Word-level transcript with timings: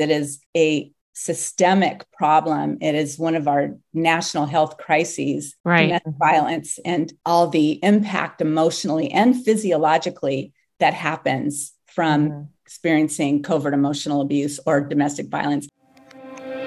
It 0.00 0.10
is 0.10 0.40
a 0.56 0.92
systemic 1.20 2.10
problem. 2.12 2.78
It 2.80 2.94
is 2.94 3.18
one 3.18 3.34
of 3.34 3.46
our 3.46 3.76
national 3.92 4.46
health 4.46 4.78
crises, 4.78 5.54
right. 5.64 6.00
violence, 6.06 6.78
and 6.84 7.12
all 7.26 7.48
the 7.48 7.78
impact 7.82 8.40
emotionally 8.40 9.10
and 9.10 9.44
physiologically 9.44 10.52
that 10.78 10.94
happens 10.94 11.72
from 11.86 12.28
mm-hmm. 12.28 12.42
experiencing 12.64 13.42
covert 13.42 13.74
emotional 13.74 14.22
abuse 14.22 14.58
or 14.64 14.80
domestic 14.80 15.28
violence. 15.28 15.68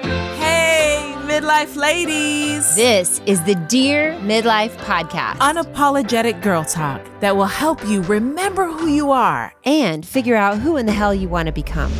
Hey, 0.02 1.14
midlife 1.22 1.74
ladies. 1.74 2.76
This 2.76 3.20
is 3.26 3.42
the 3.42 3.56
Dear 3.68 4.12
Midlife 4.20 4.76
Podcast. 4.76 5.38
Unapologetic 5.38 6.40
girl 6.42 6.64
talk 6.64 7.04
that 7.20 7.36
will 7.36 7.46
help 7.46 7.84
you 7.88 8.02
remember 8.02 8.66
who 8.66 8.86
you 8.86 9.10
are 9.10 9.52
and 9.64 10.06
figure 10.06 10.36
out 10.36 10.58
who 10.58 10.76
in 10.76 10.86
the 10.86 10.92
hell 10.92 11.14
you 11.14 11.28
want 11.28 11.46
to 11.46 11.52
become. 11.52 11.92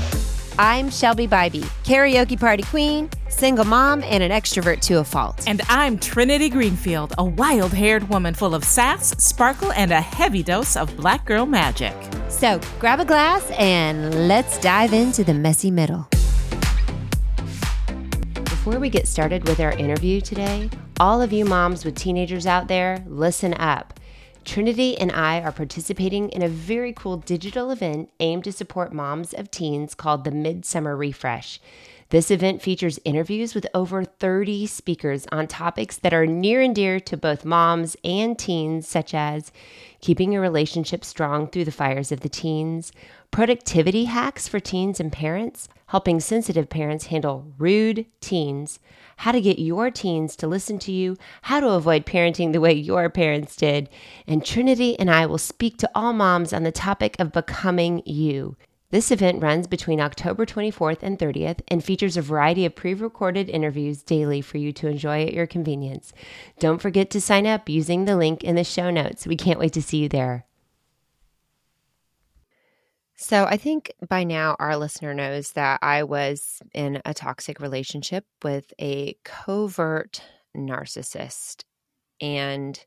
I'm 0.57 0.89
Shelby 0.89 1.27
Bybee, 1.27 1.65
karaoke 1.83 2.39
party 2.39 2.63
queen, 2.63 3.11
single 3.29 3.65
mom, 3.65 4.05
and 4.05 4.23
an 4.23 4.31
extrovert 4.31 4.81
to 4.83 5.01
a 5.01 5.05
fault. 5.05 5.43
And 5.49 5.61
I'm 5.69 5.99
Trinity 5.99 6.49
Greenfield, 6.49 7.13
a 7.19 7.25
wild 7.25 7.73
haired 7.73 8.09
woman 8.09 8.35
full 8.35 8.55
of 8.55 8.63
sass, 8.63 9.11
sparkle, 9.21 9.73
and 9.73 9.91
a 9.91 10.01
heavy 10.01 10.45
dose 10.45 10.77
of 10.77 10.97
black 10.97 11.25
girl 11.25 11.45
magic. 11.45 11.93
So 12.29 12.61
grab 12.79 13.01
a 13.01 13.05
glass 13.05 13.51
and 13.59 14.29
let's 14.29 14.57
dive 14.61 14.93
into 14.93 15.25
the 15.25 15.35
messy 15.35 15.73
middle. 15.73 16.07
Before 18.45 18.79
we 18.79 18.89
get 18.91 19.09
started 19.09 19.49
with 19.49 19.59
our 19.59 19.73
interview 19.73 20.21
today, 20.21 20.71
all 21.01 21.21
of 21.21 21.33
you 21.33 21.45
moms 21.45 21.85
with 21.85 21.97
teenagers 21.97 22.47
out 22.47 22.69
there, 22.69 23.05
listen 23.09 23.55
up. 23.55 23.99
Trinity 24.45 24.97
and 24.99 25.11
I 25.11 25.41
are 25.41 25.53
participating 25.53 26.29
in 26.29 26.43
a 26.43 26.49
very 26.49 26.93
cool 26.93 27.17
digital 27.17 27.71
event 27.71 28.11
aimed 28.21 28.45
to 28.45 28.53
support 28.53 28.93
moms 28.93 29.33
of 29.33 29.51
teens 29.51 29.95
called 29.95 30.25
the 30.25 30.31
Midsummer 30.31 30.97
Refresh. 30.97 31.61
This 32.11 32.31
event 32.31 32.63
features 32.63 33.01
interviews 33.05 33.55
with 33.55 33.67
over 33.75 34.05
30 34.05 34.67
speakers 34.67 35.27
on 35.33 35.47
topics 35.47 35.97
that 35.97 36.13
are 36.13 36.27
near 36.27 36.61
and 36.61 36.75
dear 36.75 37.01
to 37.01 37.17
both 37.17 37.45
moms 37.45 37.97
and 38.05 38.39
teens, 38.39 38.87
such 38.87 39.15
as 39.15 39.51
keeping 40.01 40.37
a 40.37 40.41
relationship 40.41 41.05
strong 41.05 41.49
through 41.49 41.65
the 41.65 41.73
fires 41.73 42.13
of 42.13 42.21
the 42.21 42.29
teens, 42.29 42.93
productivity 43.31 44.05
hacks 44.05 44.47
for 44.47 44.61
teens 44.61 45.01
and 45.01 45.11
parents, 45.11 45.69
helping 45.87 46.21
sensitive 46.21 46.69
parents 46.69 47.07
handle 47.07 47.53
rude 47.59 48.07
teens, 48.21 48.79
how 49.17 49.33
to 49.33 49.41
get 49.41 49.59
your 49.59 49.91
teens 49.91 50.37
to 50.37 50.47
listen 50.47 50.79
to 50.81 50.93
you, 50.93 51.17
how 51.43 51.61
to 51.61 51.69
avoid 51.69 52.07
parenting 52.07 52.53
the 52.53 52.61
way 52.61 52.73
your 52.73 53.09
parents 53.11 53.57
did. 53.57 53.89
And 54.27 54.45
Trinity 54.45 54.99
and 54.99 55.11
I 55.11 55.27
will 55.27 55.39
speak 55.39 55.79
to 55.79 55.91
all 55.95 56.13
moms 56.13 56.53
on 56.53 56.63
the 56.63 56.73
topic 56.73 57.17
of 57.19 57.33
becoming 57.33 58.03
you. 58.05 58.57
This 58.95 59.11
event 59.11 59.43
runs 59.43 59.67
between 59.67 60.01
October 60.01 60.47
24th 60.47 61.03
and 61.03 61.19
30th 61.19 61.61
and 61.67 61.83
features 61.83 62.17
a 62.17 62.23
variety 62.23 62.65
of 62.65 62.77
pre 62.77 62.95
recorded 62.95 63.51
interviews 63.51 64.05
daily 64.05 64.41
for 64.41 64.59
you 64.59 64.73
to 64.75 64.87
enjoy 64.87 65.25
at 65.25 65.35
your 65.35 65.49
convenience. 65.49 66.13
Don't 66.61 66.81
forget 66.81 67.11
to 67.11 67.21
sign 67.21 67.45
up 67.45 67.69
using 67.69 68.05
the 68.05 68.17
link 68.17 68.45
in 68.45 68.55
the 68.55 68.63
show 68.63 68.91
notes. 68.91 69.27
We 69.27 69.37
can't 69.37 69.59
wait 69.59 69.73
to 69.73 69.83
see 69.83 69.97
you 69.97 70.09
there. 70.09 70.47
So, 73.27 73.45
I 73.47 73.57
think 73.57 73.91
by 74.07 74.23
now 74.23 74.55
our 74.59 74.77
listener 74.77 75.15
knows 75.15 75.53
that 75.53 75.79
I 75.83 76.03
was 76.03 76.61
in 76.75 77.01
a 77.07 77.15
toxic 77.15 77.59
relationship 77.59 78.27
with 78.43 78.71
a 78.79 79.15
covert 79.25 80.23
narcissist. 80.55 81.65
And 82.21 82.85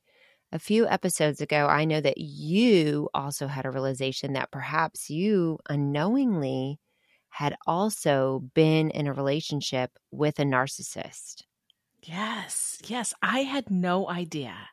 a 0.51 0.59
few 0.59 0.87
episodes 0.87 1.41
ago, 1.41 1.67
I 1.67 1.85
know 1.85 2.01
that 2.01 2.19
you 2.19 3.09
also 3.13 3.47
had 3.47 3.65
a 3.65 3.71
realization 3.71 4.33
that 4.33 4.51
perhaps 4.51 5.09
you 5.09 5.59
unknowingly 5.69 6.79
had 7.29 7.55
also 7.67 8.41
been 8.55 8.91
in 8.91 9.07
a 9.07 9.13
relationship 9.13 9.91
with 10.11 10.39
a 10.39 10.43
narcissist. 10.43 11.43
Yes, 12.01 12.79
yes, 12.85 13.13
I 13.21 13.41
had 13.43 13.69
no 13.69 14.09
idea. 14.09 14.69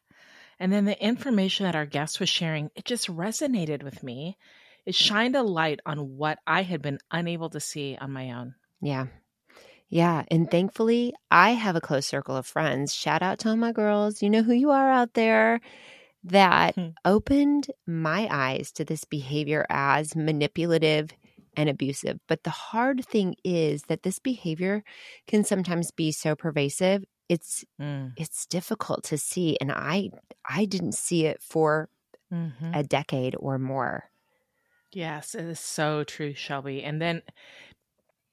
And 0.61 0.73
then 0.73 0.85
the 0.87 1.03
information 1.03 1.64
that 1.64 1.77
our 1.77 1.86
guest 1.86 2.20
was 2.20 2.29
sharing, 2.31 2.70
it 2.77 2.85
just 2.86 3.08
resonated 3.08 3.83
with 3.83 4.02
me 4.02 4.39
it 4.86 4.95
shined 4.95 5.36
a 5.36 5.42
light 5.42 5.80
on 5.86 6.17
what 6.17 6.39
I 6.46 6.62
had 6.62 6.83
been 6.83 6.98
unable 7.11 7.50
to 7.50 7.61
see 7.61 7.96
on 8.00 8.12
my 8.12 8.33
own. 8.33 8.55
Yeah. 8.80 9.06
Yeah. 9.89 10.24
And 10.30 10.50
thankfully, 10.50 11.14
I 11.30 11.50
have 11.50 11.77
a 11.77 11.80
close 11.80 12.06
circle 12.06 12.36
of 12.36 12.46
friends. 12.46 12.95
Shout 12.95 13.22
out 13.22 13.39
to 13.40 13.50
all 13.50 13.56
my 13.56 13.72
girls. 13.72 14.22
You 14.22 14.30
know 14.30 14.42
who 14.42 14.52
you 14.52 14.70
are 14.70 14.90
out 14.90 15.14
there 15.14 15.61
that 16.24 16.74
hmm. 16.74 16.89
opened 17.05 17.68
my 17.86 18.28
eyes 18.30 18.72
to 18.72 18.84
this 18.84 19.05
behavior 19.05 19.67
as 19.68 20.17
manipulative 20.17 21.11
and 21.56 21.68
abusive. 21.68 22.18
But 22.27 22.42
the 22.42 22.51
hard 22.51 23.05
thing 23.05 23.36
is 23.45 23.83
that 23.84 24.02
this 24.02 24.18
behavior 24.18 24.83
can 25.27 25.45
sometimes 25.45 25.90
be 25.90 26.12
so 26.12 26.34
pervasive. 26.34 27.05
It's 27.28 27.64
mm. 27.80 28.12
it's 28.18 28.45
difficult 28.46 29.05
to 29.05 29.18
see 29.18 29.56
and 29.58 29.72
I 29.72 30.11
I 30.46 30.66
didn't 30.66 30.92
see 30.92 31.24
it 31.24 31.42
for 31.42 31.89
mm-hmm. 32.33 32.74
a 32.74 32.83
decade 32.83 33.34
or 33.39 33.58
more. 33.58 34.11
Yes, 34.95 35.35
it 35.35 35.45
is 35.45 35.61
so 35.61 36.05
true, 36.05 36.35
Shelby. 36.35 36.83
And 36.83 37.01
then 37.01 37.23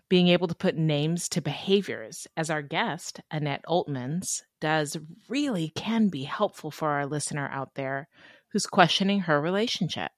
being 0.09 0.27
able 0.27 0.47
to 0.47 0.55
put 0.55 0.75
names 0.75 1.29
to 1.29 1.41
behaviors, 1.41 2.27
as 2.35 2.49
our 2.49 2.61
guest, 2.61 3.21
Annette 3.31 3.63
Oltmans, 3.67 4.41
does, 4.59 4.97
really 5.29 5.71
can 5.75 6.09
be 6.09 6.23
helpful 6.23 6.69
for 6.69 6.89
our 6.89 7.05
listener 7.05 7.49
out 7.51 7.75
there 7.75 8.07
who's 8.51 8.65
questioning 8.65 9.21
her 9.21 9.39
relationship, 9.39 10.11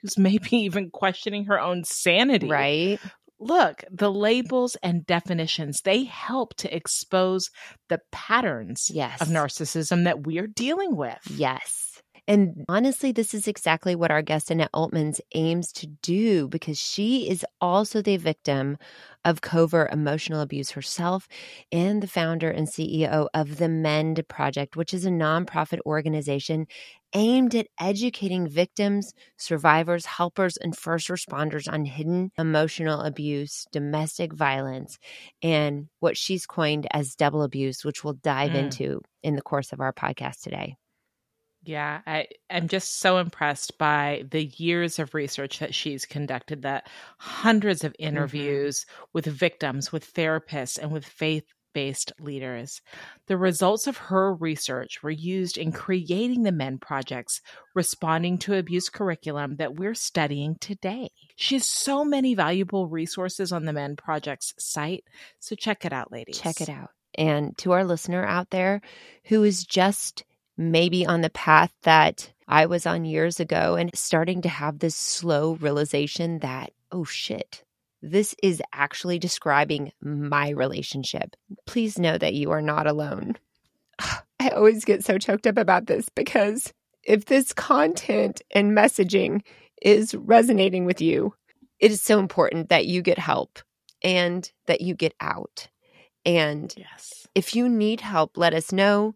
who's 0.00 0.18
maybe 0.18 0.56
even 0.56 0.90
questioning 0.90 1.44
her 1.44 1.60
own 1.60 1.84
sanity. 1.84 2.48
Right. 2.48 2.98
Look, 3.38 3.84
the 3.90 4.10
labels 4.10 4.76
and 4.82 5.04
definitions, 5.04 5.80
they 5.84 6.04
help 6.04 6.54
to 6.56 6.74
expose 6.74 7.50
the 7.90 8.00
patterns 8.10 8.86
yes. 8.90 9.20
of 9.20 9.28
narcissism 9.28 10.04
that 10.04 10.26
we 10.26 10.38
are 10.38 10.46
dealing 10.46 10.96
with. 10.96 11.20
Yes. 11.30 11.85
And 12.28 12.64
honestly, 12.68 13.12
this 13.12 13.34
is 13.34 13.46
exactly 13.46 13.94
what 13.94 14.10
our 14.10 14.22
guest 14.22 14.50
Annette 14.50 14.72
Oltmans 14.74 15.20
aims 15.34 15.72
to 15.74 15.86
do 15.86 16.48
because 16.48 16.78
she 16.78 17.28
is 17.28 17.46
also 17.60 18.02
the 18.02 18.16
victim 18.16 18.78
of 19.24 19.42
covert 19.42 19.92
emotional 19.92 20.40
abuse 20.40 20.70
herself 20.70 21.28
and 21.70 22.02
the 22.02 22.08
founder 22.08 22.50
and 22.50 22.66
CEO 22.66 23.28
of 23.32 23.58
the 23.58 23.66
M3ND 23.66 24.26
Project, 24.26 24.76
which 24.76 24.92
is 24.92 25.04
a 25.04 25.10
nonprofit 25.10 25.78
organization 25.86 26.66
aimed 27.14 27.54
at 27.54 27.68
educating 27.80 28.48
victims, 28.48 29.14
survivors, 29.36 30.04
helpers, 30.04 30.56
and 30.56 30.76
first 30.76 31.08
responders 31.08 31.72
on 31.72 31.84
hidden 31.84 32.32
emotional 32.38 33.02
abuse, 33.02 33.66
domestic 33.72 34.32
violence, 34.32 34.98
and 35.42 35.88
what 36.00 36.16
she's 36.16 36.44
coined 36.44 36.88
as 36.92 37.14
double 37.14 37.42
abuse, 37.42 37.84
which 37.84 38.02
we'll 38.02 38.14
dive 38.14 38.50
mm. 38.50 38.64
into 38.64 39.00
in 39.22 39.36
the 39.36 39.42
course 39.42 39.72
of 39.72 39.80
our 39.80 39.92
podcast 39.92 40.42
today. 40.42 40.76
Yeah, 41.66 42.00
I, 42.06 42.28
I'm 42.48 42.68
just 42.68 43.00
so 43.00 43.18
impressed 43.18 43.76
by 43.76 44.24
the 44.30 44.44
years 44.44 45.00
of 45.00 45.14
research 45.14 45.58
that 45.58 45.74
she's 45.74 46.06
conducted, 46.06 46.62
that 46.62 46.88
hundreds 47.18 47.82
of 47.82 47.92
mm-hmm. 47.94 48.06
interviews 48.06 48.82
mm-hmm. 48.82 49.04
with 49.12 49.26
victims, 49.26 49.90
with 49.90 50.14
therapists, 50.14 50.78
and 50.78 50.92
with 50.92 51.04
faith 51.04 51.44
based 51.74 52.12
leaders. 52.20 52.80
The 53.26 53.36
results 53.36 53.86
of 53.86 53.98
her 53.98 54.32
research 54.32 55.02
were 55.02 55.10
used 55.10 55.58
in 55.58 55.72
creating 55.72 56.44
the 56.44 56.50
M3ND 56.50 56.80
projects 56.80 57.42
responding 57.74 58.38
to 58.38 58.54
abuse 58.54 58.88
curriculum 58.88 59.56
that 59.56 59.74
we're 59.74 59.94
studying 59.94 60.56
today. 60.58 61.10
She 61.34 61.56
has 61.56 61.68
so 61.68 62.02
many 62.02 62.34
valuable 62.34 62.88
resources 62.88 63.52
on 63.52 63.66
the 63.66 63.72
M3ND 63.72 63.98
project's 63.98 64.54
site, 64.58 65.04
so 65.40 65.56
check 65.56 65.84
it 65.84 65.92
out, 65.92 66.10
ladies. 66.12 66.38
Check 66.38 66.62
it 66.62 66.70
out. 66.70 66.90
And 67.18 67.58
to 67.58 67.72
our 67.72 67.84
listener 67.84 68.24
out 68.24 68.50
there 68.50 68.80
who 69.24 69.42
is 69.42 69.64
just 69.64 70.24
maybe 70.56 71.06
on 71.06 71.20
the 71.20 71.30
path 71.30 71.72
that 71.82 72.32
I 72.48 72.66
was 72.66 72.86
on 72.86 73.04
years 73.04 73.40
ago 73.40 73.74
and 73.74 73.90
starting 73.94 74.42
to 74.42 74.48
have 74.48 74.78
this 74.78 74.96
slow 74.96 75.54
realization 75.54 76.38
that, 76.40 76.72
oh 76.92 77.04
shit, 77.04 77.64
this 78.02 78.34
is 78.42 78.62
actually 78.72 79.18
describing 79.18 79.92
my 80.00 80.50
relationship. 80.50 81.34
Please 81.66 81.98
know 81.98 82.16
that 82.16 82.34
you 82.34 82.50
are 82.52 82.62
not 82.62 82.86
alone. 82.86 83.36
I 84.38 84.50
always 84.50 84.84
get 84.84 85.04
so 85.04 85.18
choked 85.18 85.46
up 85.46 85.58
about 85.58 85.86
this 85.86 86.08
because 86.10 86.72
if 87.02 87.24
this 87.24 87.52
content 87.52 88.42
and 88.52 88.76
messaging 88.76 89.42
is 89.82 90.14
resonating 90.14 90.84
with 90.84 91.00
you, 91.00 91.34
it 91.78 91.90
is 91.90 92.02
so 92.02 92.18
important 92.18 92.68
that 92.68 92.86
you 92.86 93.02
get 93.02 93.18
help 93.18 93.58
and 94.02 94.50
that 94.66 94.80
you 94.80 94.94
get 94.94 95.14
out. 95.20 95.68
And 96.24 96.72
yes. 96.76 97.26
if 97.34 97.54
you 97.54 97.68
need 97.68 98.00
help, 98.00 98.36
let 98.36 98.54
us 98.54 98.72
know. 98.72 99.14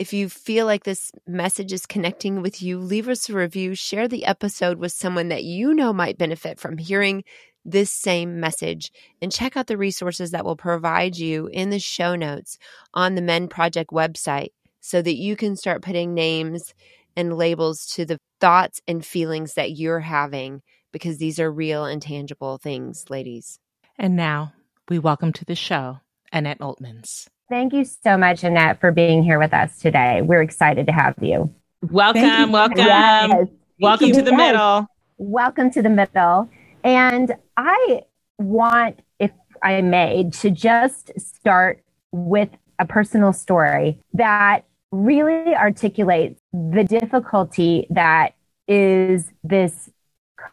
If 0.00 0.14
you 0.14 0.30
feel 0.30 0.64
like 0.64 0.84
this 0.84 1.12
message 1.26 1.74
is 1.74 1.84
connecting 1.84 2.40
with 2.40 2.62
you, 2.62 2.78
leave 2.78 3.06
us 3.06 3.28
a 3.28 3.34
review, 3.34 3.74
share 3.74 4.08
the 4.08 4.24
episode 4.24 4.78
with 4.78 4.92
someone 4.92 5.28
that 5.28 5.44
you 5.44 5.74
know 5.74 5.92
might 5.92 6.16
benefit 6.16 6.58
from 6.58 6.78
hearing 6.78 7.22
this 7.66 7.92
same 7.92 8.40
message, 8.40 8.92
and 9.20 9.30
check 9.30 9.58
out 9.58 9.66
the 9.66 9.76
resources 9.76 10.30
that 10.30 10.42
will 10.42 10.56
provide 10.56 11.18
you 11.18 11.48
in 11.48 11.68
the 11.68 11.78
show 11.78 12.16
notes 12.16 12.56
on 12.94 13.14
the 13.14 13.20
M3ND 13.20 13.50
Project 13.50 13.90
website 13.90 14.52
so 14.80 15.02
that 15.02 15.16
you 15.16 15.36
can 15.36 15.54
start 15.54 15.82
putting 15.82 16.14
names 16.14 16.72
and 17.14 17.36
labels 17.36 17.84
to 17.88 18.06
the 18.06 18.18
thoughts 18.40 18.80
and 18.88 19.04
feelings 19.04 19.52
that 19.52 19.72
you're 19.76 20.00
having 20.00 20.62
because 20.92 21.18
these 21.18 21.38
are 21.38 21.52
real 21.52 21.84
and 21.84 22.00
tangible 22.00 22.56
things, 22.56 23.04
ladies. 23.10 23.58
And 23.98 24.16
now, 24.16 24.54
we 24.88 24.98
welcome 24.98 25.34
to 25.34 25.44
the 25.44 25.54
show 25.54 26.00
Annette 26.32 26.58
Oltmans. 26.60 27.28
Thank 27.48 27.72
you 27.72 27.84
so 27.84 28.16
much, 28.16 28.44
Annette, 28.44 28.80
for 28.80 28.92
being 28.92 29.22
here 29.22 29.38
with 29.38 29.52
us 29.52 29.78
today. 29.78 30.22
We're 30.22 30.42
excited 30.42 30.86
to 30.86 30.92
have 30.92 31.16
you. 31.20 31.52
Welcome, 31.82 32.22
you. 32.22 32.50
welcome. 32.50 32.78
Yes. 32.78 33.48
Welcome 33.80 34.08
you. 34.08 34.14
to 34.14 34.22
the 34.22 34.30
yes. 34.30 34.38
middle. 34.38 34.86
Welcome 35.18 35.70
to 35.72 35.82
the 35.82 35.90
middle. 35.90 36.48
And 36.84 37.34
I 37.56 38.02
want, 38.38 39.00
if 39.18 39.32
I 39.62 39.80
may, 39.82 40.30
to 40.40 40.50
just 40.50 41.10
start 41.18 41.82
with 42.12 42.50
a 42.78 42.86
personal 42.86 43.32
story 43.32 44.00
that 44.14 44.64
really 44.92 45.54
articulates 45.54 46.40
the 46.52 46.84
difficulty 46.84 47.86
that 47.90 48.34
is 48.68 49.30
this 49.42 49.90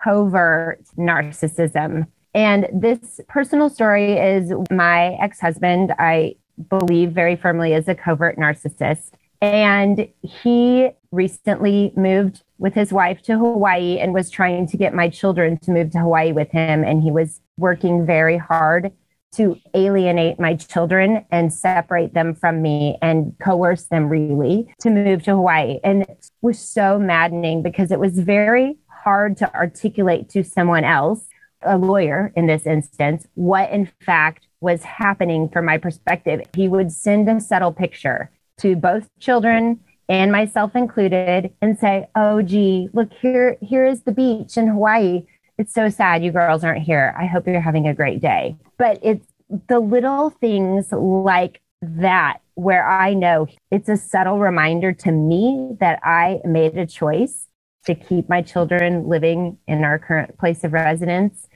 covert 0.03 0.83
narcissism. 0.97 2.07
And 2.38 2.68
this 2.72 3.19
personal 3.28 3.68
story 3.68 4.13
is 4.13 4.54
my 4.69 5.18
ex 5.19 5.39
husband, 5.39 5.92
I 5.98 6.36
believe 6.69 7.12
very 7.12 7.36
firmly, 7.36 7.74
is 7.74 7.88
a 7.88 7.95
covert 7.95 8.38
narcissist. 8.38 9.13
And 9.42 10.07
he 10.22 10.92
recently 11.12 11.94
moved 11.95 12.44
with 12.60 12.75
his 12.75 12.94
wife 12.94 13.24
to 13.24 13.39
Hawaii 13.39 13.98
and 13.98 14.13
was 14.13 14.30
trying 14.30 14.68
to 14.68 14.78
get 14.78 14.94
my 14.94 15.10
children 15.10 15.57
to 15.62 15.72
move 15.72 15.89
to 15.94 16.00
Hawaii 16.00 16.31
with 16.31 16.51
him. 16.51 16.84
And 16.84 17.01
he 17.01 17.10
was 17.10 17.42
working 17.57 18.06
very 18.06 18.38
hard 18.38 18.92
to 19.34 19.57
alienate 19.74 20.39
my 20.39 20.56
children 20.56 21.25
and 21.31 21.51
separate 21.51 22.13
them 22.13 22.36
from 22.36 22.62
me 22.62 23.00
and 23.01 23.36
coerce 23.39 23.86
them 23.86 24.10
really 24.10 24.72
to 24.81 24.92
move 24.92 25.24
to 25.24 25.31
Hawaii. 25.31 25.80
And 25.84 26.04
it 26.04 26.30
was 26.44 26.60
so 26.60 27.00
maddening 27.00 27.63
because 27.63 27.92
it 27.92 28.00
was 28.00 28.19
very 28.19 28.78
hard 28.86 29.38
to 29.38 29.51
articulate 29.56 30.30
to 30.30 30.44
someone 30.44 30.84
else, 30.84 31.28
a 31.62 31.77
lawyer 31.77 32.31
in 32.36 32.48
this 32.48 32.65
instance, 32.65 33.27
what 33.36 33.71
in 33.71 33.89
fact 34.06 34.48
was 34.62 34.83
happening 34.83 35.50
from 35.50 35.65
my 35.65 35.77
perspective. 35.77 36.42
He 36.56 36.68
would 36.68 36.92
send 36.92 37.30
a 37.30 37.39
subtle 37.39 37.71
picture 37.71 38.31
to 38.57 38.75
both 38.75 39.09
children 39.19 39.80
and 40.09 40.31
myself 40.31 40.75
included 40.75 41.54
and 41.62 41.77
say, 41.77 42.07
"Oh 42.15 42.42
gee, 42.42 42.89
look 42.94 43.13
here 43.13 43.57
here 43.62 43.86
is 43.86 44.04
the 44.04 44.12
beach 44.12 44.57
in 44.57 44.68
Hawaii. 44.68 45.25
It's 45.57 45.74
so 45.74 45.89
sad 45.89 46.24
you 46.24 46.31
girls 46.31 46.63
aren't 46.63 46.83
here. 46.83 47.13
I 47.18 47.25
hope 47.25 47.48
you're 47.48 47.60
having 47.60 47.88
a 47.88 47.94
great 47.94 48.21
day." 48.21 48.56
But 48.77 49.00
it's 49.01 49.27
the 49.68 49.80
little 49.80 50.30
things 50.30 50.92
like 50.92 51.62
that 51.81 52.39
where 52.56 52.88
I 52.88 53.13
know 53.13 53.48
it's 53.69 53.89
a 53.89 53.98
subtle 53.98 54.39
reminder 54.39 54.92
to 54.92 55.12
me 55.12 55.77
that 55.80 56.00
I 56.03 56.42
made 56.44 56.77
a 56.77 56.88
choice 56.88 57.48
to 57.86 57.94
keep 57.94 58.27
my 58.27 58.42
children 58.42 59.07
living 59.07 59.57
in 59.68 59.83
our 59.83 60.00
current 60.00 60.38
place 60.38 60.63
of 60.63 60.74
residence 60.74 61.47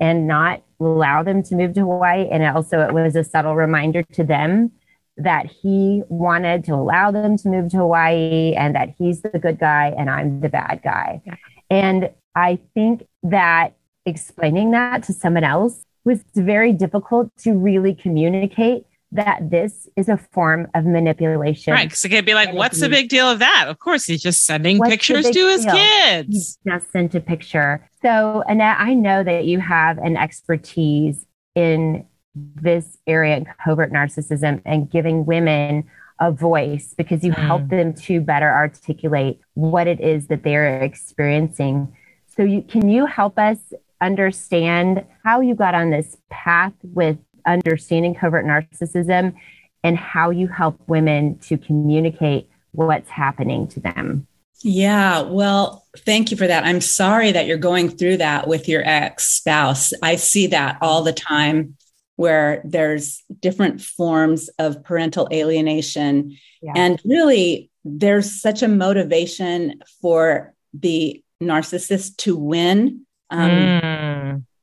and 0.00 0.26
not 0.26 0.62
allow 0.80 1.22
them 1.22 1.42
to 1.44 1.54
move 1.54 1.74
to 1.74 1.80
Hawaii. 1.80 2.28
And 2.30 2.44
also, 2.44 2.80
it 2.80 2.92
was 2.92 3.16
a 3.16 3.24
subtle 3.24 3.56
reminder 3.56 4.02
to 4.02 4.24
them 4.24 4.72
that 5.16 5.46
he 5.46 6.02
wanted 6.08 6.64
to 6.64 6.74
allow 6.74 7.10
them 7.10 7.36
to 7.36 7.48
move 7.48 7.70
to 7.70 7.78
Hawaii 7.78 8.54
and 8.54 8.74
that 8.74 8.94
he's 8.98 9.22
the 9.22 9.38
good 9.38 9.58
guy 9.58 9.92
and 9.98 10.08
I'm 10.08 10.40
the 10.40 10.48
bad 10.48 10.80
guy. 10.82 11.20
Yeah. 11.26 11.34
And 11.70 12.10
I 12.34 12.60
think 12.74 13.06
that 13.24 13.74
explaining 14.06 14.70
that 14.70 15.02
to 15.04 15.12
someone 15.12 15.44
else 15.44 15.84
was 16.04 16.22
very 16.34 16.72
difficult 16.72 17.30
to 17.38 17.52
really 17.52 17.94
communicate 17.94 18.86
that 19.12 19.50
this 19.50 19.88
is 19.96 20.08
a 20.08 20.16
form 20.16 20.68
of 20.74 20.84
manipulation. 20.84 21.72
Right. 21.72 21.88
Because 21.88 22.04
it 22.04 22.10
could 22.10 22.26
be 22.26 22.34
like, 22.34 22.52
what's 22.52 22.80
the 22.80 22.88
big 22.88 23.08
deal 23.08 23.30
of 23.30 23.38
that? 23.38 23.66
Of 23.68 23.78
course, 23.78 24.04
he's 24.04 24.22
just 24.22 24.44
sending 24.44 24.80
pictures 24.80 25.28
to 25.30 25.48
his 25.48 25.64
deal? 25.64 25.74
kids. 25.74 26.58
He 26.62 26.70
just 26.70 26.92
sent 26.92 27.14
a 27.14 27.20
picture. 27.20 27.88
So, 28.02 28.44
Annette, 28.46 28.76
I 28.78 28.94
know 28.94 29.24
that 29.24 29.46
you 29.46 29.60
have 29.60 29.98
an 29.98 30.16
expertise 30.16 31.24
in 31.54 32.06
this 32.34 32.98
area 33.06 33.38
of 33.38 33.46
covert 33.64 33.92
narcissism 33.92 34.60
and 34.64 34.90
giving 34.90 35.24
women 35.24 35.84
a 36.20 36.30
voice 36.30 36.94
because 36.96 37.24
you 37.24 37.32
mm. 37.32 37.46
help 37.46 37.68
them 37.68 37.94
to 37.94 38.20
better 38.20 38.52
articulate 38.52 39.40
what 39.54 39.86
it 39.86 40.00
is 40.00 40.26
that 40.26 40.42
they're 40.42 40.82
experiencing. 40.82 41.96
So, 42.36 42.42
you, 42.42 42.60
can 42.62 42.90
you 42.90 43.06
help 43.06 43.38
us 43.38 43.58
understand 44.00 45.04
how 45.24 45.40
you 45.40 45.54
got 45.54 45.74
on 45.74 45.90
this 45.90 46.16
path 46.30 46.72
with 46.82 47.18
understanding 47.52 48.14
covert 48.14 48.44
narcissism 48.44 49.34
and 49.82 49.96
how 49.96 50.30
you 50.30 50.48
help 50.48 50.80
women 50.86 51.38
to 51.38 51.56
communicate 51.56 52.48
what's 52.72 53.08
happening 53.08 53.68
to 53.68 53.80
them? 53.80 54.26
Yeah, 54.62 55.22
well, 55.22 55.86
thank 55.98 56.30
you 56.30 56.36
for 56.36 56.46
that. 56.46 56.64
I'm 56.64 56.80
sorry 56.80 57.30
that 57.30 57.46
you're 57.46 57.58
going 57.58 57.90
through 57.90 58.16
that 58.16 58.48
with 58.48 58.68
your 58.68 58.82
ex 58.84 59.28
spouse. 59.28 59.92
I 60.02 60.16
see 60.16 60.48
that 60.48 60.78
all 60.80 61.02
the 61.02 61.12
time 61.12 61.76
where 62.16 62.60
there's 62.64 63.22
different 63.38 63.80
forms 63.80 64.48
of 64.58 64.82
parental 64.82 65.28
alienation. 65.32 66.36
Yeah. 66.60 66.72
And 66.74 67.00
really, 67.04 67.70
there's 67.84 68.42
such 68.42 68.62
a 68.62 68.68
motivation 68.68 69.80
for 70.02 70.52
the 70.74 71.22
narcissist 71.40 72.16
to 72.18 72.34
win. 72.34 73.06
Um, 73.30 73.50
mm. 73.50 74.17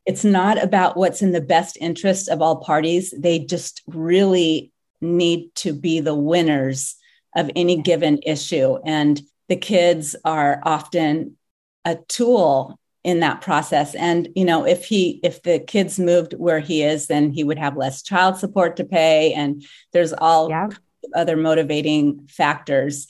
It's 0.06 0.24
not 0.24 0.62
about 0.62 0.98
what's 0.98 1.22
in 1.22 1.32
the 1.32 1.42
best 1.42 1.78
interest 1.82 2.30
of 2.30 2.42
all 2.42 2.58
parties. 2.58 3.14
They 3.18 3.40
just 3.40 3.82
really 3.88 4.72
need 5.02 5.54
to 5.56 5.74
be 5.74 6.00
the 6.00 6.16
winners 6.16 6.96
of 7.36 7.50
any 7.56 7.82
given 7.82 8.20
issue. 8.24 8.78
And 8.86 9.22
the 9.50 9.56
kids 9.56 10.16
are 10.24 10.62
often 10.64 11.38
a 11.84 11.96
tool 12.08 12.80
in 13.04 13.20
that 13.20 13.40
process 13.40 13.94
and 13.94 14.28
you 14.36 14.44
know 14.44 14.66
if 14.66 14.84
he 14.86 15.20
if 15.22 15.44
the 15.44 15.60
kids 15.60 16.00
moved 16.00 16.34
where 16.34 16.60
he 16.60 16.82
is 16.82 17.06
then 17.06 17.30
he 17.30 17.44
would 17.44 17.60
have 17.60 17.78
less 17.78 18.02
child 18.02 18.36
support 18.36 18.76
to 18.76 18.84
pay 18.84 19.32
and 19.34 19.64
there's 19.94 20.12
all 20.12 20.50
yeah. 20.50 20.68
other 21.14 21.38
motivating 21.38 22.28
factors 22.28 23.08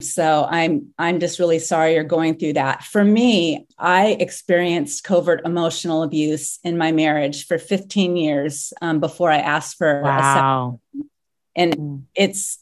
so 0.00 0.46
i'm 0.50 0.92
i'm 0.98 1.20
just 1.20 1.38
really 1.38 1.58
sorry 1.58 1.94
you're 1.94 2.04
going 2.04 2.36
through 2.36 2.52
that 2.52 2.84
for 2.84 3.02
me 3.02 3.66
i 3.78 4.16
experienced 4.20 5.04
covert 5.04 5.40
emotional 5.44 6.02
abuse 6.02 6.58
in 6.62 6.76
my 6.76 6.92
marriage 6.92 7.46
for 7.46 7.56
15 7.56 8.16
years 8.16 8.72
um, 8.82 9.00
before 9.00 9.30
i 9.30 9.38
asked 9.38 9.78
for 9.78 10.02
wow. 10.02 10.78
a 10.94 11.00
and 11.56 11.76
mm. 11.76 12.02
it's 12.14 12.58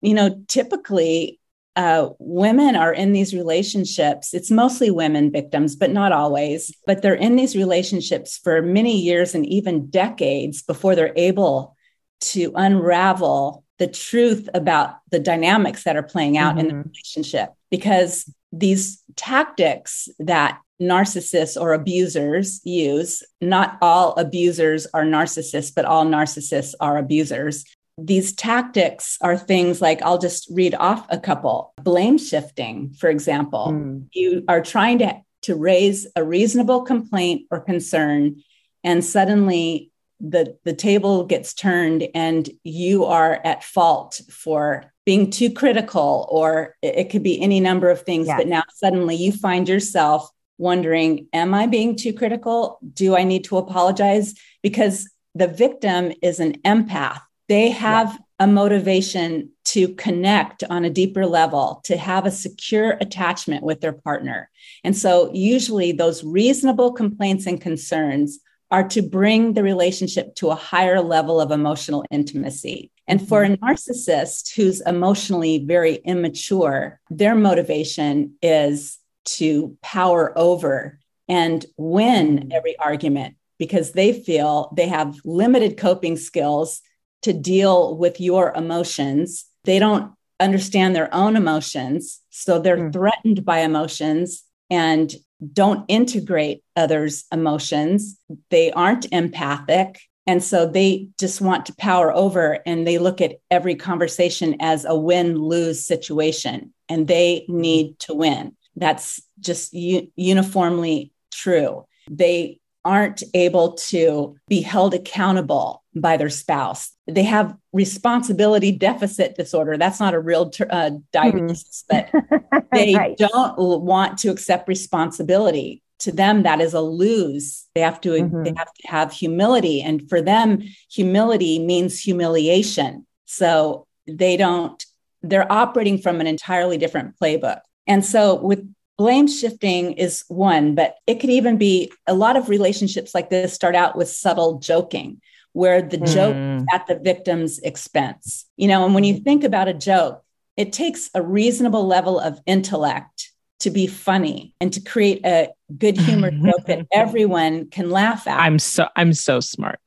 you 0.00 0.14
know 0.14 0.42
typically 0.48 1.40
uh, 1.76 2.10
women 2.18 2.74
are 2.74 2.92
in 2.92 3.12
these 3.12 3.32
relationships. 3.32 4.34
It's 4.34 4.50
mostly 4.50 4.90
women 4.90 5.30
victims, 5.30 5.76
but 5.76 5.90
not 5.90 6.12
always. 6.12 6.74
But 6.84 7.00
they're 7.00 7.14
in 7.14 7.36
these 7.36 7.56
relationships 7.56 8.36
for 8.36 8.60
many 8.60 8.98
years 9.00 9.34
and 9.34 9.46
even 9.46 9.88
decades 9.88 10.62
before 10.62 10.94
they're 10.94 11.14
able 11.16 11.76
to 12.20 12.52
unravel 12.54 13.64
the 13.80 13.88
truth 13.88 14.48
about 14.54 14.98
the 15.10 15.18
dynamics 15.18 15.82
that 15.82 15.96
are 15.96 16.04
playing 16.04 16.38
out 16.38 16.50
mm-hmm. 16.50 16.60
in 16.60 16.66
the 16.68 16.74
mm-hmm. 16.74 16.88
relationship. 16.88 17.50
Because 17.70 18.32
these 18.52 19.02
tactics 19.16 20.08
that 20.20 20.60
narcissists 20.80 21.60
or 21.60 21.72
abusers 21.72 22.60
use, 22.64 23.24
not 23.40 23.78
all 23.82 24.12
abusers 24.14 24.86
are 24.94 25.04
narcissists, 25.04 25.74
but 25.74 25.84
all 25.84 26.06
narcissists 26.06 26.74
are 26.80 26.96
abusers 26.96 27.64
these 28.02 28.32
tactics 28.32 29.18
are 29.20 29.36
things 29.36 29.82
like 29.82 30.02
I'll 30.02 30.18
just 30.18 30.48
read 30.50 30.74
off 30.74 31.06
a 31.10 31.18
couple 31.18 31.74
blame 31.82 32.18
shifting, 32.18 32.94
for 32.98 33.08
example. 33.10 33.68
Mm. 33.72 34.06
You 34.12 34.44
are 34.48 34.62
trying 34.62 34.98
to, 35.00 35.20
to 35.42 35.54
raise 35.54 36.06
a 36.16 36.24
reasonable 36.24 36.82
complaint 36.82 37.46
or 37.50 37.60
concern, 37.60 38.42
and 38.82 39.04
suddenly 39.04 39.89
the, 40.20 40.56
the 40.64 40.74
table 40.74 41.24
gets 41.24 41.54
turned 41.54 42.06
and 42.14 42.48
you 42.62 43.04
are 43.04 43.40
at 43.44 43.64
fault 43.64 44.20
for 44.30 44.92
being 45.06 45.30
too 45.30 45.50
critical, 45.52 46.28
or 46.30 46.76
it, 46.82 46.98
it 46.98 47.10
could 47.10 47.22
be 47.22 47.40
any 47.40 47.60
number 47.60 47.90
of 47.90 48.02
things. 48.02 48.28
But 48.28 48.46
now 48.46 48.62
suddenly 48.74 49.16
you 49.16 49.32
find 49.32 49.68
yourself 49.68 50.30
wondering, 50.58 51.26
Am 51.32 51.54
I 51.54 51.66
being 51.66 51.96
too 51.96 52.12
critical? 52.12 52.78
Do 52.92 53.16
I 53.16 53.24
need 53.24 53.44
to 53.44 53.56
apologize? 53.56 54.34
Because 54.62 55.10
the 55.34 55.48
victim 55.48 56.12
is 56.22 56.38
an 56.38 56.58
empath 56.62 57.20
they 57.50 57.70
have 57.70 58.12
yeah. 58.12 58.18
a 58.38 58.46
motivation 58.46 59.50
to 59.64 59.88
connect 59.96 60.62
on 60.70 60.84
a 60.84 60.90
deeper 60.90 61.26
level, 61.26 61.80
to 61.82 61.96
have 61.96 62.24
a 62.24 62.30
secure 62.30 62.92
attachment 63.00 63.64
with 63.64 63.80
their 63.80 63.92
partner. 63.92 64.48
And 64.84 64.96
so, 64.96 65.32
usually, 65.34 65.90
those 65.90 66.22
reasonable 66.22 66.92
complaints 66.92 67.46
and 67.46 67.60
concerns 67.60 68.38
are 68.70 68.86
to 68.88 69.02
bring 69.02 69.54
the 69.54 69.62
relationship 69.62 70.34
to 70.36 70.50
a 70.50 70.54
higher 70.54 71.00
level 71.00 71.40
of 71.40 71.50
emotional 71.50 72.04
intimacy. 72.10 72.90
And 73.08 73.26
for 73.26 73.42
a 73.42 73.56
narcissist 73.56 74.54
who's 74.54 74.80
emotionally 74.82 75.64
very 75.64 75.96
immature, 75.96 77.00
their 77.10 77.34
motivation 77.34 78.34
is 78.40 78.98
to 79.24 79.76
power 79.82 80.32
over 80.38 81.00
and 81.28 81.64
win 81.76 82.50
every 82.52 82.78
argument 82.78 83.36
because 83.58 83.92
they 83.92 84.12
feel 84.12 84.72
they 84.76 84.88
have 84.88 85.20
limited 85.24 85.76
coping 85.76 86.16
skills 86.16 86.80
to 87.22 87.32
deal 87.32 87.96
with 87.96 88.20
your 88.20 88.52
emotions. 88.54 89.44
They 89.64 89.78
don't 89.78 90.12
understand 90.38 90.96
their 90.96 91.12
own 91.14 91.36
emotions. 91.36 92.20
So 92.30 92.58
they're 92.58 92.76
mm. 92.76 92.92
threatened 92.92 93.44
by 93.44 93.60
emotions 93.60 94.44
and 94.70 95.12
don't 95.52 95.84
integrate 95.88 96.62
others' 96.76 97.24
emotions. 97.32 98.18
They 98.50 98.70
aren't 98.72 99.06
empathic. 99.12 100.00
And 100.26 100.44
so 100.44 100.66
they 100.66 101.08
just 101.18 101.40
want 101.40 101.66
to 101.66 101.74
power 101.74 102.14
over 102.14 102.58
and 102.66 102.86
they 102.86 102.98
look 102.98 103.20
at 103.20 103.40
every 103.50 103.74
conversation 103.74 104.56
as 104.60 104.84
a 104.84 104.94
win 104.94 105.36
lose 105.38 105.84
situation 105.84 106.72
and 106.88 107.08
they 107.08 107.46
need 107.48 107.98
to 108.00 108.14
win. 108.14 108.56
That's 108.76 109.20
just 109.40 109.72
u- 109.72 110.12
uniformly 110.16 111.12
true. 111.32 111.86
They 112.10 112.59
aren't 112.84 113.22
able 113.34 113.72
to 113.72 114.36
be 114.48 114.62
held 114.62 114.94
accountable 114.94 115.82
by 115.94 116.16
their 116.16 116.30
spouse. 116.30 116.92
They 117.06 117.24
have 117.24 117.56
responsibility 117.72 118.72
deficit 118.72 119.36
disorder. 119.36 119.76
That's 119.76 120.00
not 120.00 120.14
a 120.14 120.20
real 120.20 120.50
ter- 120.50 120.68
uh, 120.70 120.90
diagnosis, 121.12 121.84
mm. 121.90 122.08
but 122.10 122.64
they 122.72 122.94
right. 122.94 123.16
don't 123.18 123.58
want 123.58 124.18
to 124.18 124.30
accept 124.30 124.68
responsibility. 124.68 125.82
To 126.00 126.12
them, 126.12 126.44
that 126.44 126.62
is 126.62 126.72
a 126.72 126.80
lose. 126.80 127.66
They 127.74 127.82
have 127.82 128.00
to 128.02 128.10
mm-hmm. 128.10 128.44
they 128.44 128.54
have 128.56 128.72
to 128.72 128.88
have 128.88 129.12
humility, 129.12 129.82
and 129.82 130.08
for 130.08 130.22
them, 130.22 130.62
humility 130.90 131.58
means 131.58 132.00
humiliation. 132.00 133.06
So 133.26 133.86
they 134.06 134.38
don't. 134.38 134.82
They're 135.20 135.52
operating 135.52 135.98
from 135.98 136.22
an 136.22 136.26
entirely 136.26 136.78
different 136.78 137.18
playbook. 137.20 137.60
And 137.86 138.02
so 138.02 138.36
with 138.36 138.66
blame 139.00 139.26
shifting 139.26 139.94
is 139.94 140.26
one, 140.28 140.74
but 140.74 140.96
it 141.06 141.20
could 141.20 141.30
even 141.30 141.56
be 141.56 141.90
a 142.06 142.12
lot 142.12 142.36
of 142.36 142.50
relationships 142.50 143.14
like 143.14 143.30
this 143.30 143.54
start 143.54 143.74
out 143.74 143.96
with 143.96 144.10
subtle 144.10 144.58
joking, 144.58 145.22
where 145.54 145.80
the 145.80 145.96
mm. 145.96 146.12
joke 146.12 146.66
at 146.70 146.86
the 146.86 146.96
victim's 146.96 147.58
expense. 147.60 148.44
You 148.58 148.68
know, 148.68 148.84
and 148.84 148.94
when 148.94 149.04
you 149.04 149.18
think 149.18 149.42
about 149.42 149.68
a 149.68 149.72
joke, 149.72 150.22
it 150.58 150.74
takes 150.74 151.08
a 151.14 151.22
reasonable 151.22 151.86
level 151.86 152.20
of 152.20 152.42
intellect 152.44 153.32
to 153.60 153.70
be 153.70 153.86
funny 153.86 154.54
and 154.60 154.70
to 154.74 154.82
create 154.82 155.24
a 155.24 155.48
good 155.78 155.96
humor 155.96 156.30
joke 156.44 156.66
that 156.66 156.86
everyone 156.92 157.70
can 157.70 157.88
laugh 157.88 158.26
at. 158.26 158.38
I'm 158.38 158.58
so 158.58 158.86
I'm 158.96 159.14
so 159.14 159.40
smart. 159.40 159.80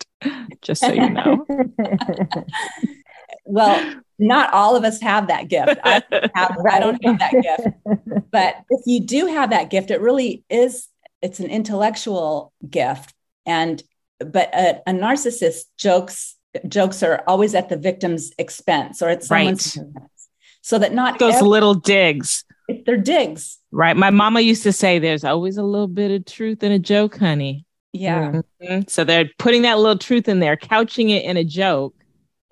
Just 0.63 0.81
so 0.81 0.91
you 0.91 1.07
know. 1.11 1.45
well, 3.45 3.93
not 4.19 4.53
all 4.53 4.75
of 4.75 4.83
us 4.83 5.01
have 5.01 5.27
that 5.27 5.47
gift. 5.47 5.79
I, 5.83 6.03
have, 6.35 6.57
I 6.69 6.79
don't 6.79 7.03
have 7.03 7.19
that 7.19 7.31
gift. 7.31 8.29
But 8.31 8.55
if 8.69 8.81
you 8.85 9.01
do 9.01 9.27
have 9.27 9.49
that 9.51 9.69
gift, 9.69 9.91
it 9.91 10.01
really 10.01 10.43
is, 10.49 10.87
it's 11.21 11.39
an 11.39 11.49
intellectual 11.49 12.53
gift. 12.67 13.13
And, 13.45 13.81
but 14.19 14.53
a, 14.53 14.81
a 14.87 14.93
narcissist 14.93 15.65
jokes, 15.77 16.35
jokes 16.67 17.03
are 17.03 17.23
always 17.27 17.55
at 17.55 17.69
the 17.69 17.77
victim's 17.77 18.31
expense 18.37 19.01
or 19.01 19.09
at 19.09 19.23
someone's 19.23 19.77
right. 19.77 19.85
expense. 19.85 20.09
So 20.61 20.79
that 20.79 20.93
not 20.93 21.19
those 21.19 21.35
every, 21.35 21.47
little 21.47 21.73
digs. 21.73 22.45
They're 22.85 22.95
digs. 22.97 23.59
Right. 23.71 23.97
My 23.97 24.11
mama 24.11 24.39
used 24.39 24.63
to 24.63 24.71
say 24.71 24.97
there's 24.97 25.25
always 25.25 25.57
a 25.57 25.63
little 25.63 25.89
bit 25.89 26.11
of 26.11 26.25
truth 26.25 26.63
in 26.63 26.71
a 26.71 26.79
joke, 26.79 27.17
honey. 27.17 27.65
Yeah. 27.91 28.41
Mm-hmm. 28.61 28.81
So 28.87 29.03
they're 29.03 29.29
putting 29.37 29.63
that 29.63 29.77
little 29.77 29.97
truth 29.97 30.29
in 30.29 30.39
there, 30.39 30.55
couching 30.55 31.09
it 31.09 31.25
in 31.25 31.35
a 31.35 31.43
joke 31.43 31.95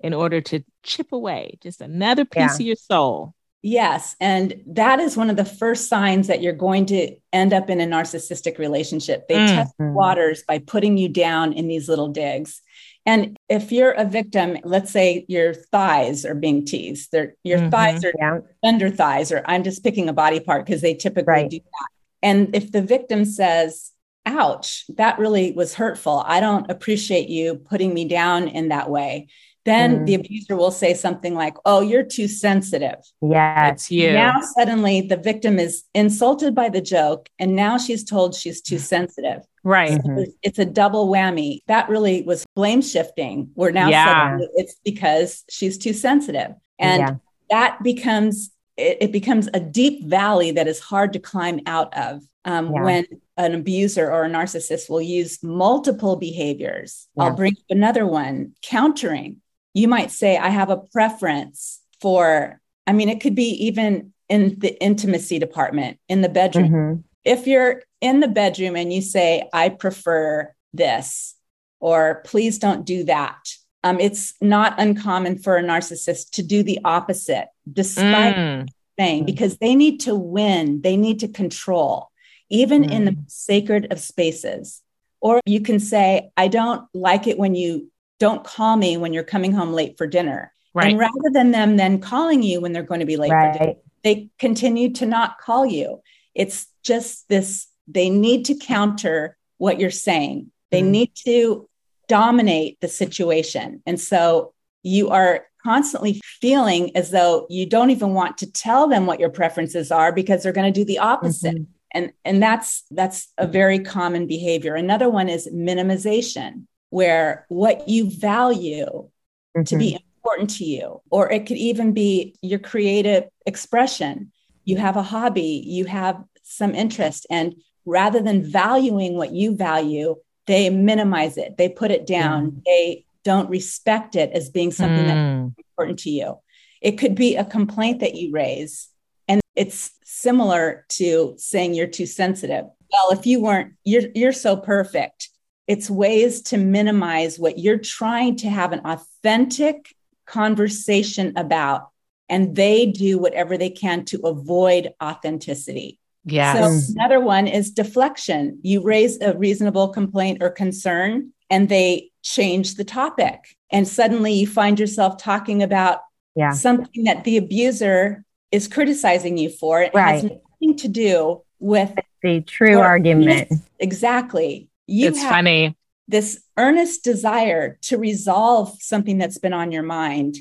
in 0.02 0.14
order 0.14 0.40
to 0.40 0.62
chip 0.82 1.12
away 1.12 1.58
just 1.62 1.80
another 1.80 2.24
piece 2.24 2.40
yeah. 2.40 2.54
of 2.54 2.60
your 2.60 2.76
soul. 2.76 3.34
Yes. 3.62 4.16
And 4.20 4.60
that 4.66 4.98
is 4.98 5.16
one 5.16 5.30
of 5.30 5.36
the 5.36 5.44
first 5.44 5.88
signs 5.88 6.26
that 6.26 6.42
you're 6.42 6.52
going 6.52 6.86
to 6.86 7.14
end 7.32 7.52
up 7.52 7.70
in 7.70 7.80
a 7.80 7.86
narcissistic 7.86 8.58
relationship. 8.58 9.28
They 9.28 9.36
mm-hmm. 9.36 9.54
test 9.54 9.74
waters 9.78 10.42
by 10.46 10.58
putting 10.58 10.98
you 10.98 11.08
down 11.08 11.52
in 11.52 11.68
these 11.68 11.88
little 11.88 12.08
digs. 12.08 12.60
And 13.06 13.36
if 13.48 13.70
you're 13.70 13.92
a 13.92 14.04
victim, 14.04 14.58
let's 14.64 14.90
say 14.90 15.24
your 15.28 15.54
thighs 15.54 16.24
are 16.24 16.34
being 16.34 16.64
teased, 16.64 17.10
They're, 17.12 17.34
your 17.44 17.58
mm-hmm. 17.60 17.70
thighs 17.70 18.04
are 18.04 18.12
yeah. 18.18 18.40
under 18.64 18.90
thighs, 18.90 19.30
or 19.30 19.42
I'm 19.46 19.62
just 19.62 19.84
picking 19.84 20.08
a 20.08 20.12
body 20.12 20.40
part 20.40 20.66
because 20.66 20.80
they 20.80 20.94
typically 20.94 21.32
right. 21.32 21.50
do 21.50 21.58
that. 21.58 21.88
And 22.22 22.54
if 22.56 22.72
the 22.72 22.82
victim 22.82 23.24
says, 23.24 23.92
ouch, 24.26 24.84
that 24.96 25.18
really 25.18 25.52
was 25.52 25.74
hurtful. 25.74 26.22
I 26.26 26.40
don't 26.40 26.70
appreciate 26.70 27.28
you 27.28 27.56
putting 27.56 27.94
me 27.94 28.06
down 28.06 28.48
in 28.48 28.68
that 28.68 28.90
way 28.90 29.28
then 29.64 30.00
mm. 30.00 30.06
the 30.06 30.14
abuser 30.14 30.56
will 30.56 30.70
say 30.70 30.94
something 30.94 31.34
like, 31.34 31.56
Oh, 31.64 31.80
you're 31.80 32.02
too 32.02 32.28
sensitive. 32.28 32.98
Yeah. 33.20 33.68
It's 33.68 33.90
you. 33.90 34.12
Now, 34.12 34.40
suddenly, 34.56 35.02
the 35.02 35.16
victim 35.16 35.58
is 35.58 35.84
insulted 35.94 36.54
by 36.54 36.68
the 36.68 36.80
joke, 36.80 37.28
and 37.38 37.54
now 37.54 37.78
she's 37.78 38.04
told 38.04 38.34
she's 38.34 38.60
too 38.60 38.78
sensitive. 38.78 39.42
Right. 39.64 40.00
So 40.04 40.26
it's 40.42 40.58
a 40.58 40.64
double 40.64 41.08
whammy. 41.08 41.60
That 41.68 41.88
really 41.88 42.22
was 42.22 42.44
blame 42.56 42.82
shifting. 42.82 43.50
We're 43.54 43.70
now 43.70 43.88
yeah. 43.88 44.38
it's 44.54 44.76
because 44.84 45.44
she's 45.48 45.78
too 45.78 45.92
sensitive. 45.92 46.52
And 46.78 47.00
yeah. 47.00 47.14
that 47.50 47.82
becomes, 47.82 48.50
it, 48.76 48.98
it, 49.00 49.12
becomes 49.12 49.48
a 49.54 49.60
deep 49.60 50.06
valley 50.06 50.50
that 50.52 50.66
is 50.66 50.80
hard 50.80 51.12
to 51.12 51.20
climb 51.20 51.60
out 51.66 51.96
of 51.96 52.22
um, 52.44 52.72
yeah. 52.72 52.82
when 52.82 53.06
an 53.36 53.54
abuser 53.54 54.10
or 54.10 54.24
a 54.24 54.28
narcissist 54.28 54.90
will 54.90 55.00
use 55.00 55.42
multiple 55.44 56.16
behaviors. 56.16 57.08
I'll 57.16 57.36
bring 57.36 57.52
up 57.52 57.64
another 57.70 58.04
one 58.04 58.54
countering 58.62 59.41
you 59.74 59.88
might 59.88 60.10
say, 60.10 60.36
I 60.36 60.48
have 60.48 60.70
a 60.70 60.76
preference 60.76 61.80
for, 62.00 62.60
I 62.86 62.92
mean, 62.92 63.08
it 63.08 63.20
could 63.20 63.34
be 63.34 63.66
even 63.66 64.12
in 64.28 64.58
the 64.58 64.80
intimacy 64.82 65.38
department 65.38 65.98
in 66.08 66.22
the 66.22 66.28
bedroom. 66.28 66.68
Mm-hmm. 66.70 67.00
If 67.24 67.46
you're 67.46 67.82
in 68.00 68.20
the 68.20 68.28
bedroom 68.28 68.76
and 68.76 68.92
you 68.92 69.00
say, 69.00 69.48
I 69.52 69.68
prefer 69.68 70.54
this, 70.72 71.34
or 71.80 72.22
please 72.24 72.58
don't 72.58 72.84
do 72.84 73.04
that, 73.04 73.38
um, 73.84 74.00
it's 74.00 74.34
not 74.40 74.78
uncommon 74.78 75.38
for 75.38 75.56
a 75.56 75.62
narcissist 75.62 76.30
to 76.30 76.42
do 76.42 76.62
the 76.62 76.78
opposite, 76.84 77.48
despite 77.70 78.36
mm. 78.36 78.68
saying, 78.98 79.24
because 79.24 79.58
they 79.58 79.74
need 79.74 80.00
to 80.00 80.14
win, 80.14 80.80
they 80.82 80.96
need 80.96 81.20
to 81.20 81.28
control, 81.28 82.10
even 82.48 82.84
mm. 82.84 82.90
in 82.90 83.04
the 83.04 83.12
mm. 83.12 83.30
sacred 83.30 83.92
of 83.92 84.00
spaces. 84.00 84.80
Or 85.20 85.40
you 85.46 85.60
can 85.60 85.78
say, 85.78 86.30
I 86.36 86.48
don't 86.48 86.86
like 86.94 87.26
it 87.26 87.38
when 87.38 87.54
you 87.54 87.91
don't 88.22 88.44
call 88.44 88.76
me 88.76 88.96
when 88.96 89.12
you're 89.12 89.24
coming 89.24 89.50
home 89.50 89.72
late 89.72 89.98
for 89.98 90.06
dinner. 90.06 90.52
Right. 90.74 90.92
And 90.92 90.98
rather 91.00 91.30
than 91.32 91.50
them 91.50 91.76
then 91.76 91.98
calling 91.98 92.40
you 92.40 92.60
when 92.60 92.72
they're 92.72 92.84
going 92.84 93.00
to 93.00 93.06
be 93.06 93.16
late 93.16 93.32
right. 93.32 93.52
for 93.52 93.58
dinner, 93.58 93.74
they 94.04 94.30
continue 94.38 94.92
to 94.92 95.06
not 95.06 95.40
call 95.40 95.66
you. 95.66 96.00
It's 96.32 96.68
just 96.84 97.28
this 97.28 97.66
they 97.88 98.10
need 98.10 98.44
to 98.44 98.54
counter 98.54 99.36
what 99.58 99.80
you're 99.80 99.90
saying. 99.90 100.52
They 100.70 100.82
mm. 100.82 100.90
need 100.90 101.10
to 101.26 101.68
dominate 102.06 102.80
the 102.80 102.86
situation. 102.86 103.82
And 103.86 104.00
so 104.00 104.54
you 104.84 105.10
are 105.10 105.44
constantly 105.64 106.20
feeling 106.22 106.96
as 106.96 107.10
though 107.10 107.48
you 107.50 107.66
don't 107.66 107.90
even 107.90 108.14
want 108.14 108.38
to 108.38 108.52
tell 108.52 108.86
them 108.86 109.04
what 109.04 109.18
your 109.18 109.30
preferences 109.30 109.90
are 109.90 110.12
because 110.12 110.44
they're 110.44 110.52
going 110.52 110.72
to 110.72 110.80
do 110.80 110.84
the 110.84 111.00
opposite. 111.00 111.56
Mm-hmm. 111.56 111.72
And 111.90 112.12
and 112.24 112.40
that's 112.40 112.84
that's 112.92 113.32
a 113.36 113.48
very 113.48 113.80
common 113.80 114.28
behavior. 114.28 114.76
Another 114.76 115.10
one 115.10 115.28
is 115.28 115.48
minimization 115.52 116.66
where 116.92 117.46
what 117.48 117.88
you 117.88 118.10
value 118.10 118.84
mm-hmm. 118.84 119.62
to 119.62 119.76
be 119.78 119.92
mm-hmm. 119.92 120.04
important 120.18 120.50
to 120.50 120.64
you, 120.64 121.00
or 121.10 121.32
it 121.32 121.46
could 121.46 121.56
even 121.56 121.94
be 121.94 122.36
your 122.42 122.58
creative 122.58 123.24
expression. 123.46 124.30
You 124.64 124.76
have 124.76 124.98
a 124.98 125.02
hobby, 125.02 125.64
you 125.66 125.86
have 125.86 126.22
some 126.42 126.74
interest, 126.74 127.26
and 127.30 127.54
rather 127.86 128.20
than 128.20 128.44
valuing 128.44 129.16
what 129.16 129.32
you 129.32 129.56
value, 129.56 130.16
they 130.46 130.68
minimize 130.68 131.38
it, 131.38 131.56
they 131.56 131.70
put 131.70 131.90
it 131.90 132.06
down, 132.06 132.50
mm. 132.50 132.64
they 132.66 133.06
don't 133.24 133.48
respect 133.48 134.14
it 134.14 134.30
as 134.32 134.50
being 134.50 134.70
something 134.70 135.06
mm. 135.06 135.54
that's 135.56 135.66
important 135.70 135.98
to 136.00 136.10
you. 136.10 136.38
It 136.82 136.98
could 136.98 137.14
be 137.14 137.36
a 137.36 137.44
complaint 137.44 138.00
that 138.00 138.16
you 138.16 138.32
raise, 138.32 138.90
and 139.28 139.40
it's 139.56 139.92
similar 140.04 140.84
to 140.90 141.36
saying 141.38 141.72
you're 141.72 141.86
too 141.86 142.06
sensitive. 142.06 142.66
Well, 142.92 143.18
if 143.18 143.24
you 143.24 143.40
weren't, 143.40 143.72
you're 143.82 144.10
you're 144.14 144.32
so 144.32 144.58
perfect 144.58 145.30
it's 145.72 145.88
ways 145.88 146.42
to 146.42 146.58
minimize 146.58 147.38
what 147.38 147.58
you're 147.58 147.78
trying 147.78 148.36
to 148.36 148.46
have 148.46 148.72
an 148.72 148.82
authentic 148.84 149.96
conversation 150.26 151.32
about, 151.34 151.88
and 152.28 152.54
they 152.54 152.84
do 152.84 153.16
whatever 153.16 153.56
they 153.56 153.70
can 153.70 154.04
to 154.04 154.20
avoid 154.26 154.92
authenticity. 155.02 155.98
Yeah. 156.26 156.52
So 156.52 156.92
another 156.92 157.20
one 157.20 157.46
is 157.46 157.70
deflection. 157.70 158.58
You 158.60 158.82
raise 158.82 159.18
a 159.22 159.34
reasonable 159.34 159.88
complaint 159.88 160.42
or 160.42 160.50
concern, 160.50 161.32
and 161.48 161.70
they 161.70 162.10
change 162.22 162.74
the 162.74 162.84
topic. 162.84 163.56
And 163.70 163.88
suddenly 163.88 164.34
you 164.34 164.46
find 164.46 164.78
yourself 164.78 165.16
talking 165.16 165.62
about 165.62 166.00
yeah. 166.36 166.50
something 166.50 167.04
that 167.04 167.24
the 167.24 167.38
abuser 167.38 168.26
is 168.50 168.68
criticizing 168.68 169.38
you 169.38 169.48
for. 169.48 169.80
It 169.80 169.94
right. 169.94 170.12
has 170.12 170.24
nothing 170.24 170.76
to 170.76 170.88
do 170.88 171.40
with 171.60 171.94
the 172.22 172.42
true 172.42 172.78
argument. 172.78 173.50
Exactly 173.78 174.68
you 174.86 175.08
it's 175.08 175.22
funny. 175.22 175.76
this 176.08 176.42
earnest 176.56 177.04
desire 177.04 177.78
to 177.82 177.98
resolve 177.98 178.76
something 178.80 179.18
that's 179.18 179.38
been 179.38 179.52
on 179.52 179.72
your 179.72 179.82
mind 179.82 180.36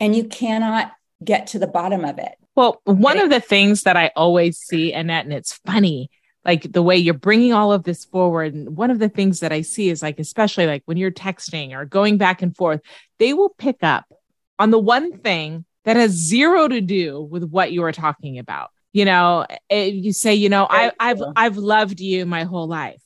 and 0.00 0.14
you 0.14 0.24
cannot 0.24 0.92
get 1.24 1.48
to 1.48 1.58
the 1.58 1.66
bottom 1.66 2.04
of 2.04 2.18
it. 2.18 2.34
Well 2.54 2.80
one 2.84 3.18
of 3.18 3.30
the 3.30 3.40
things 3.40 3.82
that 3.82 3.96
i 3.96 4.10
always 4.16 4.58
see 4.58 4.92
annette 4.92 5.24
and 5.24 5.34
it's 5.34 5.54
funny 5.66 6.10
like 6.44 6.70
the 6.72 6.82
way 6.82 6.96
you're 6.96 7.12
bringing 7.14 7.52
all 7.52 7.72
of 7.72 7.82
this 7.82 8.04
forward 8.04 8.54
and 8.54 8.76
one 8.76 8.90
of 8.90 8.98
the 8.98 9.08
things 9.08 9.40
that 9.40 9.52
i 9.52 9.60
see 9.60 9.90
is 9.90 10.02
like 10.02 10.18
especially 10.18 10.66
like 10.66 10.82
when 10.86 10.96
you're 10.96 11.10
texting 11.10 11.72
or 11.72 11.84
going 11.84 12.16
back 12.16 12.40
and 12.40 12.56
forth 12.56 12.80
they 13.18 13.34
will 13.34 13.50
pick 13.50 13.82
up 13.82 14.06
on 14.58 14.70
the 14.70 14.78
one 14.78 15.18
thing 15.18 15.64
that 15.86 15.96
has 15.96 16.10
zero 16.10 16.68
to 16.68 16.80
do 16.80 17.22
with 17.22 17.44
what 17.44 17.72
you 17.72 17.82
are 17.84 17.92
talking 17.92 18.38
about. 18.38 18.70
You 18.92 19.04
know 19.04 19.46
eh, 19.68 19.84
you 19.84 20.12
say 20.14 20.34
you 20.34 20.48
know 20.48 20.66
I, 20.68 20.90
i've 20.98 21.20
i've 21.36 21.58
loved 21.58 22.00
you 22.00 22.24
my 22.24 22.44
whole 22.44 22.66
life 22.66 23.02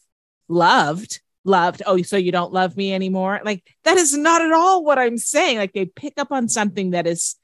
loved 0.51 1.21
loved. 1.45 1.83
Oh, 1.87 2.01
so 2.03 2.17
you 2.17 2.33
don't 2.33 2.53
love 2.53 2.77
me 2.77 2.95
anymore? 2.95 3.41
Like 3.45 3.65
that 3.85 3.97
is 3.97 4.17
not 4.17 4.43
at 4.43 4.53
all 4.53 4.85
what 4.85 4.99
I'm 4.99 5.19
saying. 5.19 5.59
Like 5.59 5.73
they 5.73 5.87
pick 5.87 6.15
up 6.19 6.33
on 6.33 6.49
something 6.49 6.91
that 6.91 7.07
is 7.07 7.37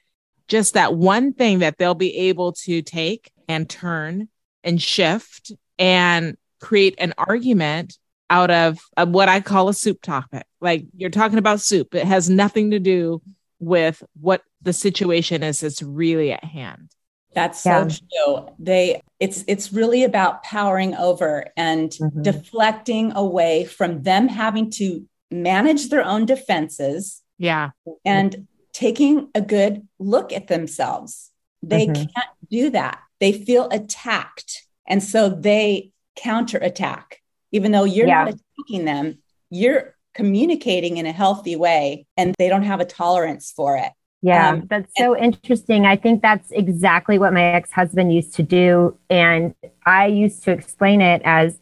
just 0.48 0.75
that 0.75 0.94
one 0.94 1.32
thing 1.32 1.60
that 1.60 1.78
they'll 1.78 1.94
be 1.94 2.16
able 2.28 2.52
to 2.52 2.82
take 2.82 3.32
and 3.48 3.68
turn 3.68 4.28
and 4.62 4.80
shift 4.80 5.52
and 5.78 6.36
create 6.60 6.94
an 6.98 7.14
argument 7.18 7.98
out 8.28 8.50
of, 8.50 8.78
of 8.96 9.08
what 9.10 9.28
I 9.28 9.40
call 9.40 9.68
a 9.68 9.75
soup 9.75 10.02
topic. 10.02 10.44
Like 10.60 10.86
you're 10.96 11.10
talking 11.10 11.38
about 11.38 11.60
soup. 11.60 11.94
It 11.94 12.06
has 12.06 12.28
nothing 12.28 12.72
to 12.72 12.78
do 12.78 13.22
with 13.58 14.02
what 14.20 14.42
the 14.62 14.72
situation 14.72 15.42
is 15.42 15.60
that's 15.60 15.82
really 15.82 16.32
at 16.32 16.44
hand. 16.44 16.90
That's 17.37 17.62
so 17.62 17.87
true. 17.87 18.49
They 18.59 19.02
it's 19.21 19.45
it's 19.47 19.71
really 19.71 20.05
about 20.05 20.43
powering 20.43 20.95
over 20.95 21.45
and 21.55 21.90
mm-hmm. 21.90 22.23
deflecting 22.23 23.12
away 23.14 23.66
from 23.66 24.02
them 24.02 24.26
having 24.26 24.71
to 24.73 25.07
manage 25.31 25.90
their 25.90 26.02
own 26.02 26.25
defenses. 26.25 27.23
Yeah. 27.38 27.71
And 28.07 28.49
taking 28.73 29.28
a 29.35 29.43
good 29.43 29.87
look 29.99 30.33
at 30.33 30.49
themselves. 30.49 31.31
They 31.62 31.87
mm-hmm. 31.87 32.05
can't 32.05 32.50
do 32.50 32.71
that. 32.71 33.00
They 33.21 33.33
feel 33.33 33.69
attacked. 33.71 34.66
And 34.88 35.02
so 35.02 35.28
they 35.28 35.90
counterattack. 36.16 37.21
Even 37.52 37.71
though 37.71 37.85
you're 37.85 38.07
yeah. 38.07 38.25
not 38.25 38.35
attacking 38.35 38.87
them, 38.87 39.19
you're 39.50 39.95
communicating 40.14 40.97
in 40.97 41.05
a 41.05 41.12
healthy 41.12 41.55
way 41.55 42.07
and 42.16 42.35
they 42.38 42.49
don't 42.49 42.62
have 42.62 42.81
a 42.81 42.87
tolerance 42.87 43.52
for 43.55 43.76
it. 43.76 43.93
Yeah, 44.23 44.50
um, 44.50 44.66
that's 44.68 44.92
so 44.96 45.16
interesting. 45.16 45.87
I 45.87 45.96
think 45.96 46.23
that's 46.23 46.50
exactly 46.50 47.18
what 47.18 47.32
my 47.32 47.42
ex 47.42 47.70
husband 47.70 48.14
used 48.14 48.35
to 48.35 48.42
do. 48.42 48.96
And 49.11 49.54
I 49.85 50.06
used 50.06 50.42
to 50.44 50.52
explain 50.52 51.00
it 51.00 51.23
as 51.25 51.58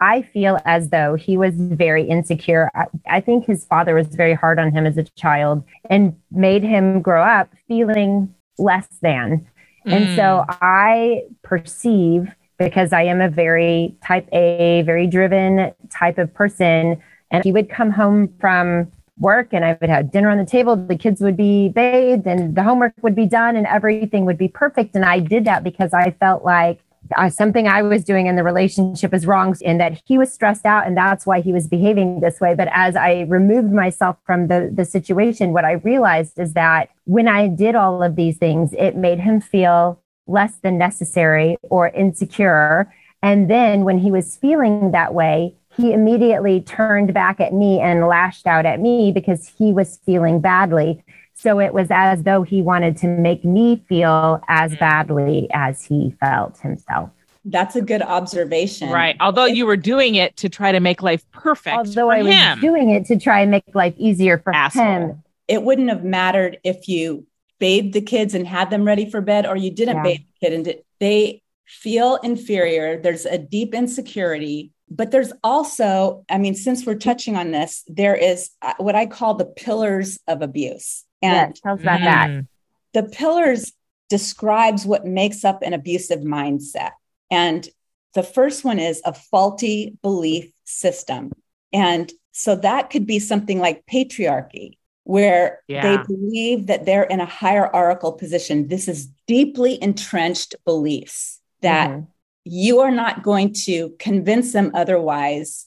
I 0.00 0.22
feel 0.22 0.58
as 0.64 0.90
though 0.90 1.14
he 1.14 1.36
was 1.36 1.54
very 1.56 2.04
insecure. 2.04 2.70
I, 2.74 2.86
I, 3.08 3.20
think 3.20 3.46
his 3.46 3.64
father 3.64 3.94
was 3.94 4.08
very 4.08 4.34
hard 4.34 4.58
on 4.58 4.72
him 4.72 4.86
as 4.86 4.98
a 4.98 5.04
child 5.04 5.64
and 5.88 6.14
made 6.30 6.62
him 6.62 7.00
grow 7.00 7.22
up 7.22 7.50
feeling 7.68 8.34
less 8.58 8.88
than. 9.00 9.46
Mm. 9.86 9.92
And 9.92 10.16
so 10.16 10.44
mm. 10.46 10.58
I 10.60 11.22
perceive, 11.42 12.28
because 12.58 12.92
I 12.92 13.02
am 13.02 13.20
a 13.20 13.28
very 13.28 13.96
type 14.04 14.28
A, 14.32 14.82
very 14.82 15.06
driven 15.06 15.72
type 15.90 16.18
of 16.18 16.32
person, 16.34 17.00
and 17.30 17.44
he 17.44 17.52
would 17.52 17.70
come 17.70 17.90
home 17.90 18.32
from 18.40 18.92
work 19.18 19.48
and 19.52 19.64
I 19.64 19.78
would 19.80 19.90
have 19.90 20.10
dinner 20.10 20.30
on 20.30 20.38
the 20.38 20.44
table. 20.44 20.76
The 20.76 20.96
kids 20.96 21.20
would 21.20 21.36
be 21.36 21.68
bathed 21.68 22.26
and 22.26 22.54
the 22.54 22.62
homework 22.62 22.94
would 23.02 23.14
be 23.14 23.26
done 23.26 23.56
and 23.56 23.66
everything 23.66 24.24
would 24.24 24.38
be 24.38 24.48
perfect. 24.48 24.94
And 24.94 25.04
I 25.04 25.20
did 25.20 25.44
that 25.44 25.62
because 25.62 25.92
I 25.92 26.10
felt 26.12 26.44
like 26.44 26.80
uh, 27.16 27.28
something 27.28 27.68
I 27.68 27.82
was 27.82 28.02
doing 28.02 28.26
in 28.26 28.36
the 28.36 28.42
relationship 28.42 29.12
is 29.12 29.26
wrong 29.26 29.54
and 29.64 29.78
that 29.80 30.00
he 30.04 30.18
was 30.18 30.32
stressed 30.32 30.64
out 30.64 30.86
and 30.86 30.96
that's 30.96 31.26
why 31.26 31.40
he 31.40 31.52
was 31.52 31.68
behaving 31.68 32.20
this 32.20 32.40
way. 32.40 32.54
But 32.54 32.68
as 32.72 32.96
I 32.96 33.22
removed 33.28 33.72
myself 33.72 34.16
from 34.24 34.48
the, 34.48 34.70
the 34.72 34.84
situation, 34.84 35.52
what 35.52 35.64
I 35.64 35.72
realized 35.72 36.38
is 36.38 36.54
that 36.54 36.90
when 37.04 37.28
I 37.28 37.48
did 37.48 37.74
all 37.74 38.02
of 38.02 38.16
these 38.16 38.38
things, 38.38 38.72
it 38.72 38.96
made 38.96 39.20
him 39.20 39.40
feel 39.40 40.00
less 40.26 40.56
than 40.56 40.78
necessary 40.78 41.56
or 41.62 41.88
insecure. 41.88 42.92
And 43.22 43.50
then 43.50 43.84
when 43.84 43.98
he 43.98 44.10
was 44.10 44.36
feeling 44.36 44.92
that 44.92 45.14
way, 45.14 45.54
he 45.76 45.92
immediately 45.92 46.60
turned 46.60 47.12
back 47.12 47.40
at 47.40 47.52
me 47.52 47.80
and 47.80 48.06
lashed 48.06 48.46
out 48.46 48.66
at 48.66 48.80
me 48.80 49.12
because 49.12 49.48
he 49.58 49.72
was 49.72 49.98
feeling 50.06 50.40
badly. 50.40 51.02
So 51.34 51.60
it 51.60 51.74
was 51.74 51.88
as 51.90 52.22
though 52.22 52.42
he 52.42 52.62
wanted 52.62 52.96
to 52.98 53.08
make 53.08 53.44
me 53.44 53.84
feel 53.88 54.40
as 54.48 54.72
mm. 54.72 54.78
badly 54.78 55.48
as 55.52 55.84
he 55.84 56.14
felt 56.20 56.58
himself. 56.58 57.10
That's 57.44 57.76
a 57.76 57.82
good 57.82 58.02
observation. 58.02 58.88
Right. 58.88 59.16
Although 59.20 59.44
you 59.44 59.66
were 59.66 59.76
doing 59.76 60.14
it 60.14 60.36
to 60.38 60.48
try 60.48 60.72
to 60.72 60.80
make 60.80 61.02
life 61.02 61.28
perfect. 61.32 61.76
Although 61.76 62.10
I 62.10 62.22
was 62.22 62.32
him. 62.32 62.60
doing 62.60 62.90
it 62.90 63.04
to 63.06 63.18
try 63.18 63.40
and 63.40 63.50
make 63.50 63.64
life 63.74 63.94
easier 63.98 64.38
for 64.38 64.54
Asshole. 64.54 64.84
him. 64.84 65.22
It 65.46 65.62
wouldn't 65.62 65.90
have 65.90 66.04
mattered 66.04 66.58
if 66.64 66.88
you 66.88 67.26
bathed 67.58 67.92
the 67.92 68.00
kids 68.00 68.34
and 68.34 68.46
had 68.46 68.70
them 68.70 68.84
ready 68.84 69.10
for 69.10 69.20
bed 69.20 69.44
or 69.44 69.56
you 69.56 69.70
didn't 69.70 69.96
yeah. 69.96 70.02
bathe 70.02 70.20
the 70.20 70.46
kid 70.46 70.52
and 70.54 70.74
they 71.00 71.42
feel 71.66 72.16
inferior. 72.16 72.98
There's 73.00 73.26
a 73.26 73.36
deep 73.36 73.74
insecurity 73.74 74.72
but 74.90 75.10
there's 75.10 75.32
also, 75.42 76.24
I 76.28 76.38
mean, 76.38 76.54
since 76.54 76.84
we're 76.84 76.94
touching 76.94 77.36
on 77.36 77.50
this, 77.50 77.84
there 77.86 78.14
is 78.14 78.50
uh, 78.62 78.74
what 78.78 78.94
I 78.94 79.06
call 79.06 79.34
the 79.34 79.44
pillars 79.44 80.18
of 80.28 80.42
abuse. 80.42 81.04
And 81.22 81.50
yes, 81.50 81.60
tell 81.60 81.74
us 81.74 81.80
about 81.80 82.00
mm. 82.00 82.04
that. 82.04 82.46
The 82.92 83.08
pillars 83.08 83.72
describes 84.10 84.84
what 84.84 85.06
makes 85.06 85.44
up 85.44 85.62
an 85.62 85.72
abusive 85.72 86.20
mindset. 86.20 86.92
And 87.30 87.66
the 88.12 88.22
first 88.22 88.64
one 88.64 88.78
is 88.78 89.00
a 89.04 89.12
faulty 89.12 89.96
belief 90.02 90.52
system. 90.64 91.32
And 91.72 92.12
so 92.32 92.54
that 92.56 92.90
could 92.90 93.06
be 93.06 93.18
something 93.18 93.58
like 93.58 93.86
patriarchy, 93.86 94.76
where 95.04 95.60
yeah. 95.66 95.82
they 95.96 96.02
believe 96.04 96.66
that 96.66 96.84
they're 96.84 97.04
in 97.04 97.20
a 97.20 97.26
hierarchical 97.26 98.12
position. 98.12 98.68
This 98.68 98.86
is 98.86 99.08
deeply 99.26 99.82
entrenched 99.82 100.54
beliefs 100.64 101.40
that 101.62 101.90
mm-hmm 101.90 102.04
you 102.44 102.80
are 102.80 102.90
not 102.90 103.22
going 103.22 103.54
to 103.64 103.94
convince 103.98 104.52
them 104.52 104.70
otherwise 104.74 105.66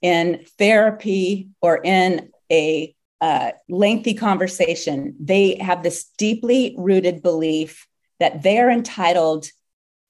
in 0.00 0.44
therapy 0.58 1.50
or 1.60 1.80
in 1.82 2.30
a 2.50 2.94
uh, 3.20 3.52
lengthy 3.68 4.14
conversation. 4.14 5.14
They 5.20 5.56
have 5.56 5.82
this 5.82 6.10
deeply 6.18 6.74
rooted 6.76 7.22
belief 7.22 7.86
that 8.20 8.42
they 8.42 8.58
are 8.58 8.70
entitled 8.70 9.46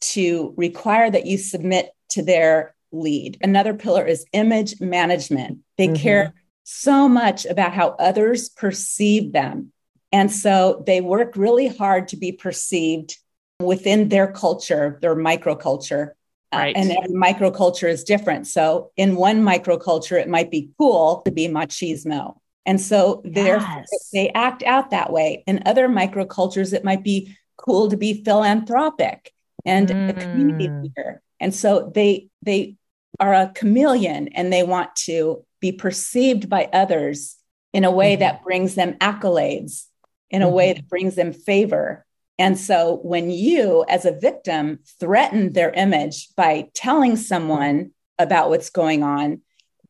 to 0.01 0.55
require 0.57 1.11
that 1.11 1.27
you 1.27 1.39
submit 1.39 1.91
to 2.11 2.23
their 2.23 2.75
lead. 2.91 3.39
Another 3.41 3.75
pillar 3.75 4.05
is 4.05 4.27
image 4.33 4.81
management. 4.81 5.59
They 5.79 5.89
mm-hmm. 5.89 6.03
care 6.03 6.35
so 6.65 7.09
much 7.09 7.47
about 7.47 7.73
how 7.73 7.91
others 7.99 8.49
perceive 8.49 9.33
them. 9.33 9.73
And 10.11 10.31
so 10.31 10.83
they 10.87 11.01
work 11.01 11.37
really 11.37 11.69
hard 11.69 12.09
to 12.09 12.17
be 12.17 12.33
perceived 12.33 13.17
within 13.63 14.09
their 14.09 14.31
culture, 14.31 14.99
their 15.03 15.17
microculture. 15.17 16.11
Uh, 16.53 16.59
right. 16.59 16.77
Uh, 16.77 16.81
and 16.81 16.91
every 16.91 17.15
microculture 17.15 17.89
is 17.89 18.05
different. 18.05 18.47
So 18.47 18.91
in 18.97 19.17
one 19.17 19.43
microculture, 19.43 20.21
it 20.21 20.29
might 20.29 20.51
be 20.51 20.71
cool 20.79 21.23
to 21.25 21.31
be 21.31 21.49
machismo. 21.49 22.37
And 22.67 22.81
so 22.81 23.23
yes. 23.25 23.89
they 24.13 24.29
act 24.31 24.63
out 24.63 24.91
that 24.91 25.13
way. 25.13 25.43
In 25.47 25.63
other 25.67 25.89
microcultures, 25.89 26.73
it 26.73 26.85
might 26.85 27.03
be 27.03 27.37
cool 27.57 27.89
to 27.91 27.97
be 27.97 28.23
philanthropic 28.23 29.33
and 29.65 29.89
mm. 29.89 30.11
a 30.11 30.13
community 30.13 30.69
mm. 30.69 30.83
leader. 30.83 31.23
And 31.41 31.55
so 31.55 31.91
they 31.95 32.29
they 32.43 32.77
are 33.19 33.35
a 33.35 33.53
chameleon 33.55 34.29
and 34.29 34.53
they 34.53 34.63
want 34.63 34.95
to 34.97 35.45
be 35.61 35.73
perceived 35.73 36.49
by 36.49 36.69
others 36.73 37.37
in 37.73 37.85
a 37.85 37.91
way 37.91 38.15
mm-hmm. 38.15 38.21
that 38.21 38.43
brings 38.43 38.75
them 38.75 38.95
accolades, 38.95 39.87
in 40.31 40.43
a 40.43 40.47
mm-hmm. 40.47 40.55
way 40.55 40.73
that 40.73 40.89
brings 40.89 41.15
them 41.15 41.33
favor. 41.33 42.05
And 42.39 42.59
so 42.59 42.99
when 43.03 43.31
you, 43.31 43.85
as 43.89 44.05
a 44.05 44.19
victim, 44.19 44.81
threaten 44.99 45.53
their 45.53 45.71
image 45.71 46.35
by 46.35 46.69
telling 46.75 47.17
someone 47.17 47.93
about 48.19 48.49
what's 48.49 48.71
going 48.71 49.03
on, 49.03 49.43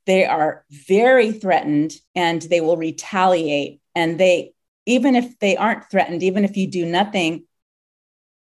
they 0.06 0.24
are 0.24 0.64
very 0.70 1.32
threatened 1.32 1.92
and 2.14 2.42
they 2.42 2.60
will 2.60 2.76
retaliate. 2.76 3.80
And 3.94 4.18
they, 4.18 4.54
even 4.86 5.14
if 5.14 5.38
they 5.38 5.56
aren't 5.56 5.88
threatened, 5.90 6.22
even 6.22 6.44
if 6.44 6.56
you 6.56 6.66
do 6.68 6.84
nothing, 6.84 7.44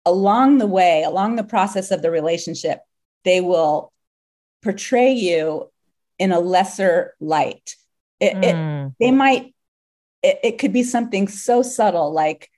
along 0.06 0.60
the 0.60 0.68
way, 0.68 1.04
along 1.04 1.36
the 1.36 1.44
process 1.44 1.92
of 1.92 2.02
the 2.02 2.12
relationship, 2.12 2.80
they 3.26 3.42
will 3.42 3.92
portray 4.62 5.12
you 5.12 5.70
in 6.18 6.32
a 6.32 6.40
lesser 6.40 7.16
light. 7.20 7.76
It, 8.20 8.34
mm. 8.34 8.44
it, 8.44 8.56
hmm. 8.56 8.88
they 9.00 9.12
might, 9.12 9.56
it, 10.22 10.40
it 10.44 10.58
could 10.60 10.74
be 10.74 10.84
something 10.84 11.28
so 11.28 11.62
subtle 11.62 12.12
like, 12.12 12.50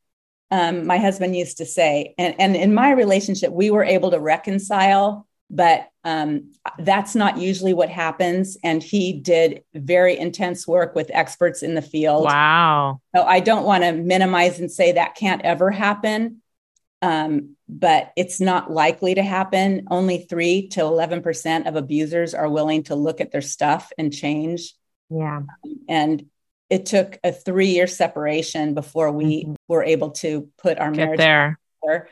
um, 0.51 0.85
my 0.85 0.97
husband 0.97 1.35
used 1.35 1.57
to 1.57 1.65
say. 1.65 2.13
And, 2.17 2.35
and 2.39 2.55
in 2.55 2.73
my 2.73 2.91
relationship, 2.91 3.51
we 3.51 3.71
were 3.71 3.85
able 3.85 4.11
to 4.11 4.19
reconcile, 4.19 5.25
but 5.49 5.87
um, 6.03 6.51
that's 6.77 7.15
not 7.15 7.37
usually 7.37 7.73
what 7.73 7.89
happens. 7.89 8.57
And 8.63 8.83
he 8.83 9.13
did 9.13 9.63
very 9.73 10.17
intense 10.17 10.67
work 10.67 10.93
with 10.93 11.09
experts 11.13 11.63
in 11.63 11.73
the 11.73 11.81
field. 11.81 12.25
Wow. 12.25 12.99
So 13.15 13.23
I 13.23 13.39
don't 13.39 13.65
want 13.65 13.83
to 13.83 13.93
minimize 13.93 14.59
and 14.59 14.69
say 14.69 14.93
that 14.93 15.15
can't 15.15 15.41
ever 15.43 15.71
happen. 15.71 16.41
Um, 17.01 17.55
but 17.67 18.11
it's 18.15 18.39
not 18.39 18.69
likely 18.69 19.15
to 19.15 19.23
happen. 19.23 19.87
Only 19.89 20.19
three 20.19 20.67
to 20.69 20.81
11% 20.81 21.67
of 21.67 21.75
abusers 21.75 22.33
are 22.33 22.49
willing 22.49 22.83
to 22.83 22.95
look 22.95 23.21
at 23.21 23.31
their 23.31 23.41
stuff 23.41 23.91
and 23.97 24.13
change. 24.13 24.75
Yeah. 25.09 25.41
And 25.87 26.25
it 26.71 26.85
took 26.85 27.19
a 27.23 27.33
three 27.33 27.67
year 27.67 27.85
separation 27.85 28.73
before 28.73 29.11
we 29.11 29.43
mm-hmm. 29.43 29.53
were 29.67 29.83
able 29.83 30.11
to 30.11 30.49
put 30.57 30.79
our 30.79 30.89
Get 30.89 31.03
marriage 31.03 31.17
there. 31.19 31.59
Together. 31.83 32.09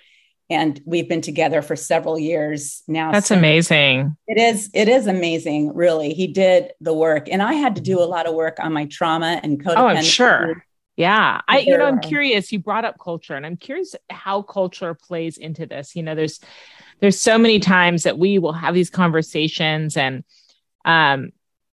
And 0.52 0.82
we've 0.84 1.08
been 1.08 1.22
together 1.22 1.62
for 1.62 1.76
several 1.76 2.20
years 2.20 2.84
now. 2.88 3.12
That's 3.12 3.28
so 3.28 3.38
amazing. 3.38 4.18
It 4.28 4.40
is. 4.40 4.70
It 4.74 4.90
is 4.90 5.06
amazing. 5.06 5.76
Really, 5.76 6.14
he 6.14 6.26
did 6.26 6.72
the 6.82 6.94
work, 6.94 7.30
and 7.32 7.42
I 7.42 7.54
had 7.54 7.76
to 7.76 7.82
do 7.82 8.02
a 8.02 8.06
lot 8.06 8.26
of 8.26 8.34
work 8.34 8.58
on 8.60 8.74
my 8.74 8.86
trauma 8.86 9.40
and 9.44 9.64
codependency. 9.64 9.78
Oh, 9.78 9.88
I'm 9.88 10.04
sure. 10.04 10.66
Yeah, 10.98 11.42
I 11.48 11.60
you 11.60 11.78
know 11.78 11.86
I'm 11.86 12.00
curious. 12.00 12.52
You 12.52 12.58
brought 12.58 12.84
up 12.84 12.98
culture, 13.00 13.36
and 13.36 13.46
I'm 13.46 13.58
curious 13.58 13.96
how 14.10 14.42
culture 14.42 14.96
plays 14.96 15.38
into 15.38 15.68
this. 15.68 15.96
You 15.96 16.02
know, 16.02 16.16
there's 16.16 16.40
there's 17.00 17.22
so 17.22 17.38
many 17.38 17.60
times 17.60 18.04
that 18.04 18.18
we 18.18 18.40
will 18.40 18.54
have 18.54 18.74
these 18.74 18.90
conversations, 18.90 19.98
and 19.98 20.24
um, 20.84 21.30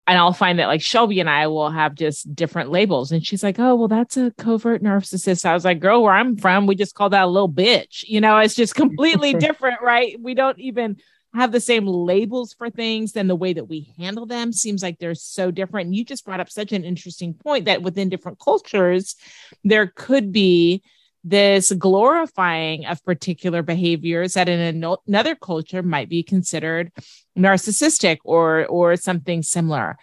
and 0.07 0.19
I'll 0.19 0.33
find 0.33 0.59
that 0.59 0.67
like 0.67 0.83
Shelby 0.83 1.21
and 1.21 1.31
I 1.31 1.47
will 1.47 1.71
have 1.71 1.95
just 1.95 2.35
different 2.35 2.71
labels. 2.71 3.13
And 3.13 3.25
she's 3.25 3.43
like, 3.43 3.59
Oh, 3.59 3.75
well, 3.75 3.89
that's 3.89 4.17
a 4.17 4.33
covert 4.37 4.83
narcissist. 4.83 5.45
I 5.45 5.55
was 5.55 5.65
like, 5.65 5.81
Girl, 5.81 6.03
where 6.03 6.13
I'm 6.13 6.37
from, 6.37 6.67
we 6.67 6.75
just 6.75 6.95
call 6.95 7.11
that 7.11 7.25
a 7.25 7.27
little 7.27 7.51
bitch. 7.51 8.05
You 8.07 8.21
know, 8.21 8.39
it's 8.39 8.55
just 8.55 8.75
completely 8.75 9.35
different, 9.39 9.81
right? 9.81 10.21
We 10.21 10.35
don't 10.35 10.59
even 10.59 10.97
have 11.35 11.53
the 11.53 11.61
same 11.61 11.87
labels 11.87 12.53
for 12.53 12.69
things, 12.69 13.13
then 13.13 13.27
the 13.27 13.37
way 13.37 13.55
that 13.55 13.65
we 13.65 13.95
handle 13.99 14.27
them 14.27 14.53
seems 14.53 14.83
like 14.83 14.99
they're 14.99 15.15
so 15.15 15.51
different. 15.51 15.87
And 15.87 15.97
you 15.97 16.05
just 16.05 16.25
brought 16.25 16.41
up 16.41 16.51
such 16.51 16.73
an 16.73 16.85
interesting 16.85 17.33
point 17.33 17.65
that 17.65 17.83
within 17.83 18.11
different 18.11 18.39
cultures, 18.39 19.17
there 19.65 19.87
could 19.87 20.31
be 20.31 20.83
this 21.25 21.71
glorifying 21.73 22.85
of 22.87 23.05
particular 23.05 23.63
behaviors 23.63 24.35
that 24.35 24.49
in 24.49 24.85
another 25.07 25.35
culture 25.35 25.83
might 25.83 26.09
be 26.09 26.23
considered 26.23 26.91
narcissistic 27.39 28.19
or 28.25 28.67
or 28.67 28.97
something 28.97 29.43
similar. 29.43 29.97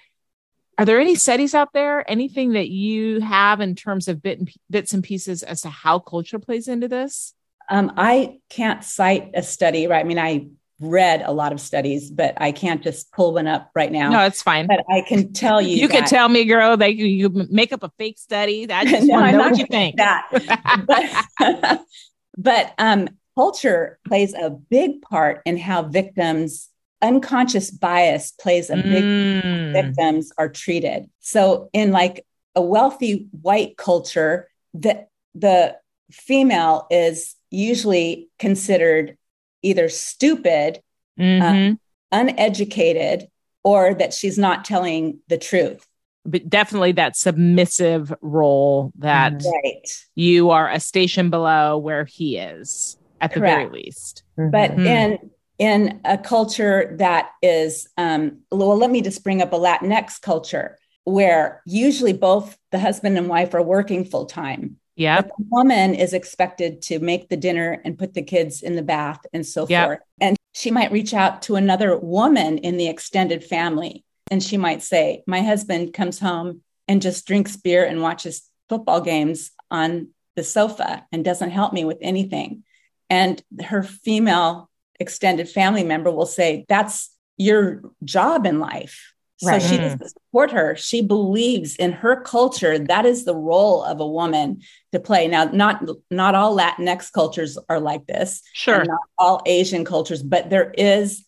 Are 0.78 0.86
there 0.86 1.00
any 1.02 1.16
studies 1.16 1.54
out 1.54 1.74
there 1.74 2.10
anything 2.10 2.54
that 2.54 2.70
you 2.70 3.20
have 3.20 3.60
in 3.60 3.76
terms 3.76 4.08
of 4.08 4.22
bit 4.22 4.40
and, 4.40 4.50
bits 4.70 4.94
and 4.94 5.04
pieces 5.04 5.44
as 5.44 5.62
to 5.62 5.70
how 5.70 6.00
culture 6.00 6.40
plays 6.40 6.68
into 6.68 6.88
this? 6.88 7.34
Um, 7.70 7.92
i 7.98 8.40
can't 8.50 8.84
cite 8.84 9.32
a 9.36 9.44
study 9.44 9.88
right? 9.88 10.04
I 10.04 10.08
mean 10.08 10.20
i 10.20 10.48
read 10.80 11.22
a 11.26 11.32
lot 11.32 11.52
of 11.52 11.60
studies, 11.60 12.10
but 12.10 12.34
I 12.38 12.52
can't 12.52 12.82
just 12.82 13.12
pull 13.12 13.34
one 13.34 13.48
up 13.48 13.70
right 13.76 13.92
now. 13.92 14.10
No, 14.10 14.26
it's 14.26 14.42
fine. 14.42 14.68
But 14.68 14.84
I 14.90 15.02
can 15.02 15.34
tell 15.34 15.62
you. 15.62 15.76
You 15.76 15.88
that, 15.88 15.94
can 15.94 16.06
tell 16.06 16.30
me, 16.30 16.46
girl, 16.46 16.78
that 16.78 16.96
you, 16.96 17.06
you 17.06 17.48
make 17.50 17.74
up 17.74 17.84
a 17.84 17.92
fake 17.98 18.18
study. 18.18 18.70
I 18.72 18.86
just 18.90 19.08
no, 19.08 19.16
want 19.16 19.32
to 19.32 19.38
know 19.38 19.50
what 19.50 19.58
you 19.58 19.66
think. 19.66 19.98
That. 19.98 20.86
but, 20.88 21.82
but 22.38 22.74
um, 22.78 23.10
culture 23.36 24.00
plays 24.08 24.34
a 24.34 24.50
big 24.50 25.02
part 25.02 25.42
in 25.46 25.58
how 25.58 25.84
victims 25.84 26.70
unconscious 27.02 27.72
bias 27.72 28.32
plays 28.32 28.70
a 28.70 28.76
big 28.76 29.04
mm. 29.04 29.72
victims 29.72 30.32
are 30.38 30.50
treated. 30.50 31.10
So 31.20 31.70
in 31.74 31.92
like 31.92 32.26
a 32.56 32.62
wealthy 32.62 33.28
white 33.42 33.78
culture, 33.78 34.50
the 34.74 35.08
the 35.36 35.78
female 36.12 36.88
is 36.90 37.36
usually 37.52 38.30
considered 38.38 39.18
either 39.62 39.90
stupid, 39.90 40.82
mm-hmm. 41.20 41.44
um, 41.44 41.80
uneducated, 42.12 43.28
or 43.64 43.94
that 43.94 44.14
she's 44.14 44.38
not 44.38 44.66
telling 44.66 45.20
the 45.28 45.38
truth. 45.38 45.86
But 46.26 46.50
definitely 46.50 46.92
that 46.94 47.16
submissive 47.16 48.14
role 48.22 48.92
that 49.00 49.42
right. 49.44 50.06
you 50.16 50.50
are 50.52 50.70
a 50.70 50.80
station 50.80 51.30
below 51.30 51.78
where 51.78 52.06
he 52.06 52.38
is 52.38 52.98
at 53.22 53.34
the 53.34 53.40
Correct. 53.40 53.58
very 53.58 53.84
least. 53.84 54.24
Mm-hmm. 54.38 54.52
But 54.52 54.72
mm-hmm. 54.72 54.86
in 54.86 55.32
in 55.58 56.02
a 56.06 56.18
culture 56.18 56.96
that 57.00 57.32
is 57.42 57.88
um, 57.98 58.40
well, 58.52 58.78
let 58.78 58.92
me 58.92 59.02
just 59.02 59.24
bring 59.24 59.42
up 59.42 59.54
a 59.54 59.58
Latinx 59.58 60.22
culture 60.22 60.78
where 61.04 61.62
usually 61.66 62.14
both 62.14 62.58
the 62.72 62.80
husband 62.80 63.18
and 63.18 63.28
wife 63.28 63.54
are 63.54 63.64
working 63.64 64.06
full 64.06 64.26
time. 64.26 64.78
Yeah. 65.00 65.22
The 65.22 65.32
woman 65.50 65.96
is 65.96 66.12
expected 66.12 66.82
to 66.84 67.00
make 67.00 67.30
the 67.30 67.38
dinner 67.38 67.82
and 67.86 67.98
put 67.98 68.14
the 68.14 68.22
kids 68.22 68.62
in 68.62 68.76
the 68.76 68.84
bath 68.84 69.22
and 69.32 69.46
so 69.46 69.66
yep. 69.70 69.88
forth. 69.88 70.00
And 70.20 70.36
she 70.54 70.72
might 70.72 70.92
reach 70.92 71.14
out 71.14 71.42
to 71.44 71.56
another 71.56 71.98
woman 71.98 72.58
in 72.58 72.76
the 72.76 72.90
extended 72.90 73.42
family. 73.42 74.04
And 74.30 74.44
she 74.44 74.58
might 74.58 74.84
say, 74.84 75.24
My 75.26 75.42
husband 75.42 75.94
comes 75.94 76.20
home 76.20 76.64
and 76.86 77.02
just 77.02 77.26
drinks 77.26 77.56
beer 77.56 77.86
and 77.86 78.02
watches 78.02 78.50
football 78.68 79.00
games 79.00 79.52
on 79.72 80.10
the 80.36 80.44
sofa 80.44 81.06
and 81.14 81.24
doesn't 81.24 81.52
help 81.52 81.72
me 81.72 81.86
with 81.86 82.00
anything. 82.02 82.66
And 83.10 83.42
her 83.64 83.84
female 83.84 84.70
extended 85.00 85.48
family 85.48 85.86
member 85.86 86.12
will 86.12 86.26
say, 86.26 86.66
That's 86.68 87.10
your 87.38 87.84
job 88.04 88.46
in 88.46 88.60
life. 88.60 89.14
Right. 89.44 89.62
So 89.62 89.68
she 89.70 89.78
doesn't 89.78 90.10
support 90.10 90.52
her. 90.52 90.76
She 90.76 91.02
believes 91.02 91.76
in 91.78 91.94
her 91.94 92.22
culture 92.22 92.78
that 92.78 93.06
is 93.06 93.24
the 93.24 93.36
role 93.36 93.84
of 93.84 94.02
a 94.02 94.08
woman 94.08 94.62
to 94.92 95.00
play. 95.00 95.28
Now, 95.28 95.46
not 95.46 95.84
not 96.12 96.36
all 96.36 96.58
Latinx 96.58 97.12
cultures 97.12 97.58
are 97.70 97.80
like 97.80 98.06
this. 98.06 98.42
Sure. 98.54 98.84
Not 98.84 99.00
all 99.18 99.42
Asian 99.46 99.86
cultures, 99.86 100.22
but 100.22 100.50
there 100.50 100.72
is 100.72 101.26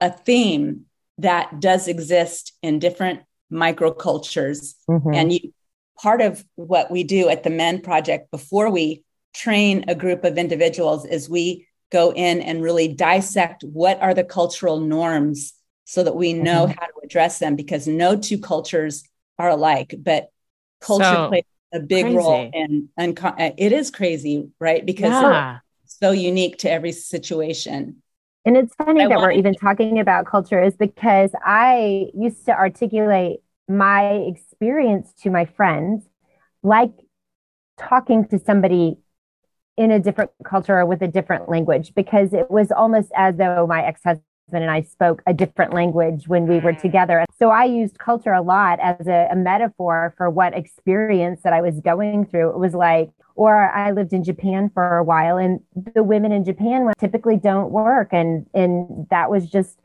a 0.00 0.10
theme 0.10 0.86
that 1.18 1.60
does 1.60 1.86
exist 1.86 2.54
in 2.62 2.78
different 2.78 3.20
microcultures. 3.52 4.74
Mm-hmm. 4.88 5.14
And 5.14 5.32
you 5.32 5.52
part 6.00 6.22
of 6.22 6.44
what 6.54 6.90
we 6.90 7.04
do 7.04 7.28
at 7.28 7.42
the 7.42 7.50
M3ND 7.50 7.82
Project 7.82 8.30
before 8.30 8.70
we 8.70 9.04
train 9.34 9.84
a 9.88 9.94
group 9.94 10.24
of 10.24 10.38
individuals 10.38 11.04
is 11.04 11.28
we 11.28 11.66
go 11.92 12.12
in 12.12 12.40
and 12.40 12.62
really 12.62 12.88
dissect 12.88 13.62
what 13.64 14.00
are 14.00 14.14
the 14.14 14.24
cultural 14.24 14.80
norms 14.80 15.52
so 15.90 16.04
that 16.04 16.14
we 16.14 16.32
know 16.32 16.66
mm-hmm. 16.66 16.78
how 16.78 16.86
to 16.86 16.92
address 17.02 17.40
them 17.40 17.56
because 17.56 17.88
no 17.88 18.14
two 18.14 18.38
cultures 18.38 19.02
are 19.40 19.48
alike, 19.48 19.92
but 19.98 20.30
culture 20.80 21.02
so 21.02 21.28
plays 21.28 21.42
a 21.72 21.80
big 21.80 22.04
crazy. 22.04 22.16
role 22.16 22.48
and 22.54 22.88
unco- 22.96 23.34
it 23.36 23.72
is 23.72 23.90
crazy, 23.90 24.50
right? 24.60 24.86
Because 24.86 25.10
yeah. 25.10 25.58
it's 25.82 25.98
so 25.98 26.12
unique 26.12 26.58
to 26.58 26.70
every 26.70 26.92
situation. 26.92 28.04
And 28.44 28.56
it's 28.56 28.72
funny 28.76 29.02
I 29.02 29.08
that 29.08 29.18
we're 29.18 29.32
even 29.32 29.54
talking 29.54 29.98
about 29.98 30.26
culture 30.26 30.62
is 30.62 30.76
because 30.76 31.32
I 31.44 32.06
used 32.14 32.46
to 32.46 32.52
articulate 32.52 33.40
my 33.68 34.10
experience 34.12 35.12
to 35.24 35.30
my 35.30 35.44
friends 35.44 36.04
like 36.62 36.92
talking 37.80 38.28
to 38.28 38.38
somebody 38.38 38.98
in 39.76 39.90
a 39.90 39.98
different 39.98 40.30
culture 40.44 40.78
or 40.78 40.86
with 40.86 41.02
a 41.02 41.08
different 41.08 41.48
language 41.48 41.94
because 41.96 42.32
it 42.32 42.48
was 42.48 42.70
almost 42.70 43.10
as 43.16 43.34
though 43.36 43.66
my 43.66 43.84
ex-husband 43.84 44.22
husband 44.22 44.29
and 44.52 44.70
I 44.70 44.82
spoke 44.82 45.22
a 45.26 45.34
different 45.34 45.72
language 45.72 46.28
when 46.28 46.46
we 46.46 46.58
were 46.58 46.72
mm. 46.72 46.80
together. 46.80 47.24
So 47.38 47.50
I 47.50 47.64
used 47.64 47.98
culture 47.98 48.32
a 48.32 48.42
lot 48.42 48.78
as 48.80 49.06
a, 49.06 49.28
a 49.30 49.36
metaphor 49.36 50.14
for 50.16 50.30
what 50.30 50.56
experience 50.56 51.40
that 51.42 51.52
I 51.52 51.60
was 51.60 51.80
going 51.80 52.26
through. 52.26 52.50
It 52.50 52.58
was 52.58 52.74
like, 52.74 53.10
or 53.34 53.70
I 53.70 53.92
lived 53.92 54.12
in 54.12 54.22
Japan 54.24 54.70
for 54.72 54.98
a 54.98 55.04
while 55.04 55.36
and 55.38 55.60
the 55.94 56.02
women 56.02 56.32
in 56.32 56.44
Japan 56.44 56.90
typically 56.98 57.36
don't 57.36 57.70
work. 57.70 58.08
And, 58.12 58.46
and 58.52 59.06
that 59.10 59.30
was 59.30 59.48
just 59.48 59.78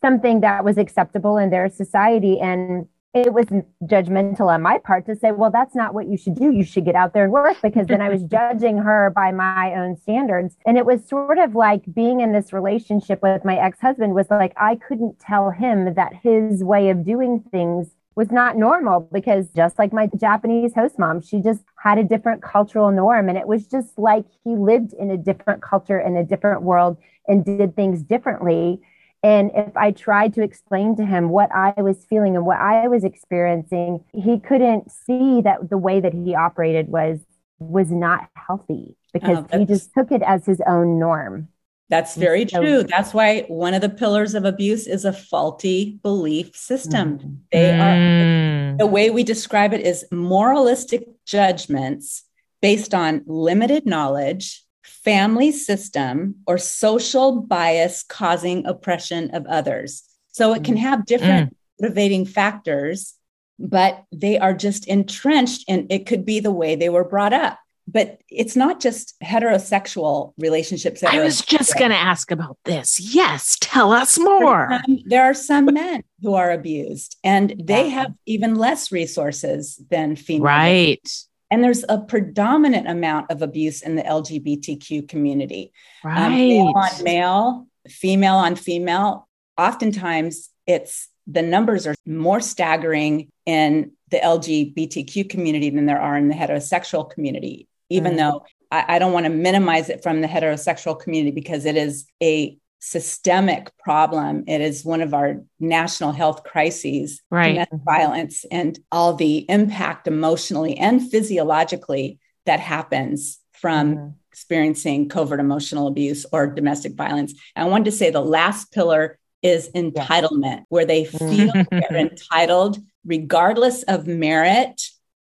something 0.00 0.40
that 0.40 0.64
was 0.64 0.78
acceptable 0.78 1.36
in 1.36 1.50
their 1.50 1.68
society. 1.68 2.40
And 2.40 2.88
it 3.22 3.32
was 3.32 3.46
judgmental 3.84 4.48
on 4.52 4.62
my 4.62 4.78
part 4.78 5.06
to 5.06 5.16
say, 5.16 5.32
well, 5.32 5.50
that's 5.50 5.74
not 5.74 5.94
what 5.94 6.08
you 6.08 6.16
should 6.16 6.34
do. 6.34 6.50
You 6.50 6.64
should 6.64 6.84
get 6.84 6.94
out 6.94 7.12
there 7.14 7.24
and 7.24 7.32
work 7.32 7.56
because 7.62 7.86
then 7.86 8.00
I 8.00 8.08
was 8.08 8.22
judging 8.30 8.78
her 8.78 9.10
by 9.14 9.32
my 9.32 9.74
own 9.74 9.96
standards. 9.96 10.56
And 10.66 10.78
it 10.78 10.86
was 10.86 11.06
sort 11.06 11.38
of 11.38 11.54
like 11.54 11.82
being 11.94 12.20
in 12.20 12.32
this 12.32 12.52
relationship 12.52 13.22
with 13.22 13.44
my 13.44 13.56
ex 13.56 13.80
husband 13.80 14.14
was 14.14 14.30
like, 14.30 14.52
I 14.56 14.76
couldn't 14.76 15.18
tell 15.18 15.50
him 15.50 15.94
that 15.94 16.12
his 16.22 16.62
way 16.64 16.90
of 16.90 17.04
doing 17.04 17.44
things 17.50 17.88
was 18.18 18.32
not 18.32 18.56
normal 18.56 19.08
because 19.12 19.48
just 19.54 19.78
like 19.78 19.92
my 19.92 20.08
Japanese 20.18 20.74
host 20.74 20.98
mom, 20.98 21.20
she 21.20 21.40
just 21.40 21.62
had 21.80 21.98
a 21.98 22.02
different 22.02 22.42
cultural 22.42 22.90
norm. 22.90 23.28
And 23.28 23.38
it 23.38 23.46
was 23.46 23.68
just 23.68 23.96
like 23.96 24.24
he 24.42 24.56
lived 24.56 24.92
in 24.92 25.10
a 25.12 25.16
different 25.16 25.62
culture 25.62 26.00
in 26.00 26.16
a 26.16 26.24
different 26.24 26.62
world 26.62 26.96
and 27.28 27.44
did 27.44 27.76
things 27.76 28.02
differently. 28.02 28.80
And 29.22 29.50
if 29.54 29.76
I 29.76 29.90
tried 29.90 30.34
to 30.34 30.42
explain 30.42 30.96
to 30.96 31.04
him 31.04 31.30
what 31.30 31.50
I 31.52 31.74
was 31.80 32.04
feeling 32.04 32.36
and 32.36 32.46
what 32.46 32.58
I 32.58 32.86
was 32.86 33.02
experiencing, 33.02 34.04
he 34.12 34.38
couldn't 34.38 34.90
see 34.90 35.40
that 35.42 35.70
the 35.70 35.78
way 35.78 36.00
that 36.00 36.14
he 36.14 36.34
operated 36.34 36.88
was 36.88 37.18
was 37.58 37.90
not 37.90 38.28
healthy 38.36 38.96
because 39.12 39.44
oh, 39.52 39.58
he 39.58 39.64
just 39.64 39.92
took 39.92 40.12
it 40.12 40.22
as 40.22 40.46
his 40.46 40.60
own 40.66 41.00
norm. 41.00 41.48
That's 41.90 42.14
very 42.14 42.46
so, 42.46 42.60
true. 42.60 42.82
That's 42.84 43.14
why 43.14 43.42
one 43.48 43.74
of 43.74 43.80
the 43.80 43.88
pillars 43.88 44.34
of 44.34 44.44
abuse 44.44 44.86
is 44.86 45.04
a 45.04 45.12
faulty 45.12 45.98
belief 46.02 46.54
system. 46.54 47.18
Mm, 47.18 47.36
they 47.50 47.70
are 47.72 48.76
the 48.76 48.86
way 48.86 49.10
we 49.10 49.24
describe 49.24 49.72
it 49.72 49.80
is 49.80 50.04
moralistic 50.12 51.08
judgments 51.24 52.24
based 52.60 52.94
on 52.94 53.22
limited 53.26 53.86
knowledge 53.86 54.62
family 55.08 55.50
system 55.50 56.34
or 56.46 56.58
social 56.58 57.40
bias 57.40 58.02
causing 58.02 58.66
oppression 58.66 59.34
of 59.34 59.46
others. 59.46 60.02
So 60.32 60.52
it 60.52 60.64
can 60.64 60.74
mm. 60.74 60.80
have 60.80 61.06
different 61.06 61.50
mm. 61.50 61.56
motivating 61.80 62.26
factors, 62.26 63.14
but 63.58 64.04
they 64.12 64.38
are 64.38 64.52
just 64.52 64.86
entrenched 64.86 65.64
and 65.66 65.90
it 65.90 66.04
could 66.04 66.26
be 66.26 66.40
the 66.40 66.50
way 66.50 66.76
they 66.76 66.90
were 66.90 67.04
brought 67.04 67.32
up. 67.32 67.58
But 67.90 68.20
it's 68.28 68.54
not 68.54 68.80
just 68.80 69.14
heterosexual 69.24 70.34
relationships. 70.36 71.02
I 71.02 71.24
was 71.24 71.40
just 71.40 71.78
going 71.78 71.90
to 71.90 71.96
ask 71.96 72.30
about 72.30 72.58
this. 72.66 73.00
Yes, 73.00 73.56
tell 73.62 73.92
us 73.92 74.18
more. 74.18 74.78
There 75.06 75.24
are 75.24 75.32
some 75.32 75.72
men 75.72 76.04
who 76.20 76.34
are 76.34 76.50
abused 76.50 77.16
and 77.24 77.54
they 77.58 77.88
have 77.88 78.12
even 78.26 78.56
less 78.56 78.92
resources 78.92 79.82
than 79.88 80.16
females. 80.16 80.44
Right. 80.44 81.10
And 81.50 81.64
there's 81.64 81.84
a 81.88 81.98
predominant 81.98 82.88
amount 82.88 83.30
of 83.30 83.42
abuse 83.42 83.82
in 83.82 83.96
the 83.96 84.02
LGBTQ 84.02 85.08
community. 85.08 85.72
Right. 86.04 86.26
Um, 86.26 86.32
male 86.32 86.72
on 86.74 87.04
male, 87.04 87.66
female 87.88 88.36
on 88.36 88.56
female. 88.56 89.28
Oftentimes, 89.56 90.50
it's 90.66 91.08
the 91.26 91.42
numbers 91.42 91.86
are 91.86 91.94
more 92.06 92.40
staggering 92.40 93.30
in 93.46 93.92
the 94.10 94.18
LGBTQ 94.18 95.28
community 95.28 95.70
than 95.70 95.86
there 95.86 96.00
are 96.00 96.16
in 96.16 96.28
the 96.28 96.34
heterosexual 96.34 97.08
community, 97.08 97.68
even 97.88 98.14
mm. 98.14 98.16
though 98.18 98.44
I, 98.70 98.96
I 98.96 98.98
don't 98.98 99.12
want 99.12 99.26
to 99.26 99.30
minimize 99.30 99.88
it 99.88 100.02
from 100.02 100.20
the 100.20 100.28
heterosexual 100.28 100.98
community 100.98 101.32
because 101.32 101.64
it 101.64 101.76
is 101.76 102.06
a 102.22 102.58
systemic 102.80 103.76
problem. 103.78 104.44
It 104.46 104.60
is 104.60 104.84
one 104.84 105.00
of 105.00 105.14
our 105.14 105.42
national 105.58 106.12
health 106.12 106.44
crises, 106.44 107.22
right. 107.30 107.52
domestic 107.52 107.80
violence, 107.84 108.44
and 108.50 108.78
all 108.92 109.14
the 109.14 109.48
impact 109.50 110.06
emotionally 110.06 110.76
and 110.76 111.10
physiologically 111.10 112.18
that 112.46 112.60
happens 112.60 113.38
from 113.52 113.94
mm-hmm. 113.94 114.08
experiencing 114.30 115.08
covert 115.08 115.40
emotional 115.40 115.86
abuse 115.86 116.24
or 116.32 116.46
domestic 116.46 116.94
violence. 116.94 117.34
And 117.56 117.66
I 117.66 117.70
wanted 117.70 117.86
to 117.86 117.92
say 117.92 118.10
the 118.10 118.20
last 118.20 118.72
pillar 118.72 119.18
is 119.42 119.70
entitlement, 119.74 120.64
where 120.68 120.84
they 120.84 121.04
feel 121.04 121.52
mm-hmm. 121.52 121.78
they're 121.78 122.00
entitled 122.00 122.78
regardless 123.04 123.82
of 123.84 124.06
merit. 124.06 124.82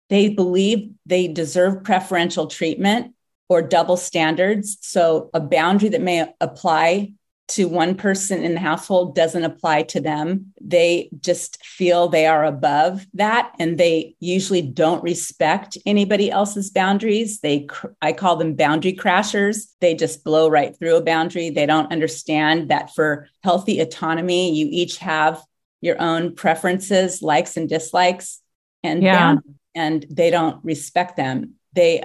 They 0.10 0.30
believe 0.30 0.92
they 1.06 1.28
deserve 1.28 1.84
preferential 1.84 2.48
treatment 2.48 3.16
or 3.50 3.62
double 3.62 3.98
standards. 3.98 4.78
So, 4.82 5.30
a 5.34 5.40
boundary 5.40 5.90
that 5.90 6.02
may 6.02 6.28
apply 6.40 7.14
to 7.50 7.66
one 7.66 7.96
person 7.96 8.42
in 8.42 8.54
the 8.54 8.60
household 8.60 9.16
doesn't 9.16 9.44
apply 9.44 9.84
to 9.84 10.00
them. 10.00 10.54
They 10.62 11.10
just 11.20 11.64
feel 11.64 12.08
they 12.08 12.26
are 12.26 12.46
above 12.46 13.06
that 13.14 13.54
and 13.60 13.78
they 13.78 14.16
usually 14.20 14.62
don't 14.62 15.04
respect 15.04 15.78
anybody 15.86 16.32
else's 16.32 16.70
boundaries. 16.70 17.42
They 17.42 17.68
I 18.02 18.14
call 18.14 18.38
them 18.38 18.56
boundary 18.56 18.94
crashers. 18.94 19.74
They 19.82 19.94
just 19.94 20.24
blow 20.24 20.48
right 20.48 20.78
through 20.78 20.96
a 20.96 21.04
boundary. 21.04 21.50
They 21.50 21.66
don't 21.66 21.92
understand 21.92 22.70
that 22.70 22.96
for 22.96 23.28
healthy 23.44 23.82
autonomy, 23.82 24.56
you 24.56 24.68
each 24.72 24.98
have 25.00 25.44
your 25.82 26.02
own 26.02 26.36
preferences, 26.36 27.22
likes 27.22 27.58
and 27.58 27.68
dislikes 27.68 28.40
and 28.84 29.04
yeah. 29.04 29.36
and 29.76 30.06
they 30.10 30.30
don't 30.30 30.64
respect 30.64 31.18
them. 31.18 31.56
They 31.74 32.04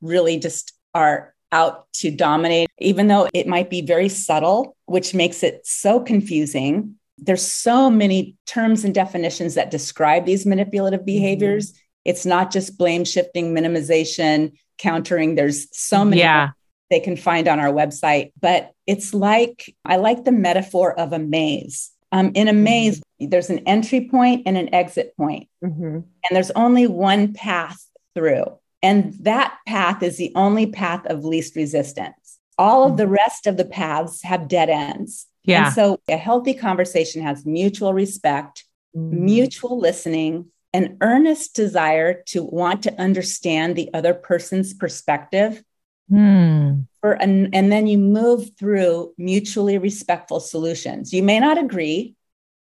really 0.00 0.38
just 0.38 0.72
are 0.94 1.31
out 1.52 1.92
to 1.92 2.10
dominate, 2.10 2.68
even 2.78 3.06
though 3.06 3.28
it 3.32 3.46
might 3.46 3.70
be 3.70 3.82
very 3.82 4.08
subtle, 4.08 4.76
which 4.86 5.14
makes 5.14 5.42
it 5.42 5.64
so 5.66 6.00
confusing. 6.00 6.96
There's 7.18 7.46
so 7.46 7.90
many 7.90 8.36
terms 8.46 8.84
and 8.84 8.94
definitions 8.94 9.54
that 9.54 9.70
describe 9.70 10.24
these 10.24 10.46
manipulative 10.46 11.00
mm-hmm. 11.00 11.06
behaviors. 11.06 11.70
Mm-hmm. 11.70 11.78
It's 12.06 12.26
not 12.26 12.50
just 12.50 12.78
blame 12.78 13.04
shifting, 13.04 13.54
minimization, 13.54 14.52
countering. 14.78 15.34
There's 15.34 15.68
so 15.76 16.04
many 16.04 16.22
yeah. 16.22 16.50
they 16.90 16.98
can 16.98 17.16
find 17.16 17.46
on 17.46 17.60
our 17.60 17.72
website. 17.72 18.32
But 18.40 18.72
it's 18.86 19.14
like, 19.14 19.76
I 19.84 19.96
like 19.96 20.24
the 20.24 20.32
metaphor 20.32 20.98
of 20.98 21.12
a 21.12 21.18
maze. 21.18 21.90
Um, 22.10 22.32
in 22.34 22.48
a 22.48 22.52
mm-hmm. 22.52 22.64
maze, 22.64 23.02
there's 23.20 23.50
an 23.50 23.60
entry 23.60 24.08
point 24.08 24.42
and 24.46 24.56
an 24.56 24.74
exit 24.74 25.16
point. 25.16 25.48
Mm-hmm. 25.64 25.84
and 25.84 26.04
there's 26.32 26.50
only 26.52 26.88
one 26.88 27.34
path 27.34 27.86
through. 28.14 28.58
And 28.82 29.14
that 29.20 29.56
path 29.66 30.02
is 30.02 30.16
the 30.16 30.32
only 30.34 30.66
path 30.66 31.06
of 31.06 31.24
least 31.24 31.54
resistance. 31.54 32.38
All 32.58 32.84
of 32.84 32.96
the 32.96 33.04
mm-hmm. 33.04 33.12
rest 33.12 33.46
of 33.46 33.56
the 33.56 33.64
paths 33.64 34.22
have 34.22 34.48
dead 34.48 34.68
ends. 34.68 35.26
Yeah. 35.44 35.66
And 35.66 35.74
so 35.74 36.00
a 36.08 36.16
healthy 36.16 36.54
conversation 36.54 37.22
has 37.22 37.46
mutual 37.46 37.94
respect, 37.94 38.64
mm. 38.96 39.10
mutual 39.10 39.78
listening, 39.78 40.50
an 40.72 40.96
earnest 41.00 41.54
desire 41.54 42.22
to 42.26 42.42
want 42.42 42.82
to 42.84 43.00
understand 43.00 43.76
the 43.76 43.90
other 43.94 44.14
person's 44.14 44.74
perspective. 44.74 45.62
Mm. 46.10 46.86
For, 47.00 47.12
and, 47.12 47.54
and 47.54 47.72
then 47.72 47.86
you 47.86 47.98
move 47.98 48.50
through 48.58 49.14
mutually 49.18 49.78
respectful 49.78 50.40
solutions. 50.40 51.12
You 51.12 51.22
may 51.22 51.40
not 51.40 51.58
agree, 51.58 52.16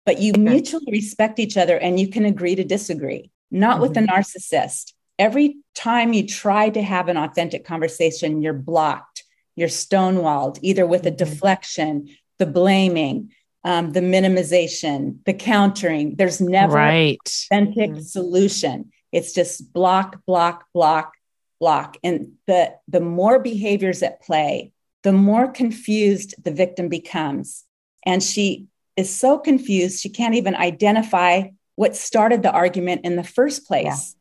but 0.05 0.19
you 0.19 0.33
mutually 0.33 0.91
respect 0.91 1.39
each 1.39 1.57
other 1.57 1.77
and 1.77 1.99
you 1.99 2.07
can 2.07 2.25
agree 2.25 2.55
to 2.55 2.63
disagree, 2.63 3.31
not 3.51 3.73
mm-hmm. 3.73 3.81
with 3.81 3.93
the 3.93 4.01
mm-hmm. 4.01 4.15
narcissist 4.15 4.93
every 5.21 5.57
time 5.75 6.13
you 6.13 6.25
try 6.25 6.67
to 6.67 6.81
have 6.81 7.07
an 7.07 7.15
authentic 7.15 7.63
conversation, 7.63 8.41
you're 8.41 8.53
blocked, 8.53 9.23
you're 9.55 9.69
stonewalled, 9.69 10.57
either 10.63 10.85
with 10.87 11.05
a 11.05 11.11
mm-hmm. 11.11 11.17
deflection, 11.17 12.09
the 12.39 12.47
blaming, 12.47 13.31
um, 13.63 13.91
the 13.91 13.99
minimization, 13.99 15.23
the 15.25 15.33
countering. 15.33 16.15
There's 16.15 16.41
never 16.41 16.73
right. 16.73 17.19
authentic 17.23 17.91
mm-hmm. 17.91 18.01
solution. 18.01 18.91
It's 19.11 19.31
just 19.31 19.71
block, 19.71 20.25
block, 20.25 20.65
block, 20.73 21.13
block. 21.59 21.97
And 22.03 22.33
the 22.47 22.73
the 22.87 23.01
more 23.01 23.37
behaviors 23.37 24.01
at 24.01 24.23
play, 24.23 24.71
the 25.03 25.13
more 25.13 25.51
confused 25.51 26.33
the 26.43 26.51
victim 26.51 26.89
becomes. 26.89 27.63
And 28.03 28.23
she 28.23 28.65
is 28.97 29.15
so 29.15 29.37
confused, 29.37 29.99
she 29.99 30.09
can't 30.09 30.33
even 30.33 30.55
identify 30.55 31.49
what 31.75 31.95
started 31.95 32.41
the 32.41 32.51
argument 32.51 33.05
in 33.05 33.15
the 33.15 33.23
first 33.23 33.67
place. 33.67 34.15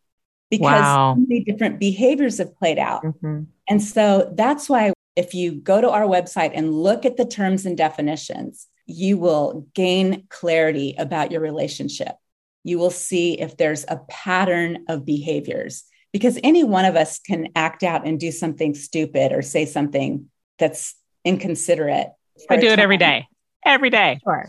Because 0.50 0.82
wow. 0.82 1.14
so 1.14 1.20
many 1.20 1.44
different 1.44 1.78
behaviors 1.78 2.38
have 2.38 2.56
played 2.56 2.78
out. 2.78 3.04
Mm-hmm. 3.04 3.42
And 3.68 3.82
so 3.82 4.32
that's 4.34 4.68
why 4.68 4.92
if 5.16 5.34
you 5.34 5.52
go 5.52 5.80
to 5.80 5.90
our 5.90 6.02
website 6.02 6.52
and 6.54 6.74
look 6.74 7.04
at 7.04 7.16
the 7.16 7.24
terms 7.24 7.66
and 7.66 7.76
definitions, 7.76 8.66
you 8.86 9.16
will 9.16 9.66
gain 9.74 10.24
clarity 10.28 10.94
about 10.98 11.30
your 11.30 11.40
relationship. 11.40 12.16
You 12.64 12.78
will 12.78 12.90
see 12.90 13.40
if 13.40 13.56
there's 13.56 13.84
a 13.86 14.00
pattern 14.08 14.84
of 14.88 15.04
behaviors 15.04 15.84
because 16.12 16.38
any 16.42 16.64
one 16.64 16.84
of 16.84 16.96
us 16.96 17.20
can 17.20 17.48
act 17.54 17.82
out 17.82 18.06
and 18.06 18.18
do 18.18 18.32
something 18.32 18.74
stupid 18.74 19.32
or 19.32 19.42
say 19.42 19.64
something 19.64 20.28
that's 20.58 20.94
inconsiderate. 21.24 22.08
I 22.48 22.56
do 22.56 22.68
it 22.68 22.78
every 22.78 22.96
day, 22.96 23.28
every 23.64 23.90
day. 23.90 24.18
Sure. 24.24 24.48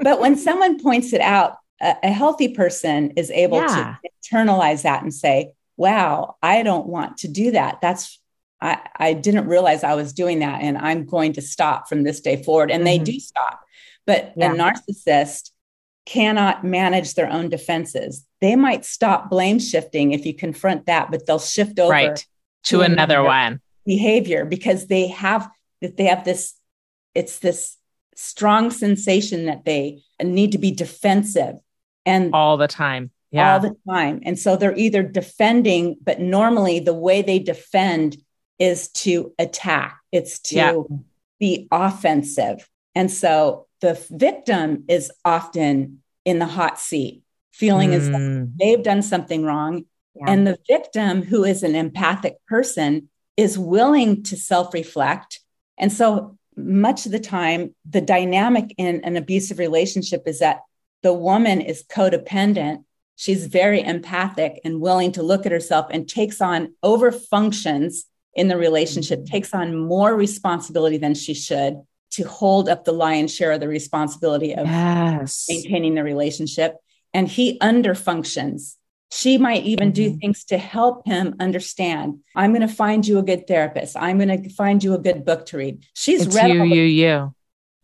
but 0.00 0.20
when 0.20 0.36
someone 0.36 0.80
points 0.80 1.12
it 1.12 1.20
out, 1.20 1.56
a, 1.80 1.96
a 2.02 2.10
healthy 2.10 2.48
person 2.48 3.12
is 3.12 3.30
able 3.30 3.58
yeah. 3.58 3.96
to 4.02 4.10
internalize 4.32 4.82
that 4.82 5.02
and 5.02 5.12
say, 5.12 5.52
wow, 5.76 6.36
I 6.42 6.62
don't 6.62 6.86
want 6.86 7.18
to 7.18 7.28
do 7.28 7.52
that. 7.52 7.80
That's, 7.80 8.20
I, 8.60 8.78
I 8.96 9.12
didn't 9.12 9.46
realize 9.46 9.84
I 9.84 9.94
was 9.94 10.12
doing 10.12 10.40
that 10.40 10.60
and 10.62 10.76
I'm 10.76 11.06
going 11.06 11.34
to 11.34 11.42
stop 11.42 11.88
from 11.88 12.02
this 12.02 12.20
day 12.20 12.42
forward. 12.42 12.70
And 12.70 12.84
mm-hmm. 12.84 13.04
they 13.04 13.12
do 13.12 13.20
stop. 13.20 13.60
But 14.06 14.32
yeah. 14.36 14.52
a 14.52 14.56
narcissist 14.56 15.50
cannot 16.06 16.64
manage 16.64 17.14
their 17.14 17.30
own 17.30 17.48
defenses. 17.48 18.26
They 18.40 18.56
might 18.56 18.84
stop 18.84 19.30
blame 19.30 19.58
shifting 19.58 20.12
if 20.12 20.24
you 20.24 20.34
confront 20.34 20.86
that, 20.86 21.10
but 21.10 21.26
they'll 21.26 21.38
shift 21.38 21.78
over 21.78 21.92
right. 21.92 22.16
to, 22.64 22.78
to 22.78 22.80
another 22.80 23.22
one 23.22 23.60
behavior 23.88 24.44
because 24.44 24.86
they 24.86 25.08
have 25.08 25.48
that 25.80 25.96
they 25.96 26.04
have 26.04 26.22
this 26.22 26.54
it's 27.14 27.38
this 27.38 27.78
strong 28.14 28.70
sensation 28.70 29.46
that 29.46 29.64
they 29.64 30.02
need 30.22 30.52
to 30.52 30.58
be 30.58 30.70
defensive 30.70 31.54
and 32.06 32.34
all 32.34 32.56
the 32.56 32.68
time 32.68 33.10
yeah 33.30 33.54
all 33.54 33.60
the 33.60 33.76
time 33.88 34.20
and 34.24 34.38
so 34.38 34.56
they're 34.56 34.76
either 34.76 35.02
defending 35.02 35.96
but 36.02 36.20
normally 36.20 36.80
the 36.80 36.94
way 36.94 37.22
they 37.22 37.38
defend 37.38 38.16
is 38.58 38.88
to 38.88 39.32
attack 39.38 39.98
it's 40.12 40.38
to 40.38 40.54
yeah. 40.56 40.82
be 41.38 41.68
offensive 41.70 42.68
and 42.94 43.10
so 43.10 43.66
the 43.80 44.00
victim 44.10 44.84
is 44.88 45.12
often 45.24 46.02
in 46.24 46.38
the 46.38 46.46
hot 46.46 46.78
seat 46.78 47.22
feeling 47.52 47.90
mm. 47.90 47.94
as 47.94 48.08
though 48.08 48.16
mm. 48.16 48.52
they've 48.58 48.82
done 48.82 49.02
something 49.02 49.44
wrong 49.44 49.84
yeah. 50.14 50.24
and 50.28 50.46
the 50.46 50.58
victim 50.68 51.22
who 51.22 51.44
is 51.44 51.62
an 51.62 51.74
empathic 51.74 52.36
person 52.46 53.08
is 53.36 53.58
willing 53.58 54.22
to 54.22 54.36
self-reflect 54.36 55.40
and 55.78 55.92
so 55.92 56.36
much 56.56 57.06
of 57.06 57.12
the 57.12 57.20
time 57.20 57.74
the 57.88 58.00
dynamic 58.00 58.74
in 58.76 59.00
an 59.04 59.16
abusive 59.16 59.58
relationship 59.58 60.24
is 60.26 60.40
that 60.40 60.60
the 61.02 61.12
woman 61.12 61.60
is 61.60 61.84
codependent. 61.84 62.84
She's 63.16 63.46
very 63.46 63.82
empathic 63.82 64.60
and 64.64 64.80
willing 64.80 65.12
to 65.12 65.22
look 65.22 65.46
at 65.46 65.52
herself 65.52 65.86
and 65.90 66.08
takes 66.08 66.40
on 66.40 66.74
over 66.82 67.10
functions 67.10 68.04
in 68.34 68.48
the 68.48 68.56
relationship, 68.56 69.20
mm-hmm. 69.20 69.32
takes 69.32 69.52
on 69.52 69.76
more 69.76 70.14
responsibility 70.14 70.98
than 70.98 71.14
she 71.14 71.34
should 71.34 71.82
to 72.10 72.22
hold 72.22 72.68
up 72.68 72.84
the 72.84 72.92
lion's 72.92 73.34
share 73.34 73.52
of 73.52 73.60
the 73.60 73.68
responsibility 73.68 74.54
of 74.54 74.66
yes. 74.66 75.46
maintaining 75.48 75.94
the 75.94 76.04
relationship. 76.04 76.76
And 77.12 77.26
he 77.26 77.58
underfunctions. 77.58 78.76
She 79.10 79.38
might 79.38 79.64
even 79.64 79.88
mm-hmm. 79.88 80.12
do 80.12 80.18
things 80.18 80.44
to 80.44 80.58
help 80.58 81.06
him 81.06 81.34
understand. 81.40 82.20
I'm 82.36 82.52
going 82.52 82.66
to 82.66 82.72
find 82.72 83.06
you 83.06 83.18
a 83.18 83.22
good 83.22 83.46
therapist. 83.46 83.96
I'm 83.96 84.18
going 84.18 84.42
to 84.42 84.48
find 84.50 84.84
you 84.84 84.94
a 84.94 84.98
good 84.98 85.24
book 85.24 85.46
to 85.46 85.56
read. 85.56 85.84
She's 85.94 86.26
it's 86.26 86.36
read 86.36 86.50
you, 86.50 86.62
you, 86.64 86.82
you. 86.82 87.34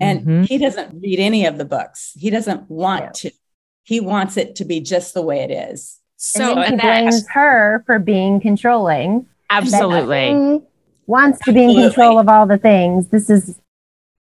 And 0.01 0.21
mm-hmm. 0.21 0.43
he 0.43 0.59
doesn't 0.59 1.01
read 1.01 1.21
any 1.21 1.47
of 1.47 1.59
the 1.59 1.65
books. 1.65 2.13
He 2.17 2.31
doesn't 2.31 2.69
want 2.71 3.23
yeah. 3.25 3.31
to. 3.31 3.37
He 3.85 4.01
wants 4.01 4.37
it 4.37 4.57
to 4.57 4.65
be 4.65 4.81
just 4.81 5.15
the 5.15 5.23
way 5.23 5.41
it 5.41 5.51
is. 5.51 6.01
So 6.17 6.59
and 6.59 6.81
he 6.81 6.81
blames 6.81 7.29
her 7.29 7.83
for 7.87 7.99
being 7.99 8.41
controlling. 8.41 9.27
Absolutely. 9.51 10.63
wants 11.07 11.39
to 11.45 11.53
be 11.53 11.65
in 11.65 11.75
control 11.75 12.19
of 12.19 12.29
all 12.29 12.47
the 12.47 12.59
things. 12.59 13.09
This 13.09 13.29
is 13.29 13.61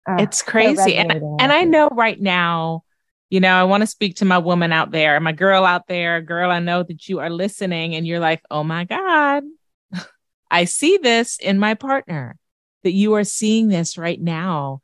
uh, 0.07 0.17
it's 0.19 0.41
crazy. 0.41 0.91
So 0.91 0.97
and, 0.97 1.11
and 1.11 1.51
I 1.51 1.63
know 1.63 1.87
right 1.87 2.19
now, 2.19 2.83
you 3.29 3.39
know, 3.39 3.55
I 3.55 3.63
want 3.63 3.81
to 3.81 3.87
speak 3.87 4.17
to 4.17 4.25
my 4.25 4.37
woman 4.37 4.71
out 4.71 4.91
there, 4.91 5.19
my 5.19 5.31
girl 5.31 5.65
out 5.65 5.87
there, 5.87 6.21
girl, 6.21 6.51
I 6.51 6.59
know 6.59 6.83
that 6.83 7.07
you 7.07 7.19
are 7.19 7.29
listening 7.29 7.95
and 7.95 8.05
you're 8.05 8.19
like, 8.19 8.41
oh 8.51 8.63
my 8.63 8.83
God, 8.83 9.43
I 10.51 10.65
see 10.65 10.97
this 10.97 11.37
in 11.37 11.57
my 11.57 11.73
partner, 11.73 12.37
that 12.83 12.91
you 12.91 13.15
are 13.15 13.23
seeing 13.23 13.67
this 13.67 13.97
right 13.97 14.21
now 14.21 14.81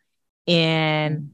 in 0.51 1.17
mm. 1.17 1.27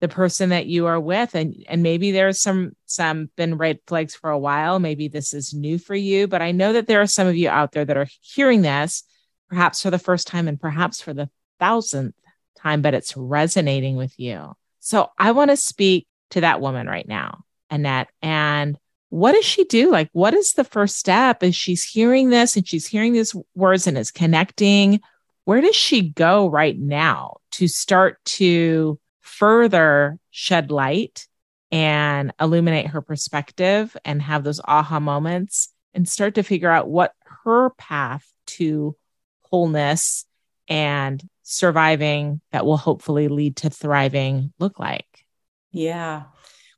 the 0.00 0.08
person 0.08 0.50
that 0.50 0.66
you 0.66 0.86
are 0.86 1.00
with 1.00 1.34
and 1.34 1.54
and 1.68 1.82
maybe 1.82 2.10
there's 2.10 2.40
some 2.40 2.72
some 2.86 3.30
been 3.36 3.56
red 3.56 3.78
flags 3.86 4.14
for 4.14 4.30
a 4.30 4.38
while 4.38 4.78
maybe 4.78 5.08
this 5.08 5.32
is 5.32 5.54
new 5.54 5.78
for 5.78 5.94
you 5.94 6.26
but 6.26 6.42
i 6.42 6.52
know 6.52 6.72
that 6.72 6.86
there 6.86 7.00
are 7.00 7.06
some 7.06 7.26
of 7.26 7.36
you 7.36 7.48
out 7.48 7.72
there 7.72 7.84
that 7.84 7.96
are 7.96 8.08
hearing 8.20 8.62
this 8.62 9.04
perhaps 9.50 9.82
for 9.82 9.90
the 9.90 9.98
first 9.98 10.26
time 10.26 10.48
and 10.48 10.60
perhaps 10.60 11.02
for 11.02 11.12
the 11.12 11.28
thousandth 11.58 12.14
time, 12.56 12.82
but 12.82 12.94
it's 12.94 13.16
resonating 13.16 13.96
with 13.96 14.18
you. 14.18 14.54
So 14.78 15.10
I 15.18 15.32
want 15.32 15.50
to 15.50 15.56
speak 15.56 16.06
to 16.30 16.40
that 16.40 16.60
woman 16.60 16.86
right 16.86 17.06
now, 17.06 17.44
Annette. 17.68 18.08
And 18.22 18.78
what 19.10 19.32
does 19.32 19.44
she 19.44 19.64
do? 19.64 19.90
Like, 19.90 20.08
what 20.12 20.34
is 20.34 20.52
the 20.52 20.64
first 20.64 20.96
step? 20.96 21.42
Is 21.42 21.56
she's 21.56 21.82
hearing 21.82 22.30
this 22.30 22.56
and 22.56 22.66
she's 22.66 22.86
hearing 22.86 23.12
these 23.12 23.34
words 23.54 23.86
and 23.86 23.98
is 23.98 24.10
connecting? 24.10 25.00
Where 25.44 25.60
does 25.60 25.76
she 25.76 26.10
go 26.10 26.48
right 26.48 26.78
now 26.78 27.38
to 27.52 27.68
start 27.68 28.18
to 28.24 28.98
further 29.20 30.18
shed 30.30 30.70
light 30.70 31.26
and 31.72 32.32
illuminate 32.40 32.88
her 32.88 33.00
perspective 33.00 33.96
and 34.04 34.20
have 34.22 34.44
those 34.44 34.60
aha 34.64 35.00
moments 35.00 35.72
and 35.94 36.08
start 36.08 36.34
to 36.34 36.42
figure 36.42 36.70
out 36.70 36.88
what 36.88 37.14
her 37.44 37.70
path 37.70 38.26
to 38.46 38.96
wholeness 39.42 40.24
and 40.68 41.22
surviving 41.42 42.40
that 42.52 42.64
will 42.64 42.76
hopefully 42.76 43.28
lead 43.28 43.56
to 43.56 43.70
thriving 43.70 44.52
look 44.58 44.78
like? 44.78 45.24
Yeah. 45.72 46.24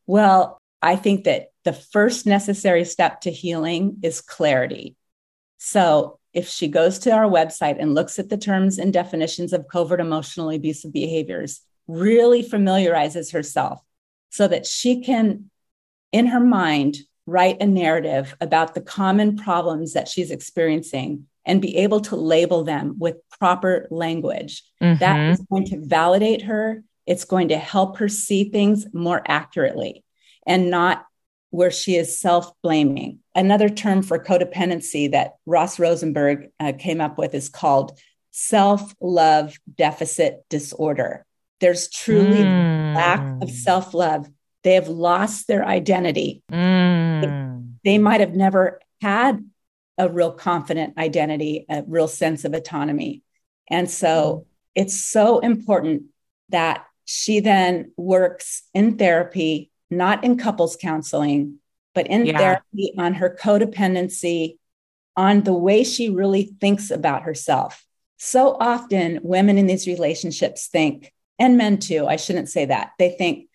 Well, 0.07 0.59
I 0.81 0.97
think 0.97 1.25
that 1.25 1.49
the 1.65 1.73
first 1.73 2.27
necessary 2.27 2.85
step 2.85 3.23
to 3.23 3.31
healing 3.31 3.99
is 4.03 4.21
clarity. 4.21 4.97
So, 5.59 6.19
if 6.33 6.49
she 6.49 6.69
goes 6.69 6.99
to 7.01 7.11
our 7.11 7.29
website 7.29 7.77
and 7.79 7.95
looks 7.95 8.19
at 8.19 8.29
the 8.29 8.37
terms 8.37 8.79
and 8.79 8.93
definitions 8.93 9.53
of 9.53 9.69
covert 9.69 10.01
emotionally 10.01 10.57
abusive 10.57 10.93
behaviors, 10.93 11.61
really 11.87 12.43
familiarizes 12.43 13.33
herself 13.33 13.81
so 14.31 14.49
that 14.49 14.67
she 14.67 15.03
can, 15.03 15.51
in 16.11 16.27
her 16.27 16.41
mind, 16.41 16.99
write 17.27 17.61
a 17.61 17.67
narrative 17.67 18.37
about 18.41 18.75
the 18.75 18.81
common 18.81 19.37
problems 19.37 19.93
that 19.93 20.09
she's 20.09 20.31
experiencing 20.31 21.27
and 21.45 21.61
be 21.61 21.77
able 21.79 22.01
to 22.01 22.17
label 22.17 22.65
them 22.65 22.97
with 22.99 23.17
proper 23.39 23.87
language. 23.91 24.63
Mm-hmm. 24.83 24.99
That 24.99 25.31
is 25.31 25.41
going 25.51 25.67
to 25.67 25.81
validate 25.81 26.43
her. 26.43 26.83
It's 27.07 27.25
going 27.25 27.49
to 27.49 27.59
help 27.59 27.99
her 27.99 28.09
see 28.09 28.45
things 28.45 28.87
more 28.93 29.23
accurately 29.27 30.05
and 30.47 30.71
not 30.71 31.05
where 31.53 31.71
she 31.71 31.97
is 31.97 32.19
self 32.19 32.51
blaming. 32.63 33.21
Another 33.35 33.69
term 33.69 34.03
for 34.03 34.19
codependency 34.19 35.13
that 35.13 35.35
Ross 35.47 35.79
Rosenberg 35.79 36.49
uh, 36.59 36.73
came 36.79 37.01
up 37.01 37.19
with 37.19 37.35
is 37.35 37.49
called 37.49 37.99
self 38.31 38.95
love 39.01 39.57
deficit 39.77 40.45
disorder. 40.49 41.25
There's 41.61 41.91
truly 41.91 42.39
mm. 42.39 42.95
lack 42.95 43.43
of 43.43 43.51
self 43.51 43.95
love. 43.95 44.29
They 44.65 44.75
have 44.75 44.89
lost 44.89 45.47
their 45.47 45.65
identity. 45.65 46.43
Mm. 46.51 47.77
They, 47.85 47.93
they 47.93 47.99
might 47.99 48.21
have 48.21 48.35
never 48.35 48.81
had 49.03 49.45
a 49.99 50.09
real 50.09 50.33
confident 50.33 50.97
identity, 50.97 51.67
a 51.69 51.83
real 51.87 52.09
sense 52.09 52.45
of 52.45 52.55
autonomy. 52.55 53.23
And 53.69 53.91
so 53.91 54.47
it's 54.75 54.99
so 54.99 55.41
important 55.41 56.05
that 56.49 56.87
she 57.05 57.41
then 57.41 57.93
works 57.97 58.63
in 58.73 58.97
therapy, 58.97 59.71
not 59.93 60.25
in 60.25 60.39
couples 60.39 60.77
counseling, 60.77 61.59
but 61.95 62.07
in 62.07 62.27
yeah. 62.27 62.39
therapy 62.39 62.95
on 62.99 63.15
her 63.15 63.37
codependency, 63.41 64.59
on 65.17 65.43
the 65.43 65.53
way 65.53 65.85
she 65.85 66.09
really 66.09 66.55
thinks 66.61 66.91
about 66.91 67.23
herself. 67.23 67.85
So 68.17 68.57
often, 68.59 69.21
women 69.23 69.59
in 69.59 69.67
these 69.67 69.87
relationships 69.87 70.69
think, 70.69 71.13
and 71.39 71.59
men 71.59 71.79
too, 71.79 72.07
I 72.07 72.17
shouldn't 72.17 72.49
say 72.49 72.67
that, 72.67 72.93
they 72.99 73.11
think, 73.11 73.49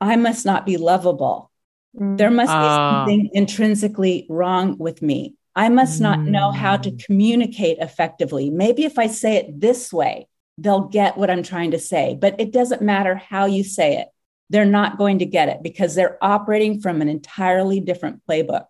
I 0.00 0.16
must 0.16 0.44
not 0.44 0.66
be 0.66 0.76
lovable. 0.76 1.50
Mm. 1.98 2.18
There 2.18 2.30
must 2.30 2.50
be 2.50 2.56
uh. 2.56 2.90
something 2.90 3.30
intrinsically 3.32 4.26
wrong 4.28 4.76
with 4.78 5.02
me. 5.02 5.34
I 5.54 5.68
must 5.68 6.00
not 6.00 6.20
know 6.20 6.50
how 6.50 6.76
to 6.76 6.90
mm. 6.90 7.04
communicate 7.04 7.78
effectively. 7.78 8.50
Maybe 8.50 8.84
if 8.84 8.98
I 8.98 9.06
say 9.06 9.36
it 9.36 9.60
this 9.60 9.92
way, 9.92 10.28
they'll 10.58 10.88
get 10.88 11.16
what 11.16 11.30
I'm 11.30 11.42
trying 11.42 11.72
to 11.72 11.78
say, 11.78 12.16
but 12.18 12.38
it 12.38 12.52
doesn't 12.52 12.82
matter 12.82 13.14
how 13.14 13.46
you 13.46 13.64
say 13.64 13.96
it. 13.98 14.08
They're 14.52 14.64
not 14.66 14.98
going 14.98 15.20
to 15.20 15.26
get 15.26 15.48
it 15.48 15.62
because 15.62 15.94
they're 15.94 16.18
operating 16.22 16.80
from 16.80 17.00
an 17.00 17.08
entirely 17.08 17.80
different 17.80 18.20
playbook. 18.28 18.66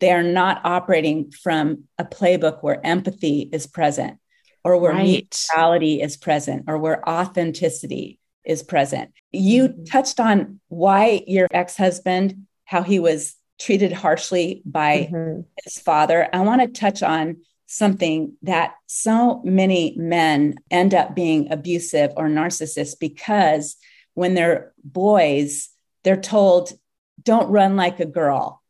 They 0.00 0.10
are 0.10 0.22
not 0.22 0.62
operating 0.64 1.30
from 1.30 1.84
a 1.98 2.04
playbook 2.04 2.62
where 2.62 2.84
empathy 2.84 3.48
is 3.52 3.66
present 3.66 4.18
or 4.64 4.78
where 4.78 4.92
right. 4.92 5.26
neutrality 5.30 6.00
is 6.00 6.16
present 6.16 6.64
or 6.66 6.78
where 6.78 7.06
authenticity 7.08 8.18
is 8.42 8.62
present. 8.62 9.12
You 9.30 9.68
mm-hmm. 9.68 9.84
touched 9.84 10.18
on 10.18 10.60
why 10.68 11.22
your 11.26 11.46
ex 11.50 11.76
husband, 11.76 12.46
how 12.64 12.82
he 12.82 12.98
was 12.98 13.36
treated 13.60 13.92
harshly 13.92 14.62
by 14.64 15.10
mm-hmm. 15.12 15.42
his 15.62 15.78
father. 15.78 16.28
I 16.32 16.40
want 16.40 16.62
to 16.62 16.68
touch 16.68 17.02
on 17.02 17.42
something 17.66 18.32
that 18.42 18.72
so 18.86 19.42
many 19.44 19.94
men 19.98 20.54
end 20.70 20.94
up 20.94 21.14
being 21.14 21.52
abusive 21.52 22.12
or 22.16 22.28
narcissists 22.28 22.98
because 22.98 23.76
when 24.18 24.34
they're 24.34 24.72
boys, 24.82 25.68
they're 26.02 26.20
told, 26.20 26.72
don't 27.22 27.50
run 27.50 27.76
like 27.76 28.00
a 28.00 28.04
girl 28.04 28.60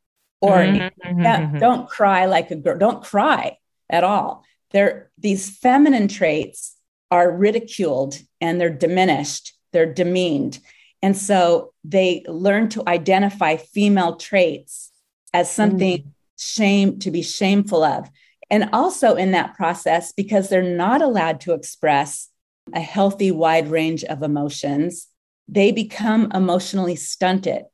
or 0.43 0.59
mm-hmm. 0.59 1.21
mm-hmm. 1.21 1.59
don't 1.59 1.89
cry 1.89 2.27
like 2.27 2.51
a 2.51 2.57
girl, 2.57 2.77
don't 2.77 3.03
cry 3.03 3.57
at 3.89 4.05
all. 4.05 4.45
They're, 4.73 5.11
these 5.17 5.57
feminine 5.57 6.09
traits 6.09 6.77
are 7.11 7.31
ridiculed 7.33 8.19
and 8.43 8.61
they're 8.61 8.69
diminished, 8.69 9.57
they're 9.73 9.93
demeaned. 9.93 10.59
And 11.01 11.17
so 11.17 11.73
they 11.83 12.25
learn 12.29 12.69
to 12.71 12.87
identify 12.87 13.57
female 13.57 14.17
traits 14.17 14.93
as 15.33 15.51
something 15.51 15.99
mm. 15.99 16.07
shame 16.37 16.99
to 16.99 17.11
be 17.11 17.23
shameful 17.23 17.83
of. 17.83 18.11
And 18.51 18.69
also 18.75 19.15
in 19.15 19.33
that 19.33 19.55
process, 19.55 20.13
because 20.13 20.51
they're 20.51 20.63
not 20.63 21.01
allowed 21.01 21.41
to 21.43 21.55
express 21.55 22.29
a 22.75 22.81
healthy, 22.81 23.31
wide 23.31 23.71
range 23.71 24.05
of 24.05 24.23
emotions, 24.23 25.08
they 25.49 25.73
become 25.73 26.31
emotionally 26.35 26.97
stunted. 26.97 27.65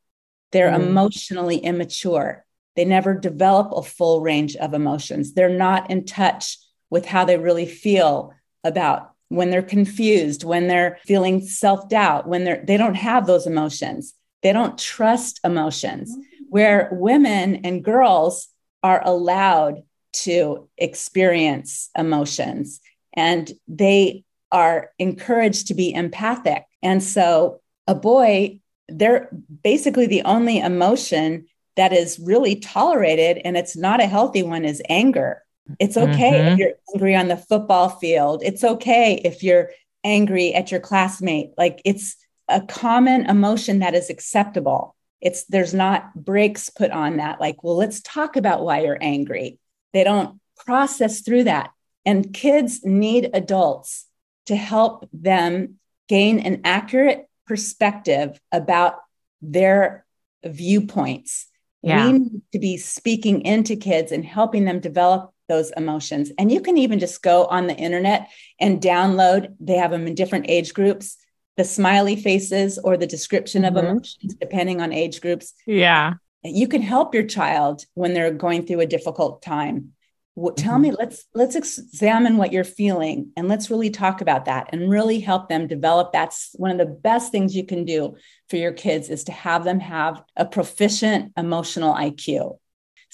They're 0.52 0.70
mm. 0.70 0.86
emotionally 0.86 1.58
immature. 1.58 2.44
They 2.76 2.84
never 2.84 3.14
develop 3.14 3.72
a 3.72 3.82
full 3.82 4.20
range 4.20 4.56
of 4.56 4.74
emotions. 4.74 5.34
They're 5.34 5.48
not 5.48 5.90
in 5.90 6.04
touch 6.04 6.58
with 6.90 7.06
how 7.06 7.24
they 7.24 7.36
really 7.36 7.66
feel 7.66 8.32
about 8.62 9.10
when 9.28 9.50
they're 9.50 9.62
confused, 9.62 10.44
when 10.44 10.68
they're 10.68 10.98
feeling 11.04 11.40
self 11.40 11.88
doubt, 11.88 12.28
when 12.28 12.44
they're, 12.44 12.62
they 12.64 12.76
don't 12.76 12.94
have 12.94 13.26
those 13.26 13.46
emotions. 13.46 14.14
They 14.42 14.52
don't 14.52 14.78
trust 14.78 15.40
emotions, 15.42 16.14
where 16.50 16.88
women 16.92 17.64
and 17.64 17.82
girls 17.82 18.48
are 18.82 19.02
allowed 19.04 19.82
to 20.12 20.68
experience 20.76 21.90
emotions 21.96 22.80
and 23.14 23.50
they 23.66 24.24
are 24.52 24.90
encouraged 24.98 25.68
to 25.68 25.74
be 25.74 25.92
empathic. 25.92 26.64
And 26.82 27.02
so 27.02 27.62
a 27.86 27.94
boy, 27.94 28.60
they're 28.88 29.28
basically 29.62 30.06
the 30.06 30.22
only 30.22 30.58
emotion 30.58 31.46
that 31.76 31.92
is 31.92 32.18
really 32.18 32.56
tolerated 32.56 33.40
and 33.44 33.56
it's 33.56 33.76
not 33.76 34.00
a 34.00 34.06
healthy 34.06 34.42
one 34.42 34.64
is 34.64 34.82
anger 34.88 35.44
it's 35.78 35.96
okay 35.96 36.32
mm-hmm. 36.32 36.48
if 36.52 36.58
you're 36.58 36.74
angry 36.94 37.16
on 37.16 37.28
the 37.28 37.36
football 37.36 37.88
field. 37.88 38.42
It's 38.44 38.64
okay 38.64 39.20
if 39.24 39.42
you're 39.42 39.70
angry 40.02 40.52
at 40.54 40.70
your 40.70 40.80
classmate. 40.80 41.52
Like 41.56 41.80
it's 41.84 42.16
a 42.48 42.60
common 42.60 43.26
emotion 43.26 43.78
that 43.78 43.94
is 43.94 44.10
acceptable. 44.10 44.94
It's 45.20 45.44
there's 45.44 45.72
not 45.72 46.14
breaks 46.14 46.68
put 46.68 46.90
on 46.90 47.16
that. 47.16 47.40
Like, 47.40 47.64
well, 47.64 47.76
let's 47.76 48.02
talk 48.02 48.36
about 48.36 48.62
why 48.62 48.82
you're 48.82 48.98
angry. 49.00 49.58
They 49.94 50.04
don't 50.04 50.38
process 50.64 51.22
through 51.22 51.44
that. 51.44 51.70
And 52.04 52.34
kids 52.34 52.84
need 52.84 53.30
adults 53.32 54.06
to 54.46 54.56
help 54.56 55.08
them 55.14 55.76
gain 56.08 56.40
an 56.40 56.60
accurate 56.64 57.26
perspective 57.46 58.40
about 58.52 58.96
their 59.42 60.04
viewpoints. 60.44 61.46
Yeah. 61.82 62.06
We 62.06 62.18
need 62.18 62.42
to 62.52 62.58
be 62.58 62.76
speaking 62.78 63.42
into 63.42 63.76
kids 63.76 64.12
and 64.12 64.24
helping 64.24 64.64
them 64.64 64.80
develop 64.80 65.32
those 65.48 65.70
emotions. 65.76 66.32
And 66.38 66.50
you 66.50 66.60
can 66.60 66.78
even 66.78 66.98
just 66.98 67.22
go 67.22 67.44
on 67.46 67.66
the 67.66 67.76
internet 67.76 68.30
and 68.58 68.80
download, 68.80 69.54
they 69.60 69.76
have 69.76 69.90
them 69.90 70.06
in 70.06 70.14
different 70.14 70.46
age 70.48 70.72
groups, 70.72 71.18
the 71.56 71.64
smiley 71.64 72.16
faces 72.16 72.78
or 72.78 72.96
the 72.96 73.06
description 73.06 73.62
mm-hmm. 73.62 73.76
of 73.76 73.84
emotions, 73.84 74.34
depending 74.34 74.80
on 74.80 74.92
age 74.92 75.20
groups. 75.20 75.52
Yeah. 75.66 76.14
You 76.42 76.68
can 76.68 76.82
help 76.82 77.14
your 77.14 77.24
child 77.24 77.84
when 77.94 78.12
they're 78.14 78.32
going 78.32 78.66
through 78.66 78.80
a 78.80 78.86
difficult 78.86 79.42
time. 79.42 79.93
Tell 80.36 80.74
mm-hmm. 80.74 80.82
me, 80.82 80.92
let's 80.92 81.26
let's 81.32 81.54
examine 81.54 82.36
what 82.36 82.52
you're 82.52 82.64
feeling 82.64 83.30
and 83.36 83.48
let's 83.48 83.70
really 83.70 83.90
talk 83.90 84.20
about 84.20 84.46
that 84.46 84.70
and 84.72 84.90
really 84.90 85.20
help 85.20 85.48
them 85.48 85.68
develop. 85.68 86.12
That's 86.12 86.50
one 86.56 86.72
of 86.72 86.78
the 86.78 86.86
best 86.86 87.30
things 87.30 87.54
you 87.54 87.64
can 87.64 87.84
do 87.84 88.16
for 88.48 88.56
your 88.56 88.72
kids 88.72 89.10
is 89.10 89.24
to 89.24 89.32
have 89.32 89.62
them 89.62 89.78
have 89.78 90.22
a 90.36 90.44
proficient 90.44 91.32
emotional 91.36 91.94
IQ 91.94 92.58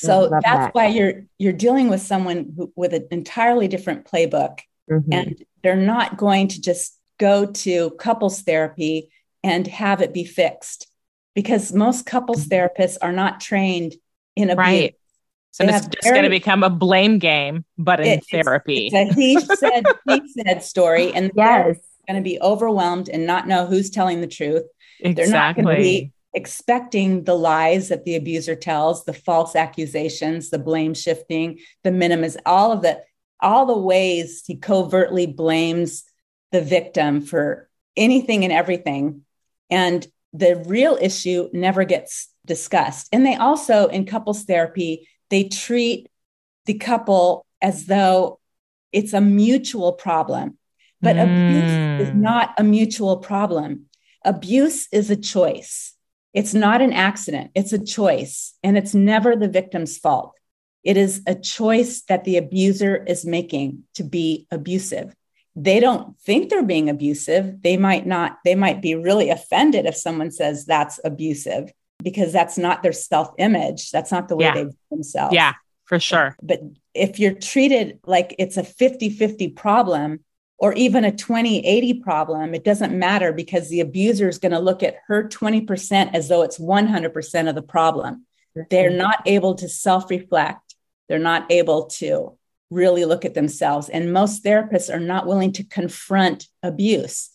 so 0.01 0.29
that's 0.31 0.45
that. 0.45 0.75
why 0.75 0.87
you're 0.87 1.25
you're 1.39 1.53
dealing 1.53 1.89
with 1.89 2.01
someone 2.01 2.55
who, 2.57 2.73
with 2.75 2.95
an 2.95 3.09
entirely 3.11 3.69
different 3.69 4.07
playbook, 4.07 4.61
mm-hmm. 4.91 5.13
and 5.13 5.45
they're 5.63 5.77
not 5.77 6.17
going 6.17 6.49
to 6.49 6.61
just 6.61 6.99
go 7.19 7.45
to 7.45 7.91
couples 7.91 8.41
therapy 8.41 9.11
and 9.43 9.67
have 9.67 10.01
it 10.01 10.15
be 10.15 10.25
fixed, 10.25 10.89
because 11.35 11.73
most 11.73 12.07
couples 12.07 12.47
mm-hmm. 12.47 12.83
therapists 12.83 12.97
are 13.03 13.13
not 13.13 13.41
trained 13.41 13.95
in 14.37 14.49
abuse. 14.49 14.59
Right. 14.59 14.97
So 15.53 15.65
it's 15.65 15.87
just 15.89 16.05
going 16.05 16.23
to 16.23 16.31
become 16.31 16.63
a 16.63 16.71
blame 16.71 17.19
game, 17.19 17.65
but 17.77 18.01
in 18.01 18.19
it, 18.19 18.25
therapy. 18.31 18.89
It's, 18.93 18.95
it's 18.95 19.17
a 19.17 19.21
he 19.21 19.41
said, 19.57 19.85
he 20.09 20.43
said 20.43 20.63
story, 20.63 21.13
and 21.13 21.33
yes, 21.35 21.77
going 22.07 22.23
to 22.23 22.29
be 22.29 22.41
overwhelmed 22.41 23.09
and 23.09 23.27
not 23.27 23.49
know 23.49 23.67
who's 23.67 23.91
telling 23.91 24.21
the 24.21 24.27
truth. 24.27 24.65
Exactly. 25.01 25.15
They're 25.15 25.33
not 25.33 25.55
going 25.57 25.67
to 25.67 25.83
be 25.83 26.13
expecting 26.35 27.25
the 27.25 27.35
lies 27.35 27.89
that 27.89 28.05
the 28.05 28.17
abuser 28.17 28.55
tells, 28.55 29.05
the 29.05 29.13
false 29.13 29.57
accusations, 29.57 30.51
the 30.51 30.59
blame 30.59 30.95
shifting, 30.95 31.59
the 31.83 31.91
minimus, 31.91 32.37
all 32.47 32.73
of 32.73 32.83
the 32.83 33.03
all 33.43 33.65
the 33.65 33.77
ways 33.77 34.43
he 34.47 34.57
covertly 34.57 35.27
blames 35.27 36.05
the 36.53 36.61
victim 36.61 37.23
for 37.23 37.71
anything 37.97 38.45
and 38.45 38.53
everything. 38.53 39.23
And 39.71 40.07
the 40.33 40.63
real 40.67 40.99
issue 41.01 41.49
never 41.53 41.85
gets 41.85 42.29
discussed. 42.45 43.09
And 43.13 43.25
they 43.25 43.37
also, 43.37 43.87
in 43.87 44.05
couples 44.05 44.45
therapy, 44.45 45.09
they 45.31 45.45
treat 45.45 46.09
the 46.67 46.75
couple 46.75 47.47
as 47.63 47.87
though 47.87 48.39
it's 48.93 49.13
a 49.13 49.21
mutual 49.21 49.93
problem. 49.93 50.59
But 51.01 51.17
mm. 51.17 51.23
abuse 51.23 52.09
is 52.09 52.15
not 52.15 52.55
a 52.59 52.65
mutual 52.65 53.19
problem. 53.19 53.87
Abuse 54.25 54.87
is 54.93 55.11
a 55.11 55.17
choice. 55.17 55.95
It's 56.35 56.55
not 56.55 56.83
an 56.83 56.93
accident, 56.93 57.51
it's 57.57 57.73
a 57.73 57.85
choice, 57.85 58.55
and 58.63 58.79
it's 58.79 58.95
never 58.95 59.35
the 59.35 59.49
victim's 59.49 59.99
fault. 59.99 60.33
It 60.85 60.97
is 60.97 61.23
a 61.27 61.35
choice 61.35 62.03
that 62.03 62.25
the 62.25 62.37
abuser 62.37 62.97
is 62.97 63.27
making 63.27 63.85
to 63.95 64.05
be 64.05 64.47
abusive. 64.51 65.15
They 65.57 65.81
don't 65.81 66.17
think 66.21 66.49
they're 66.49 66.63
being 66.63 66.89
abusive. 66.89 67.63
They 67.63 67.77
might 67.77 68.07
not, 68.07 68.39
they 68.45 68.55
might 68.55 68.81
be 68.81 68.95
really 68.95 69.31
offended 69.31 69.87
if 69.87 69.97
someone 69.97 70.31
says 70.31 70.65
that's 70.65 71.01
abusive 71.05 71.73
because 72.03 72.33
that's 72.33 72.59
not 72.59 72.83
their 72.83 72.93
self 72.93 73.33
image. 73.39 73.91
That's 73.91 74.13
not 74.13 74.29
the 74.29 74.37
way 74.37 74.45
yeah. 74.45 74.55
they 74.55 74.65
view 74.65 74.79
themselves. 74.91 75.35
Yeah, 75.35 75.55
for 75.85 75.99
sure. 75.99 76.37
But 76.43 76.61
if 76.95 77.19
you're 77.19 77.35
treated 77.35 78.01
like 78.05 78.35
it's 78.39 78.57
a 78.57 78.65
50 78.65 79.11
50 79.11 79.49
problem, 79.49 80.21
or 80.61 80.75
even 80.75 81.05
a 81.05 81.17
20 81.17 81.67
80 81.67 81.95
problem, 82.01 82.55
it 82.55 82.65
doesn't 82.65 82.97
matter 82.97 83.33
because 83.33 83.69
the 83.69 83.81
abuser 83.81 84.29
is 84.29 84.39
going 84.39 84.53
to 84.53 84.59
look 84.59 84.83
at 84.83 84.97
her 85.07 85.27
20% 85.27 86.15
as 86.15 86.29
though 86.29 86.43
it's 86.43 86.59
100% 86.59 87.49
of 87.49 87.55
the 87.55 87.63
problem. 87.63 88.27
They're 88.55 88.91
mm-hmm. 88.91 88.99
not 88.99 89.23
able 89.27 89.55
to 89.57 89.69
self 89.69 90.11
reflect, 90.11 90.75
they're 91.09 91.19
not 91.19 91.51
able 91.51 91.87
to 91.87 92.37
really 92.71 93.05
look 93.05 93.25
at 93.25 93.35
themselves. 93.35 93.89
And 93.89 94.13
most 94.13 94.45
therapists 94.45 94.93
are 94.95 95.01
not 95.01 95.27
willing 95.27 95.53
to 95.53 95.65
confront 95.65 96.47
abuse. 96.63 97.31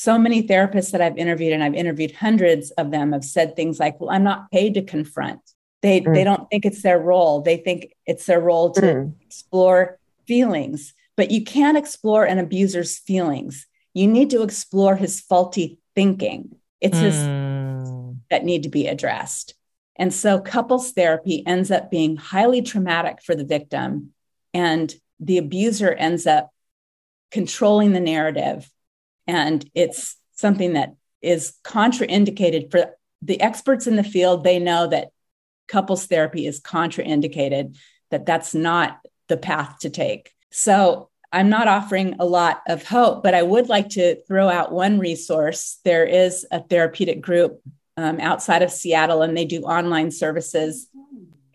So 0.00 0.18
many 0.18 0.42
therapists 0.42 0.92
that 0.92 1.02
I've 1.02 1.18
interviewed, 1.18 1.52
and 1.52 1.62
I've 1.62 1.74
interviewed 1.74 2.12
hundreds 2.12 2.70
of 2.72 2.90
them, 2.90 3.12
have 3.12 3.24
said 3.24 3.54
things 3.54 3.78
like, 3.78 4.00
Well, 4.00 4.10
I'm 4.10 4.24
not 4.24 4.50
paid 4.50 4.74
to 4.74 4.82
confront. 4.82 5.40
They, 5.82 6.00
mm. 6.00 6.14
they 6.14 6.24
don't 6.24 6.48
think 6.50 6.64
it's 6.64 6.82
their 6.82 6.98
role. 6.98 7.42
They 7.42 7.56
think 7.56 7.94
it's 8.06 8.26
their 8.26 8.40
role 8.40 8.70
to 8.72 8.80
mm. 8.80 9.12
explore 9.22 9.98
feelings 10.26 10.94
but 11.20 11.30
you 11.30 11.44
can't 11.44 11.76
explore 11.76 12.24
an 12.24 12.38
abuser's 12.38 12.96
feelings. 12.96 13.66
You 13.92 14.06
need 14.06 14.30
to 14.30 14.40
explore 14.40 14.96
his 14.96 15.20
faulty 15.20 15.78
thinking. 15.94 16.56
It's 16.80 16.96
his 16.96 17.14
mm. 17.14 18.16
that 18.30 18.46
need 18.46 18.62
to 18.62 18.70
be 18.70 18.86
addressed. 18.86 19.52
And 19.96 20.14
so 20.14 20.40
couples 20.40 20.92
therapy 20.92 21.46
ends 21.46 21.70
up 21.70 21.90
being 21.90 22.16
highly 22.16 22.62
traumatic 22.62 23.20
for 23.22 23.34
the 23.34 23.44
victim. 23.44 24.14
And 24.54 24.94
the 25.18 25.36
abuser 25.36 25.92
ends 25.92 26.26
up 26.26 26.48
controlling 27.30 27.92
the 27.92 28.00
narrative. 28.00 28.70
And 29.30 29.68
it's 29.74 30.16
something 30.32 30.72
that 30.72 30.94
is 31.22 31.54
contraindicated 31.64 32.70
for 32.70 32.96
the 33.22 33.40
experts 33.40 33.86
in 33.86 33.96
the 33.96 34.02
field. 34.02 34.42
They 34.42 34.58
know 34.58 34.88
that 34.88 35.10
couples 35.68 36.06
therapy 36.06 36.46
is 36.46 36.60
contraindicated, 36.60 37.76
that 38.10 38.26
that's 38.26 38.54
not 38.54 38.98
the 39.28 39.36
path 39.36 39.78
to 39.80 39.90
take. 39.90 40.32
So 40.50 41.10
I'm 41.32 41.48
not 41.48 41.68
offering 41.68 42.16
a 42.18 42.24
lot 42.24 42.62
of 42.66 42.84
hope, 42.84 43.22
but 43.22 43.34
I 43.34 43.42
would 43.42 43.68
like 43.68 43.90
to 43.90 44.16
throw 44.26 44.48
out 44.48 44.72
one 44.72 44.98
resource. 44.98 45.78
There 45.84 46.04
is 46.04 46.44
a 46.50 46.60
therapeutic 46.60 47.20
group 47.20 47.60
um, 47.96 48.18
outside 48.18 48.62
of 48.62 48.72
Seattle, 48.72 49.22
and 49.22 49.36
they 49.36 49.44
do 49.44 49.60
online 49.60 50.10
services, 50.10 50.88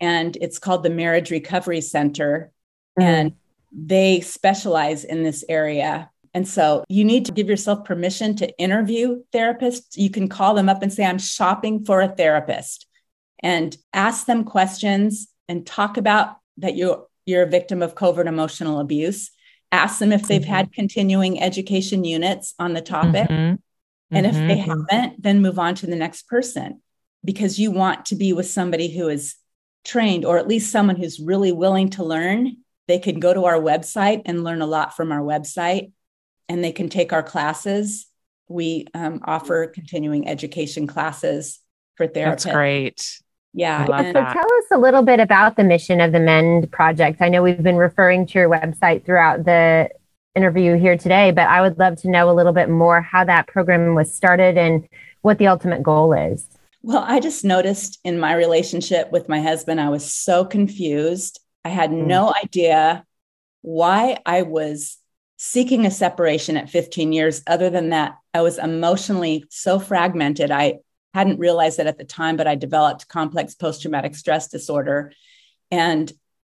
and 0.00 0.34
it's 0.40 0.58
called 0.58 0.82
the 0.82 0.90
Marriage 0.90 1.30
Recovery 1.30 1.82
Center. 1.82 2.50
Mm. 2.98 3.02
And 3.02 3.32
they 3.72 4.20
specialize 4.20 5.04
in 5.04 5.22
this 5.22 5.44
area. 5.46 6.10
And 6.36 6.46
so 6.46 6.84
you 6.88 7.04
need 7.04 7.24
to 7.26 7.32
give 7.32 7.48
yourself 7.48 7.84
permission 7.84 8.36
to 8.36 8.58
interview 8.58 9.22
therapists. 9.32 9.96
You 9.96 10.10
can 10.10 10.28
call 10.28 10.54
them 10.54 10.68
up 10.68 10.82
and 10.82 10.92
say, 10.92 11.04
I'm 11.04 11.18
shopping 11.18 11.84
for 11.84 12.02
a 12.02 12.08
therapist, 12.08 12.86
and 13.42 13.76
ask 13.92 14.26
them 14.26 14.44
questions 14.44 15.28
and 15.48 15.66
talk 15.66 15.96
about 15.96 16.36
that 16.58 16.76
you're, 16.76 17.06
you're 17.24 17.44
a 17.44 17.50
victim 17.50 17.82
of 17.82 17.94
covert 17.94 18.26
emotional 18.26 18.80
abuse 18.80 19.30
ask 19.72 19.98
them 19.98 20.12
if 20.12 20.26
they've 20.26 20.42
mm-hmm. 20.42 20.50
had 20.50 20.72
continuing 20.72 21.40
education 21.40 22.04
units 22.04 22.54
on 22.58 22.72
the 22.72 22.80
topic. 22.80 23.28
Mm-hmm. 23.28 23.56
And 24.12 24.26
if 24.26 24.34
they 24.34 24.58
mm-hmm. 24.58 24.82
haven't, 24.90 25.22
then 25.22 25.42
move 25.42 25.58
on 25.58 25.74
to 25.76 25.86
the 25.86 25.96
next 25.96 26.28
person 26.28 26.80
because 27.24 27.58
you 27.58 27.70
want 27.72 28.06
to 28.06 28.14
be 28.14 28.32
with 28.32 28.48
somebody 28.48 28.96
who 28.96 29.08
is 29.08 29.34
trained 29.84 30.24
or 30.24 30.38
at 30.38 30.46
least 30.46 30.70
someone 30.70 30.96
who's 30.96 31.18
really 31.18 31.52
willing 31.52 31.90
to 31.90 32.04
learn. 32.04 32.58
They 32.86 33.00
can 33.00 33.18
go 33.18 33.34
to 33.34 33.46
our 33.46 33.60
website 33.60 34.22
and 34.26 34.44
learn 34.44 34.62
a 34.62 34.66
lot 34.66 34.96
from 34.96 35.10
our 35.10 35.20
website 35.20 35.90
and 36.48 36.62
they 36.62 36.72
can 36.72 36.88
take 36.88 37.12
our 37.12 37.22
classes. 37.22 38.06
We 38.48 38.86
um, 38.94 39.20
offer 39.24 39.66
continuing 39.66 40.28
education 40.28 40.86
classes 40.86 41.60
for 41.96 42.06
therapists. 42.06 42.44
That's 42.44 42.46
great. 42.46 43.20
Yeah. 43.52 43.86
so 43.86 44.12
tell 44.12 44.26
us 44.26 44.64
a 44.70 44.78
little 44.78 45.02
bit 45.02 45.18
about 45.18 45.56
the 45.56 45.64
mission 45.64 46.00
of 46.00 46.12
the 46.12 46.18
M3ND 46.18 46.70
Project. 46.70 47.22
I 47.22 47.30
know 47.30 47.42
we've 47.42 47.62
been 47.62 47.76
referring 47.76 48.26
to 48.26 48.38
your 48.38 48.50
website 48.50 49.06
throughout 49.06 49.44
the 49.44 49.88
interview 50.34 50.76
here 50.76 50.98
today, 50.98 51.30
but 51.30 51.48
I 51.48 51.62
would 51.62 51.78
love 51.78 51.96
to 52.02 52.10
know 52.10 52.30
a 52.30 52.34
little 52.34 52.52
bit 52.52 52.68
more 52.68 53.00
how 53.00 53.24
that 53.24 53.48
program 53.48 53.94
was 53.94 54.14
started 54.14 54.58
and 54.58 54.86
what 55.22 55.38
the 55.38 55.46
ultimate 55.46 55.82
goal 55.82 56.12
is. 56.12 56.46
Well, 56.82 57.02
I 57.04 57.18
just 57.18 57.44
noticed 57.44 57.98
in 58.04 58.20
my 58.20 58.34
relationship 58.34 59.10
with 59.10 59.28
my 59.28 59.40
husband, 59.40 59.80
I 59.80 59.88
was 59.88 60.14
so 60.14 60.44
confused. 60.44 61.40
I 61.64 61.70
had 61.70 61.90
mm. 61.90 62.06
no 62.06 62.32
idea 62.44 63.04
why 63.62 64.18
I 64.24 64.42
was 64.42 64.98
seeking 65.36 65.84
a 65.84 65.90
separation 65.90 66.56
at 66.56 66.70
15 66.70 67.12
years, 67.12 67.42
other 67.46 67.70
than 67.70 67.90
that, 67.90 68.16
I 68.32 68.42
was 68.42 68.58
emotionally 68.58 69.44
so 69.50 69.78
fragmented. 69.78 70.50
I 70.50 70.78
hadn't 71.14 71.38
realized 71.38 71.78
that 71.78 71.86
at 71.86 71.98
the 71.98 72.04
time, 72.04 72.36
but 72.36 72.46
I 72.46 72.54
developed 72.54 73.08
complex 73.08 73.54
post 73.54 73.82
traumatic 73.82 74.14
stress 74.14 74.48
disorder. 74.48 75.12
And 75.70 76.10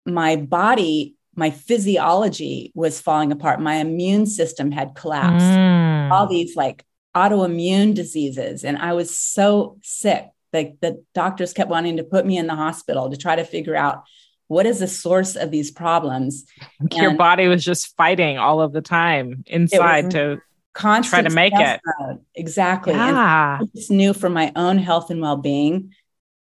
my 0.06 0.36
body, 0.36 1.16
my 1.34 1.50
physiology 1.50 2.72
was 2.74 3.00
falling 3.00 3.32
apart. 3.32 3.60
My 3.60 3.76
immune 3.76 4.26
system 4.26 4.70
had 4.70 4.94
collapsed. 4.94 5.46
Mm. 5.46 6.10
All 6.10 6.26
these 6.26 6.56
like 6.56 6.84
autoimmune 7.14 7.94
diseases. 7.94 8.64
And 8.64 8.78
I 8.78 8.94
was 8.94 9.16
so 9.16 9.78
sick. 9.82 10.26
Like 10.52 10.76
the 10.80 11.04
doctors 11.14 11.52
kept 11.52 11.70
wanting 11.70 11.98
to 11.98 12.04
put 12.04 12.26
me 12.26 12.36
in 12.36 12.46
the 12.46 12.56
hospital 12.56 13.10
to 13.10 13.16
try 13.16 13.36
to 13.36 13.44
figure 13.44 13.76
out 13.76 14.04
what 14.50 14.66
is 14.66 14.80
the 14.80 14.88
source 14.88 15.36
of 15.36 15.52
these 15.52 15.70
problems. 15.70 16.44
Your 16.92 17.14
body 17.14 17.46
was 17.46 17.64
just 17.64 17.96
fighting 17.96 18.36
all 18.36 18.60
of 18.60 18.72
the 18.72 18.80
time 18.80 19.44
inside 19.46 20.10
to 20.10 20.42
try 20.74 21.22
to 21.22 21.30
make 21.30 21.52
it 21.54 21.80
mode. 22.00 22.18
exactly 22.34 22.92
yeah. 22.92 23.58
and 23.60 23.68
I 23.68 23.76
just 23.76 23.92
knew 23.92 24.12
for 24.12 24.28
my 24.28 24.50
own 24.56 24.78
health 24.78 25.10
and 25.10 25.20
well-being 25.20 25.92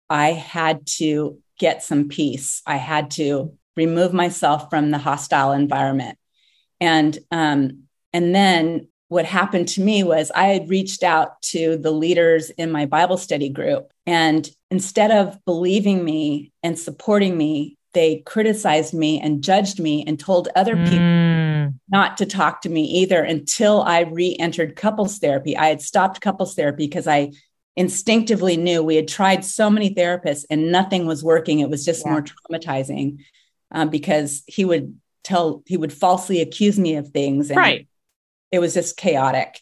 i 0.10 0.28
had 0.32 0.86
to 0.86 1.40
get 1.58 1.84
some 1.84 2.08
peace 2.08 2.62
i 2.68 2.76
had 2.76 3.10
to 3.12 3.58
remove 3.76 4.14
myself 4.14 4.70
from 4.70 4.92
the 4.92 5.00
hostile 5.00 5.52
environment 5.52 6.20
and 6.80 7.18
um, 7.32 7.84
and 8.14 8.34
then 8.36 8.88
what 9.08 9.26
happened 9.26 9.68
to 9.70 9.82
me 9.82 10.04
was 10.04 10.32
i 10.36 10.46
had 10.46 10.70
reached 10.70 11.02
out 11.02 11.42
to 11.42 11.78
the 11.78 11.92
leaders 11.92 12.52
in 12.52 12.72
my 12.72 12.86
bible 12.86 13.18
study 13.18 13.50
group 13.50 13.92
and 14.06 14.50
instead 14.70 15.10
of 15.10 15.44
believing 15.46 16.06
me 16.06 16.52
and 16.62 16.78
supporting 16.78 17.36
me 17.36 17.78
they 17.94 18.24
criticized 18.26 18.94
me 18.94 19.20
and 19.20 19.44
judged 19.44 19.80
me 19.80 20.04
and 20.08 20.20
told 20.20 20.48
other 20.56 20.76
people 20.76 20.98
mm. 20.98 21.74
not 21.90 22.18
to 22.18 22.26
talk 22.26 22.62
to 22.62 22.70
me 22.70 22.84
either 22.84 23.22
until 23.22 23.82
I 23.82 24.02
re 24.02 24.36
entered 24.40 24.76
couples 24.76 25.20
therapy. 25.20 25.58
I 25.58 25.68
had 25.68 25.82
stopped 25.82 26.22
couples 26.22 26.56
therapy 26.56 26.88
because 26.88 27.08
I 27.08 27.32
instinctively 27.76 28.58
knew 28.58 28.84
we 28.84 28.96
had 28.96 29.08
tried 29.08 29.44
so 29.44 29.70
many 29.70 29.94
therapists 29.94 30.46
and 30.50 30.72
nothing 30.72 31.06
was 31.06 31.24
working. 31.24 31.60
It 31.60 31.70
was 31.70 31.86
just 31.86 32.06
yeah. 32.06 32.12
more 32.12 32.24
traumatizing 32.24 33.20
um, 33.72 33.90
because 33.90 34.44
he 34.48 34.66
would 34.66 34.98
tell, 35.24 35.64
he 35.66 35.78
would 35.78 35.94
falsely 35.94 36.42
accuse 36.42 36.80
me 36.80 36.96
of 36.96 37.10
things. 37.10 37.50
And 37.50 37.58
right. 37.58 37.88
It 38.52 38.60
was 38.60 38.74
just 38.74 38.98
chaotic. 38.98 39.62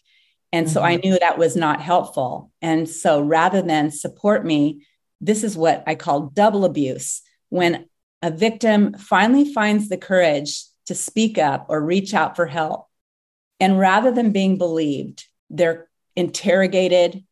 And 0.51 0.65
mm-hmm. 0.65 0.73
so 0.73 0.81
I 0.81 0.97
mm-hmm. 0.97 1.09
knew 1.09 1.19
that 1.19 1.37
was 1.37 1.55
not 1.55 1.81
helpful. 1.81 2.51
And 2.61 2.89
so 2.89 3.21
rather 3.21 3.61
than 3.61 3.91
support 3.91 4.43
me, 4.43 4.85
this 5.21 5.43
is 5.43 5.55
what 5.55 5.83
I 5.85 5.95
call 5.95 6.21
double 6.21 6.65
abuse. 6.65 7.21
When 7.49 7.85
a 8.21 8.31
victim 8.31 8.93
finally 8.93 9.53
finds 9.53 9.89
the 9.89 9.97
courage 9.97 10.63
to 10.85 10.95
speak 10.95 11.37
up 11.37 11.67
or 11.69 11.79
reach 11.81 12.13
out 12.13 12.35
for 12.35 12.45
help. 12.45 12.87
And 13.59 13.77
rather 13.79 14.11
than 14.11 14.31
being 14.31 14.57
believed, 14.57 15.27
they're 15.49 15.87
interrogated, 16.15 17.23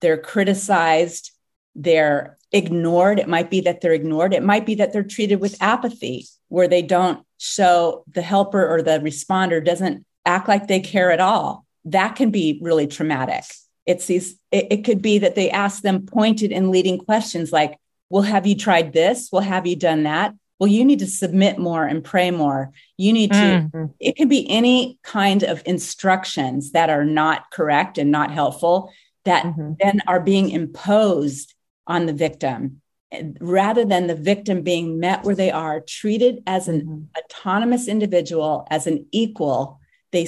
they're 0.00 0.18
criticized, 0.18 1.32
they're 1.74 2.36
ignored. 2.52 3.18
It 3.18 3.28
might 3.28 3.50
be 3.50 3.60
that 3.62 3.80
they're 3.80 3.92
ignored. 3.92 4.34
It 4.34 4.42
might 4.42 4.66
be 4.66 4.76
that 4.76 4.92
they're 4.92 5.02
treated 5.02 5.40
with 5.40 5.60
apathy, 5.62 6.26
where 6.48 6.68
they 6.68 6.82
don't 6.82 7.24
show 7.38 8.04
the 8.12 8.22
helper 8.22 8.66
or 8.66 8.82
the 8.82 8.98
responder 9.00 9.64
doesn't 9.64 10.04
act 10.24 10.48
like 10.48 10.66
they 10.66 10.80
care 10.80 11.10
at 11.10 11.20
all. 11.20 11.66
that 11.86 12.16
can 12.16 12.30
be 12.30 12.58
really 12.60 12.86
traumatic. 12.86 13.44
It's 13.86 14.06
these, 14.06 14.34
it, 14.50 14.66
it 14.70 14.84
could 14.84 15.00
be 15.00 15.18
that 15.18 15.36
they 15.36 15.50
ask 15.50 15.82
them 15.82 16.04
pointed 16.04 16.52
and 16.52 16.70
leading 16.70 16.98
questions 16.98 17.52
like, 17.52 17.78
well, 18.10 18.22
have 18.22 18.46
you 18.46 18.56
tried 18.56 18.92
this? 18.92 19.28
Well, 19.32 19.42
have 19.42 19.66
you 19.66 19.76
done 19.76 20.04
that? 20.04 20.34
Well, 20.58 20.70
you 20.70 20.84
need 20.84 21.00
to 21.00 21.06
submit 21.06 21.58
more 21.58 21.84
and 21.84 22.02
pray 22.02 22.30
more. 22.30 22.72
You 22.96 23.12
need 23.12 23.32
to, 23.32 23.38
mm-hmm. 23.38 23.84
it 24.00 24.16
can 24.16 24.28
be 24.28 24.48
any 24.48 24.98
kind 25.02 25.42
of 25.42 25.62
instructions 25.66 26.72
that 26.72 26.88
are 26.88 27.04
not 27.04 27.50
correct 27.50 27.98
and 27.98 28.10
not 28.10 28.30
helpful 28.30 28.90
that 29.26 29.44
mm-hmm. 29.44 29.72
then 29.80 30.00
are 30.06 30.20
being 30.20 30.50
imposed 30.50 31.54
on 31.86 32.06
the 32.06 32.12
victim 32.12 32.80
rather 33.40 33.84
than 33.84 34.06
the 34.06 34.14
victim 34.14 34.62
being 34.62 34.98
met 34.98 35.24
where 35.24 35.34
they 35.34 35.50
are, 35.50 35.80
treated 35.80 36.42
as 36.46 36.68
an 36.68 36.80
mm-hmm. 36.80 37.04
autonomous 37.18 37.88
individual, 37.88 38.66
as 38.70 38.86
an 38.86 39.06
equal. 39.12 39.80
They 40.12 40.26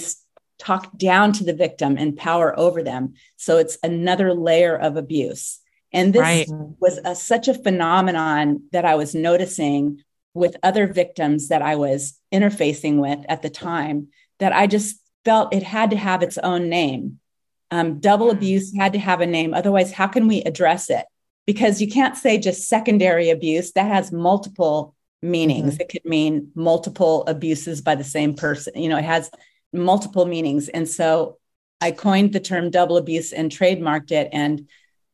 talk 0.59 0.97
down 0.99 1.33
to 1.35 1.45
the 1.45 1.55
victim 1.55 1.97
and 1.97 2.17
power 2.17 2.59
over 2.59 2.83
them. 2.83 3.15
So 3.37 3.59
it's 3.59 3.79
another 3.83 4.35
layer 4.35 4.77
of 4.77 4.97
abuse. 4.97 5.61
And 5.93 6.13
this 6.13 6.21
right. 6.21 6.47
was 6.49 6.99
a, 7.05 7.15
such 7.15 7.49
a 7.49 7.55
phenomenon 7.55 8.65
that 8.73 8.85
I 8.85 8.95
was 8.97 9.15
noticing 9.15 10.03
with 10.35 10.57
other 10.63 10.87
victims 10.87 11.49
that 11.49 11.63
I 11.63 11.77
was 11.77 12.19
interfacing 12.33 12.99
with 12.99 13.25
at 13.29 13.43
the 13.43 13.51
time 13.51 14.09
that 14.39 14.53
I 14.53 14.67
just 14.67 15.01
felt 15.25 15.55
it 15.55 15.63
had 15.63 15.91
to 15.91 15.97
have 15.97 16.23
its 16.23 16.39
own 16.39 16.69
name. 16.69 17.19
Um, 17.71 18.01
double 18.01 18.31
abuse 18.31 18.75
had 18.75 18.93
to 18.93 18.99
have 18.99 19.21
a 19.21 19.27
name. 19.27 19.53
Otherwise, 19.53 19.93
how 19.93 20.07
can 20.07 20.29
we 20.29 20.43
address 20.43 20.91
it? 20.91 21.05
Because 21.47 21.81
you 21.81 21.89
can't 21.89 22.17
say 22.17 22.39
just 22.39 22.69
secondary 22.69 23.31
abuse, 23.31 23.73
that 23.73 23.87
has 23.87 24.13
multiple 24.13 24.95
meanings. 25.23 25.75
Mm-hmm. 25.75 25.83
It 25.83 25.89
could 25.89 26.05
mean 26.05 26.51
multiple 26.55 27.25
abuses 27.27 27.81
by 27.81 27.95
the 27.95 28.05
same 28.05 28.35
person. 28.35 28.81
You 28.81 28.89
know, 28.89 28.99
it 28.99 29.05
has 29.05 29.31
multiple 29.73 30.25
meanings. 30.25 30.69
And 30.69 30.89
so 30.89 31.39
I 31.81 31.91
coined 31.91 32.33
the 32.33 32.41
term 32.41 32.71
double 32.71 32.97
abuse 32.97 33.33
and 33.33 33.51
trademarked 33.51 34.13
it. 34.13 34.29
And 34.33 34.69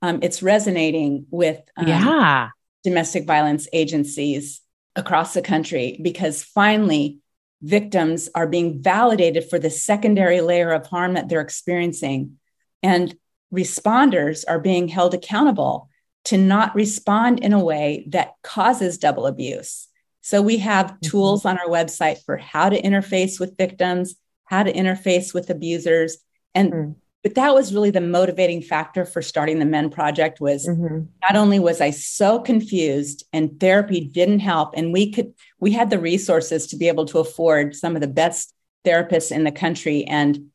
um, 0.05 0.19
it's 0.21 0.43
resonating 0.43 1.25
with 1.31 1.63
um, 1.79 1.89
yeah. 1.89 2.51
domestic 2.83 3.25
violence 3.25 3.67
agencies 3.73 4.61
across 4.95 5.33
the 5.33 5.41
country 5.41 5.99
because 6.03 6.43
finally 6.43 7.21
victims 7.63 8.29
are 8.35 8.47
being 8.47 8.83
validated 8.83 9.49
for 9.49 9.59
the 9.59 9.71
secondary 9.71 10.43
layer 10.43 10.73
of 10.73 10.87
harm 10.87 11.15
that 11.15 11.31
they're 11.31 11.41
experiencing. 11.41 12.37
And 12.83 13.17
responders 13.53 14.45
are 14.47 14.59
being 14.59 14.89
held 14.89 15.15
accountable 15.15 15.89
to 16.25 16.37
not 16.37 16.75
respond 16.75 17.41
in 17.41 17.55
a 17.55 17.65
way 17.65 18.05
that 18.11 18.35
causes 18.43 18.99
double 18.99 19.27
abuse. 19.27 19.89
So 20.21 20.43
we 20.43 20.59
have 20.59 20.87
mm-hmm. 20.87 21.11
tools 21.11 21.47
on 21.47 21.57
our 21.57 21.69
website 21.69 22.23
for 22.27 22.37
how 22.37 22.69
to 22.69 22.81
interface 22.81 23.41
with 23.41 23.57
victims, 23.57 24.17
how 24.45 24.65
to 24.65 24.73
interface 24.73 25.33
with 25.33 25.49
abusers. 25.49 26.19
And 26.55 26.73
mm 26.73 26.95
but 27.25 27.37
that 27.37 27.55
was 27.55 27.75
really 27.75 27.91
the 27.91 28.03
motivating 28.03 28.61
factor 28.61 29.07
for 29.07 29.23
starting 29.23 29.59
the 29.59 29.65
M3ND 29.65 29.91
project 29.91 30.41
was 30.41 30.69
mm-hmm. 30.69 31.07
not 31.23 31.35
only 31.35 31.59
was 31.59 31.81
i 31.81 31.91
so 31.91 32.39
confused 32.39 33.25
and 33.33 33.59
therapy 33.59 34.01
didn't 34.01 34.39
help 34.39 34.75
and 34.77 34.93
we 34.93 35.11
could 35.11 35.35
we 35.59 35.73
had 35.73 35.91
the 35.91 35.99
resources 35.99 36.69
to 36.69 36.77
be 36.77 36.87
able 36.87 37.07
to 37.07 37.19
afford 37.19 37.75
some 37.75 37.97
of 37.97 38.03
the 38.03 38.07
best 38.07 38.55
therapists 38.85 39.33
in 39.33 39.43
the 39.43 39.51
country 39.51 40.05
and 40.05 40.51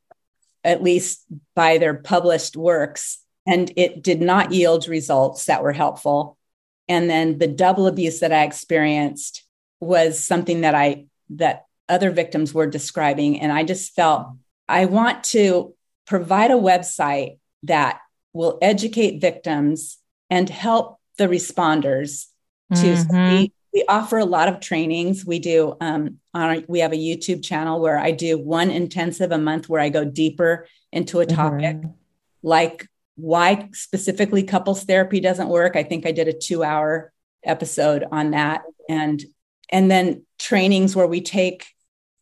at 0.63 0.84
least 0.84 1.26
by 1.55 1.78
their 1.78 1.95
published 1.95 2.55
works 2.55 3.17
and 3.47 3.74
it 3.76 4.03
did 4.03 4.22
not 4.22 4.51
yield 4.51 4.88
results 4.88 5.45
that 5.45 5.63
were 5.63 5.74
helpful 5.74 6.38
and 6.88 7.09
then 7.09 7.39
the 7.39 7.47
double 7.47 7.88
abuse 7.88 8.20
that 8.20 8.32
i 8.32 8.43
experienced 8.43 9.43
was 9.80 10.24
something 10.24 10.61
that 10.61 10.76
i 10.76 11.05
that 11.32 11.65
other 11.88 12.11
victims 12.11 12.53
were 12.53 12.67
describing 12.67 13.39
and 13.41 13.51
i 13.51 13.63
just 13.63 13.95
felt 13.95 14.28
i 14.67 14.86
want 14.86 15.24
to 15.24 15.74
provide 16.10 16.51
a 16.51 16.55
website 16.55 17.38
that 17.64 17.99
will 18.34 18.57
educate 18.62 19.22
victims 19.22 19.97
and 20.30 20.49
help 20.49 20.99
the 21.18 21.28
responders 21.28 22.26
to 22.74 22.82
mm-hmm. 22.82 23.38
we, 23.38 23.53
we 23.74 23.86
offer 23.88 24.18
a 24.18 24.26
lot 24.26 24.47
of 24.47 24.60
trainings. 24.60 25.26
We 25.26 25.39
do 25.39 25.78
um, 25.80 26.18
on 26.34 26.41
our, 26.41 26.64
we 26.68 26.80
have 26.80 26.93
a 26.93 26.97
youtube 26.97 27.43
channel 27.43 27.80
where 27.80 27.97
i 27.97 28.12
do 28.12 28.38
one 28.38 28.70
intensive 28.70 29.32
a 29.32 29.38
month 29.38 29.68
where 29.70 29.82
i 29.82 29.89
go 29.89 30.05
deeper 30.05 30.68
into 30.91 31.20
a 31.20 31.26
topic. 31.26 31.78
Mm-hmm. 31.78 31.89
like 32.43 32.88
why 33.16 33.70
specifically 33.74 34.43
couples 34.43 34.84
therapy 34.84 35.20
doesn't 35.20 35.49
work? 35.49 35.76
I 35.76 35.84
think 35.84 36.05
i 36.05 36.12
did 36.12 36.28
a 36.28 36.34
two 36.34 36.64
hour 36.64 37.12
episode 37.43 38.05
on 38.12 38.32
that. 38.32 38.64
And 38.88 39.24
and 39.70 39.89
then 39.89 40.26
trainings 40.39 40.95
where 40.95 41.07
we 41.07 41.22
take 41.22 41.68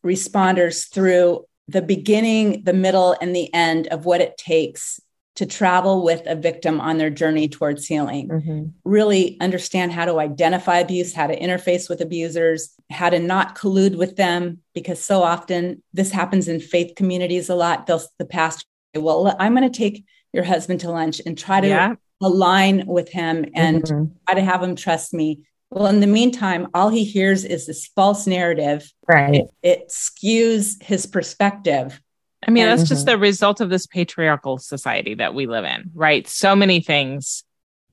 responders 0.04 0.92
through 0.92 1.44
the 1.68 1.82
beginning, 1.82 2.64
the 2.64 2.72
middle, 2.72 3.14
and 3.20 3.36
the 3.36 3.52
end 3.54 3.86
of 3.88 4.06
what 4.06 4.20
it 4.20 4.36
takes 4.36 5.00
to 5.36 5.46
travel 5.46 6.02
with 6.02 6.22
a 6.26 6.34
victim 6.34 6.80
on 6.80 6.98
their 6.98 7.10
journey 7.10 7.48
towards 7.48 7.86
healing. 7.86 8.28
Mm-hmm. 8.28 8.64
Really 8.84 9.40
understand 9.40 9.92
how 9.92 10.04
to 10.04 10.18
identify 10.18 10.78
abuse, 10.78 11.14
how 11.14 11.28
to 11.28 11.38
interface 11.38 11.88
with 11.88 12.00
abusers, 12.00 12.74
how 12.90 13.08
to 13.10 13.20
not 13.20 13.56
collude 13.56 13.96
with 13.96 14.16
them, 14.16 14.58
because 14.74 15.00
so 15.00 15.22
often 15.22 15.80
this 15.92 16.10
happens 16.10 16.48
in 16.48 16.58
faith 16.58 16.96
communities 16.96 17.48
a 17.48 17.54
lot. 17.54 17.86
They'll, 17.86 18.02
the 18.18 18.24
pastor, 18.24 18.64
well, 18.96 19.36
I'm 19.38 19.54
going 19.54 19.70
to 19.70 19.78
take 19.78 20.04
your 20.32 20.42
husband 20.42 20.80
to 20.80 20.90
lunch 20.90 21.20
and 21.24 21.38
try 21.38 21.60
to 21.60 21.68
yeah. 21.68 21.94
align 22.20 22.84
with 22.86 23.08
him 23.08 23.44
and 23.54 23.84
mm-hmm. 23.84 24.12
try 24.26 24.34
to 24.34 24.44
have 24.44 24.60
him 24.60 24.74
trust 24.74 25.14
me. 25.14 25.42
Well, 25.70 25.86
in 25.86 26.00
the 26.00 26.06
meantime, 26.06 26.68
all 26.72 26.88
he 26.88 27.04
hears 27.04 27.44
is 27.44 27.66
this 27.66 27.86
false 27.88 28.26
narrative. 28.26 28.90
Right. 29.06 29.34
It, 29.34 29.50
it 29.62 29.88
skews 29.88 30.82
his 30.82 31.06
perspective. 31.06 32.00
I 32.46 32.50
mean, 32.50 32.66
and, 32.66 32.78
that's 32.78 32.88
just 32.88 33.04
the 33.04 33.18
result 33.18 33.60
of 33.60 33.68
this 33.68 33.86
patriarchal 33.86 34.58
society 34.58 35.14
that 35.14 35.34
we 35.34 35.46
live 35.46 35.64
in, 35.64 35.90
right? 35.94 36.26
So 36.26 36.54
many 36.54 36.80
things 36.80 37.44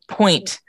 point 0.07 0.59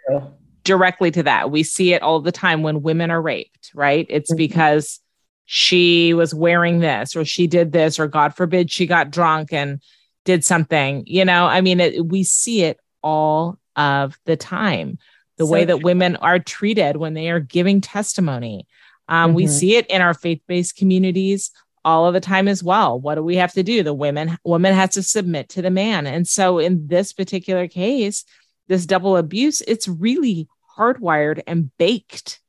directly 0.64 1.10
to 1.12 1.22
that. 1.24 1.50
We 1.50 1.62
see 1.62 1.92
it 1.92 2.02
all 2.02 2.20
the 2.20 2.32
time 2.32 2.62
when 2.62 2.82
women 2.82 3.10
are 3.10 3.20
raped, 3.20 3.70
right? 3.74 4.06
It's 4.08 4.30
mm-hmm. 4.30 4.38
because 4.38 5.00
she 5.44 6.12
was 6.14 6.34
wearing 6.34 6.80
this 6.80 7.14
or 7.14 7.24
she 7.24 7.46
did 7.46 7.70
this, 7.70 8.00
or 8.00 8.08
God 8.08 8.34
forbid 8.34 8.70
she 8.70 8.86
got 8.86 9.10
drunk 9.10 9.52
and 9.52 9.80
did 10.24 10.44
something. 10.44 11.04
You 11.06 11.24
know, 11.24 11.46
I 11.46 11.60
mean, 11.60 11.78
it, 11.78 12.04
we 12.04 12.24
see 12.24 12.62
it 12.62 12.80
all 13.02 13.58
of 13.76 14.18
the 14.24 14.36
time 14.36 14.98
the 15.36 15.46
so 15.46 15.52
way 15.52 15.64
that 15.64 15.82
women 15.82 16.16
are 16.16 16.38
treated 16.38 16.96
when 16.96 17.14
they 17.14 17.30
are 17.30 17.40
giving 17.40 17.80
testimony. 17.80 18.66
Um, 19.08 19.28
mm-hmm. 19.28 19.36
We 19.36 19.46
see 19.46 19.76
it 19.76 19.86
in 19.86 20.02
our 20.02 20.14
faith 20.14 20.40
based 20.46 20.76
communities 20.76 21.50
all 21.84 22.06
of 22.06 22.14
the 22.14 22.20
time 22.20 22.48
as 22.48 22.64
well. 22.64 22.98
What 22.98 23.14
do 23.14 23.22
we 23.22 23.36
have 23.36 23.52
to 23.52 23.62
do? 23.62 23.82
The 23.82 23.94
women 23.94 24.36
woman 24.44 24.74
has 24.74 24.90
to 24.90 25.02
submit 25.02 25.50
to 25.50 25.62
the 25.62 25.70
man, 25.70 26.06
and 26.06 26.26
so 26.26 26.58
in 26.58 26.88
this 26.88 27.12
particular 27.12 27.68
case, 27.68 28.24
this 28.68 28.86
double 28.86 29.16
abuse, 29.16 29.60
it's 29.60 29.86
really 29.86 30.48
hardwired 30.76 31.42
and 31.46 31.70
baked 31.78 32.40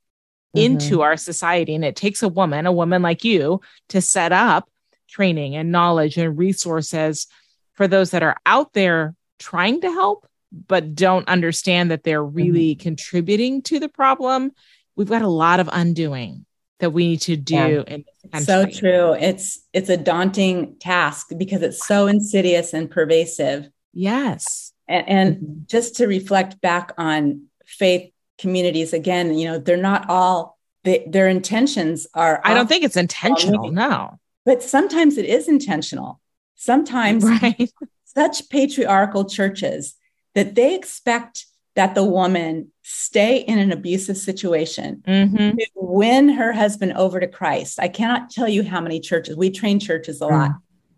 mm-hmm. 0.55 0.65
into 0.65 1.01
our 1.01 1.17
society, 1.17 1.75
and 1.75 1.85
it 1.85 1.95
takes 1.95 2.23
a 2.23 2.29
woman, 2.29 2.65
a 2.65 2.71
woman 2.71 3.01
like 3.01 3.23
you, 3.23 3.61
to 3.89 4.01
set 4.01 4.31
up 4.31 4.69
training 5.07 5.55
and 5.55 5.71
knowledge 5.71 6.17
and 6.17 6.37
resources 6.37 7.27
for 7.73 7.87
those 7.87 8.11
that 8.11 8.23
are 8.23 8.37
out 8.45 8.73
there 8.73 9.15
trying 9.39 9.81
to 9.81 9.91
help 9.91 10.27
but 10.51 10.95
don't 10.95 11.27
understand 11.27 11.91
that 11.91 12.03
they're 12.03 12.23
really 12.23 12.75
mm-hmm. 12.75 12.83
contributing 12.83 13.61
to 13.63 13.79
the 13.79 13.89
problem, 13.89 14.51
we've 14.95 15.09
got 15.09 15.21
a 15.21 15.27
lot 15.27 15.59
of 15.59 15.69
undoing 15.71 16.45
that 16.79 16.91
we 16.91 17.07
need 17.07 17.21
to 17.21 17.35
do 17.35 17.83
yeah. 17.87 18.39
so 18.39 18.65
true 18.65 19.13
it's 19.13 19.61
it's 19.73 19.89
a 19.89 19.97
daunting 19.97 20.75
task 20.79 21.29
because 21.37 21.61
it's 21.61 21.85
so 21.85 22.07
insidious 22.07 22.73
and 22.73 22.91
pervasive 22.91 23.69
yes 23.93 24.73
and, 24.87 25.09
and 25.09 25.35
mm-hmm. 25.35 25.53
just 25.65 25.95
to 25.95 26.07
reflect 26.07 26.59
back 26.61 26.91
on 26.97 27.43
faith 27.65 28.11
communities 28.37 28.93
again 28.93 29.37
you 29.37 29.47
know 29.47 29.57
they're 29.57 29.77
not 29.77 30.07
all 30.09 30.57
they, 30.83 31.05
their 31.09 31.27
intentions 31.27 32.05
are 32.13 32.41
i 32.43 32.53
don't 32.53 32.67
think 32.67 32.83
it's 32.83 32.97
intentional 32.97 33.71
no 33.71 34.19
but 34.45 34.61
sometimes 34.61 35.17
it 35.17 35.25
is 35.25 35.47
intentional 35.47 36.21
sometimes 36.55 37.23
right. 37.41 37.71
such 38.05 38.49
patriarchal 38.49 39.25
churches 39.25 39.95
that 40.37 40.53
they 40.53 40.75
expect 40.75 41.47
that 41.75 41.95
the 41.95 42.03
woman 42.03 42.71
stay 42.83 43.37
in 43.37 43.57
an 43.57 43.71
abusive 43.71 44.17
situation 44.17 45.01
mm-hmm. 45.07 45.57
to 45.57 45.67
win 45.73 46.29
her 46.29 46.53
husband 46.53 46.93
over 46.93 47.19
to 47.19 47.27
Christ. 47.27 47.79
I 47.79 47.87
cannot 47.87 48.29
tell 48.29 48.47
you 48.47 48.61
how 48.61 48.79
many 48.79 48.99
churches, 48.99 49.35
we 49.35 49.49
train 49.49 49.79
churches 49.79 50.21
a 50.21 50.25
mm. 50.25 50.29
lot, 50.31 50.51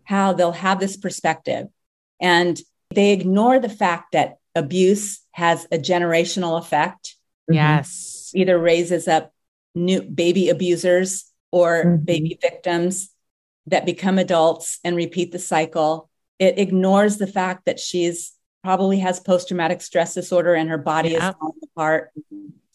how 0.04 0.34
they'll 0.34 0.52
have 0.52 0.78
this 0.78 0.98
perspective. 0.98 1.68
And 2.20 2.60
they 2.94 3.12
ignore 3.14 3.58
the 3.58 3.70
fact 3.70 4.12
that 4.12 4.36
abuse 4.54 5.20
has 5.30 5.66
a 5.72 5.78
generational 5.78 6.58
effect. 6.58 7.16
Mm-hmm. 7.50 7.54
Yes. 7.54 8.32
Either 8.34 8.58
raises 8.58 9.08
up 9.08 9.32
new 9.74 10.02
baby 10.02 10.50
abusers 10.50 11.32
or 11.50 11.82
mm-hmm. 11.82 12.04
baby 12.04 12.38
victims 12.42 13.08
that 13.68 13.86
become 13.86 14.18
adults 14.18 14.80
and 14.84 14.96
repeat 14.96 15.32
the 15.32 15.38
cycle. 15.38 16.10
It 16.38 16.58
ignores 16.58 17.16
the 17.16 17.26
fact 17.26 17.64
that 17.64 17.80
she's 17.80 18.34
probably 18.62 18.98
has 18.98 19.20
post 19.20 19.48
traumatic 19.48 19.80
stress 19.80 20.14
disorder 20.14 20.54
and 20.54 20.68
her 20.68 20.78
body 20.78 21.10
yeah. 21.10 21.30
is 21.30 21.34
falling 21.36 21.60
apart. 21.64 22.12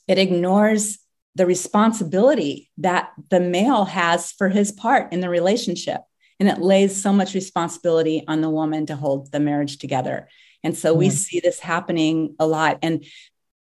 It 0.07 0.17
ignores 0.17 0.99
the 1.36 1.45
responsibility 1.45 2.71
that 2.77 3.11
the 3.29 3.39
male 3.39 3.86
has 3.86 4.31
for 4.31 4.49
his 4.49 4.71
part 4.71 5.11
in 5.13 5.19
the 5.19 5.29
relationship. 5.29 6.01
And 6.39 6.49
it 6.49 6.59
lays 6.59 7.01
so 7.01 7.13
much 7.13 7.33
responsibility 7.33 8.23
on 8.27 8.41
the 8.41 8.49
woman 8.49 8.86
to 8.88 8.95
hold 8.95 9.31
the 9.31 9.39
marriage 9.39 9.77
together. 9.77 10.27
And 10.63 10.77
so 10.77 10.91
mm-hmm. 10.91 10.99
we 10.99 11.09
see 11.09 11.39
this 11.39 11.59
happening 11.59 12.36
a 12.39 12.47
lot. 12.47 12.79
And 12.81 13.05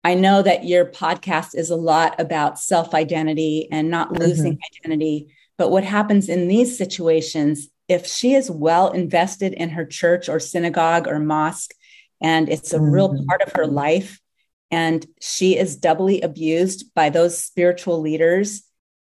I 0.02 0.14
know 0.14 0.42
that 0.42 0.64
your 0.64 0.86
podcast 0.86 1.54
is 1.54 1.70
a 1.70 1.76
lot 1.76 2.20
about 2.20 2.58
self 2.58 2.94
identity 2.94 3.68
and 3.70 3.90
not 3.90 4.08
mm-hmm. 4.08 4.22
losing 4.22 4.52
mm-hmm. 4.54 4.84
identity. 4.84 5.34
But 5.58 5.70
what 5.70 5.84
happens 5.84 6.28
in 6.28 6.48
these 6.48 6.76
situations, 6.76 7.68
if 7.88 8.06
she 8.06 8.34
is 8.34 8.50
well 8.50 8.90
invested 8.90 9.52
in 9.52 9.70
her 9.70 9.84
church 9.84 10.28
or 10.28 10.40
synagogue 10.40 11.06
or 11.06 11.18
mosque, 11.18 11.72
and 12.20 12.48
it's 12.48 12.72
a 12.72 12.78
mm-hmm. 12.78 12.90
real 12.90 13.24
part 13.26 13.42
of 13.42 13.52
her 13.54 13.66
life, 13.66 14.20
and 14.70 15.06
she 15.20 15.56
is 15.56 15.76
doubly 15.76 16.20
abused 16.20 16.94
by 16.94 17.10
those 17.10 17.42
spiritual 17.42 18.00
leaders, 18.00 18.62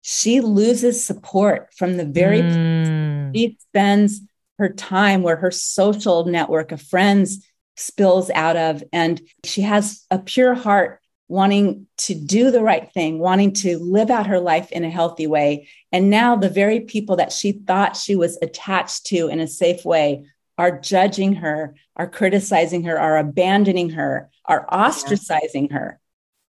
she 0.02 0.42
loses 0.42 1.04
support 1.04 1.70
from 1.76 1.98
the 1.98 2.06
very 2.06 2.42
mm. 2.42 3.36
she 3.36 3.58
spends 3.60 4.22
her 4.58 4.70
time 4.70 5.24
where 5.24 5.36
her 5.36 5.52
social 5.52 6.26
network 6.26 6.72
of 6.72 6.82
friends 6.82 7.48
spills 7.78 8.30
out 8.32 8.58
of 8.58 8.84
and 8.92 9.22
she 9.44 9.62
has 9.62 10.06
a 10.12 10.20
pure 10.20 10.54
heart 10.54 11.00
wanting 11.28 11.88
to 11.98 12.14
do 12.14 12.52
the 12.52 12.62
right 12.62 12.92
thing 12.94 13.18
wanting 13.20 13.54
to 13.54 13.80
live 13.80 14.10
out 14.10 14.28
her 14.28 14.40
life 14.40 14.72
in 14.72 14.84
a 14.84 14.90
healthy 14.90 15.28
way 15.28 15.68
and 15.92 16.10
now 16.10 16.36
the 16.36 16.50
very 16.50 16.82
people 16.82 17.16
that 17.16 17.32
she 17.32 17.54
thought 17.54 17.96
she 17.96 18.16
was 18.16 18.38
attached 18.42 19.06
to 19.06 19.28
in 19.28 19.40
a 19.40 19.48
safe 19.48 19.86
way 19.86 20.26
are 20.62 20.80
judging 20.80 21.34
her 21.34 21.76
are 21.96 22.08
criticizing 22.08 22.84
her 22.84 23.00
are 23.00 23.18
abandoning 23.18 23.90
her 23.90 24.30
are 24.46 24.68
ostracizing 24.68 25.68
yeah. 25.70 25.78
her 25.78 26.00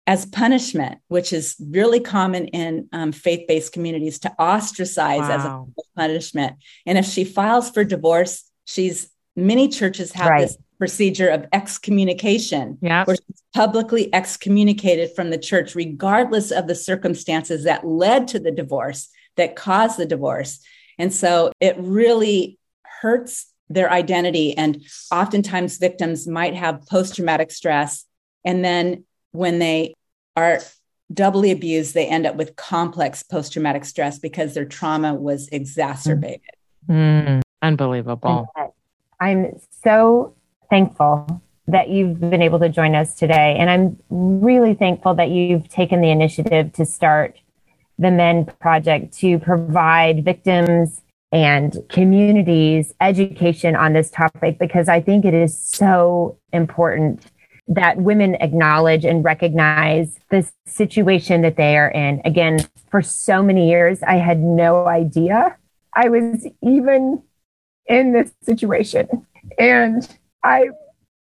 as 0.06 0.26
punishment, 0.26 1.00
which 1.08 1.32
is 1.32 1.56
really 1.60 2.02
common 2.02 2.48
in 2.48 2.90
um, 2.92 3.14
faith 3.14 3.48
based 3.48 3.72
communities 3.72 4.20
to 4.20 4.30
ostracize 4.38 5.20
wow. 5.20 5.32
as 5.32 5.46
a 5.46 5.66
punishment. 5.96 6.58
And 6.86 6.98
if 6.98 7.06
she 7.06 7.24
files 7.24 7.70
for 7.70 7.86
divorce, 7.86 8.52
she's 8.66 9.10
many 9.38 9.70
churches 9.70 10.12
have 10.12 10.30
right. 10.30 10.42
this 10.42 10.58
procedure 10.78 11.30
of 11.30 11.46
excommunication, 11.54 12.78
yeah. 12.82 13.06
where 13.06 13.16
she's 13.16 13.44
publicly 13.54 14.14
excommunicated 14.14 15.16
from 15.16 15.30
the 15.30 15.38
church, 15.38 15.76
regardless 15.76 16.52
of 16.52 16.68
the 16.68 16.76
circumstances 16.76 17.64
that 17.64 17.88
led 17.88 18.28
to 18.28 18.40
the 18.40 18.52
divorce, 18.52 19.08
that 19.38 19.56
caused 19.56 19.98
the 19.98 20.06
divorce. 20.06 20.60
And 20.98 21.14
so 21.14 21.54
it 21.62 21.76
really 21.78 22.60
hurts 23.02 23.51
their 23.74 23.92
identity. 23.92 24.56
And 24.58 24.84
oftentimes 25.12 25.78
victims 25.78 26.28
might 26.28 26.56
have 26.56 26.86
post 26.88 27.16
traumatic 27.16 27.52
stress. 27.52 28.06
And 28.46 28.64
then 28.64 29.06
when 29.32 29.60
they 29.60 29.94
are 30.36 30.60
doubly 31.14 31.52
abused, 31.52 31.94
they 31.94 32.08
end 32.08 32.26
up 32.26 32.36
with 32.36 32.56
complex 32.56 33.24
post 33.24 33.54
traumatic 33.54 33.86
stress 33.86 34.20
because 34.20 34.54
their 34.54 34.66
trauma 34.66 35.14
was 35.14 35.48
exacerbated. 35.50 36.42
Mm, 36.90 37.42
unbelievable. 37.62 38.48
I'm 39.20 39.60
so 39.84 40.36
thankful 40.70 41.42
that 41.68 41.90
you've 41.90 42.20
been 42.20 42.42
able 42.42 42.60
to 42.60 42.70
join 42.70 42.96
us 42.96 43.14
today. 43.14 43.56
And 43.58 43.70
I'm 43.70 43.98
really 44.10 44.74
thankful 44.74 45.14
that 45.16 45.30
you've 45.30 45.70
taken 45.70 46.02
the 46.02 46.10
initiative 46.10 46.74
to 46.74 46.86
start 46.86 47.38
the 48.00 48.08
M3ND 48.08 48.60
Project 48.60 49.14
to 49.20 49.38
provide 49.38 50.26
victims 50.26 51.02
and 51.32 51.78
communities 51.90 52.94
education 53.00 53.76
on 53.76 53.94
this 53.94 54.12
topic 54.12 54.60
because 54.60 54.90
I 54.90 55.02
think 55.02 55.26
it 55.26 55.34
is 55.34 55.58
so 55.58 56.38
important 56.52 57.26
that 57.68 57.98
women 57.98 58.36
acknowledge 58.36 59.06
and 59.06 59.24
recognize 59.24 60.20
the 60.30 60.50
situation 60.66 61.42
that 61.44 61.56
they 61.56 61.78
are 61.78 61.90
in. 61.90 62.22
Again, 62.26 62.60
for 62.90 63.02
so 63.02 63.42
many 63.42 63.70
years, 63.70 64.04
I 64.04 64.16
had 64.16 64.40
no 64.40 64.88
idea 64.88 65.56
I 65.94 66.10
was 66.10 66.48
even 66.62 67.24
in 67.88 68.14
this 68.14 68.32
situation. 68.44 69.08
And 69.58 70.08
I 70.44 70.70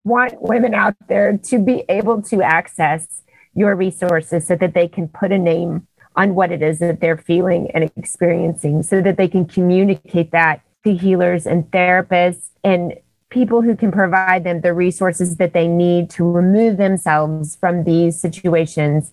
want 0.03 0.41
women 0.41 0.73
out 0.73 0.95
there 1.07 1.37
to 1.37 1.59
be 1.59 1.83
able 1.89 2.21
to 2.23 2.41
access 2.41 3.23
your 3.53 3.75
resources 3.75 4.47
so 4.47 4.55
that 4.55 4.73
they 4.73 4.87
can 4.87 5.07
put 5.07 5.31
a 5.31 5.37
name 5.37 5.87
on 6.17 6.35
what 6.35 6.51
it 6.51 6.61
is 6.61 6.79
that 6.79 6.99
they're 6.99 7.17
feeling 7.17 7.71
and 7.71 7.89
experiencing 7.95 8.83
so 8.83 9.01
that 9.01 9.15
they 9.15 9.27
can 9.27 9.45
communicate 9.45 10.31
that 10.31 10.61
to 10.83 10.95
healers 10.95 11.45
and 11.45 11.63
therapists 11.71 12.49
and 12.63 12.95
people 13.29 13.61
who 13.61 13.75
can 13.75 13.91
provide 13.91 14.43
them 14.43 14.61
the 14.61 14.73
resources 14.73 15.37
that 15.37 15.53
they 15.53 15.67
need 15.67 16.09
to 16.09 16.23
remove 16.23 16.77
themselves 16.77 17.55
from 17.55 17.83
these 17.83 18.19
situations 18.19 19.11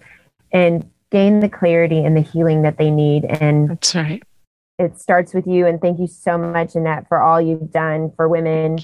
and 0.50 0.88
gain 1.10 1.40
the 1.40 1.48
clarity 1.48 2.04
and 2.04 2.16
the 2.16 2.20
healing 2.20 2.62
that 2.62 2.78
they 2.78 2.90
need. 2.90 3.24
And 3.24 3.70
that's 3.70 3.94
right. 3.94 4.22
It 4.78 4.98
starts 4.98 5.32
with 5.34 5.46
you. 5.46 5.66
And 5.66 5.80
thank 5.80 6.00
you 6.00 6.08
so 6.08 6.36
much, 6.36 6.74
Annette, 6.74 7.06
for 7.06 7.20
all 7.20 7.40
you've 7.40 7.70
done 7.70 8.12
for 8.16 8.28
women 8.28 8.76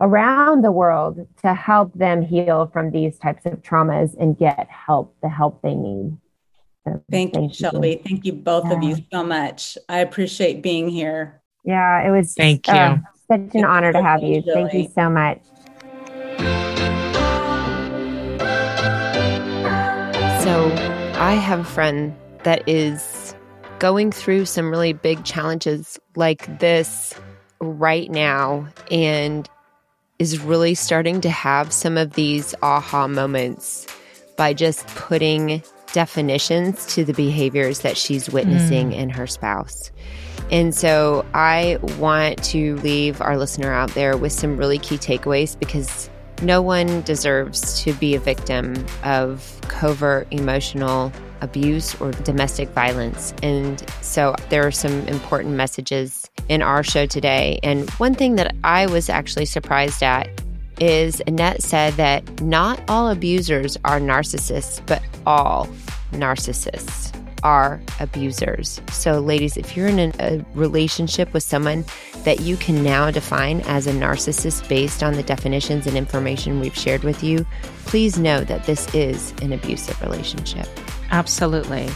around 0.00 0.62
the 0.62 0.70
world 0.70 1.26
to 1.42 1.54
help 1.54 1.92
them 1.94 2.22
heal 2.22 2.70
from 2.72 2.92
these 2.92 3.18
types 3.18 3.44
of 3.46 3.60
traumas 3.62 4.14
and 4.20 4.38
get 4.38 4.68
help, 4.68 5.16
the 5.20 5.28
help 5.28 5.60
they 5.62 5.74
need. 5.74 6.16
So 6.84 7.02
thank, 7.10 7.34
thank, 7.34 7.50
you, 7.50 7.54
Shelby. 7.54 8.02
Thank 8.04 8.24
you, 8.24 8.32
both 8.32 8.64
yeah. 8.66 8.76
of 8.76 8.82
you, 8.82 8.96
so 9.12 9.22
much. 9.22 9.78
I 9.88 9.98
appreciate 9.98 10.62
being 10.62 10.88
here. 10.88 11.40
Yeah, 11.64 12.06
it 12.06 12.10
was. 12.10 12.34
Thank 12.34 12.66
you. 12.66 12.74
Uh, 12.74 12.98
such 13.28 13.54
an 13.54 13.64
honor 13.64 13.92
to 13.92 14.02
have 14.02 14.22
you. 14.22 14.42
Thank 14.42 14.74
you 14.74 14.88
so 14.94 15.08
much. 15.08 15.40
So, 20.42 20.72
I 21.20 21.34
have 21.34 21.60
a 21.60 21.64
friend 21.64 22.16
that 22.42 22.68
is 22.68 23.34
going 23.78 24.10
through 24.10 24.44
some 24.44 24.70
really 24.70 24.92
big 24.92 25.24
challenges 25.24 26.00
like 26.16 26.58
this 26.58 27.14
right 27.60 28.10
now 28.10 28.66
and 28.90 29.48
is 30.18 30.40
really 30.40 30.74
starting 30.74 31.20
to 31.20 31.30
have 31.30 31.72
some 31.72 31.96
of 31.96 32.14
these 32.14 32.54
aha 32.62 33.06
moments 33.06 33.86
by 34.36 34.52
just 34.52 34.86
putting 34.88 35.62
definitions 35.92 36.86
to 36.94 37.04
the 37.04 37.12
behaviors 37.12 37.80
that 37.80 37.96
she's 37.96 38.30
witnessing 38.30 38.90
mm. 38.90 38.96
in 38.96 39.10
her 39.10 39.26
spouse. 39.26 39.90
And 40.50 40.74
so 40.74 41.24
I 41.34 41.78
want 41.98 42.42
to 42.44 42.76
leave 42.76 43.20
our 43.20 43.38
listener 43.38 43.72
out 43.72 43.90
there 43.90 44.16
with 44.16 44.32
some 44.32 44.56
really 44.56 44.78
key 44.78 44.98
takeaways 44.98 45.58
because 45.58 46.10
no 46.42 46.60
one 46.60 47.02
deserves 47.02 47.82
to 47.82 47.92
be 47.94 48.14
a 48.14 48.20
victim 48.20 48.74
of 49.04 49.60
covert 49.68 50.26
emotional 50.30 51.12
abuse 51.40 51.94
or 52.00 52.10
domestic 52.10 52.68
violence. 52.70 53.34
And 53.42 53.88
so 54.00 54.34
there 54.48 54.66
are 54.66 54.70
some 54.70 54.92
important 55.08 55.54
messages 55.54 56.30
in 56.48 56.62
our 56.62 56.82
show 56.82 57.06
today. 57.06 57.58
And 57.62 57.88
one 57.90 58.14
thing 58.14 58.36
that 58.36 58.54
I 58.64 58.86
was 58.86 59.08
actually 59.08 59.46
surprised 59.46 60.02
at 60.02 60.28
is 60.82 61.22
Annette 61.28 61.62
said 61.62 61.94
that 61.94 62.42
not 62.42 62.82
all 62.88 63.08
abusers 63.08 63.78
are 63.84 64.00
narcissists, 64.00 64.84
but 64.84 65.00
all 65.24 65.68
narcissists 66.10 67.16
are 67.44 67.80
abusers. 68.00 68.80
So, 68.90 69.20
ladies, 69.20 69.56
if 69.56 69.76
you're 69.76 69.86
in 69.86 70.12
a 70.18 70.44
relationship 70.54 71.32
with 71.32 71.44
someone 71.44 71.84
that 72.24 72.40
you 72.40 72.56
can 72.56 72.82
now 72.82 73.12
define 73.12 73.60
as 73.62 73.86
a 73.86 73.92
narcissist 73.92 74.68
based 74.68 75.04
on 75.04 75.14
the 75.14 75.22
definitions 75.22 75.86
and 75.86 75.96
information 75.96 76.58
we've 76.58 76.76
shared 76.76 77.04
with 77.04 77.22
you, 77.22 77.46
please 77.86 78.18
know 78.18 78.40
that 78.40 78.64
this 78.64 78.92
is 78.92 79.32
an 79.40 79.52
abusive 79.52 80.00
relationship. 80.02 80.66
Absolutely. 81.12 81.88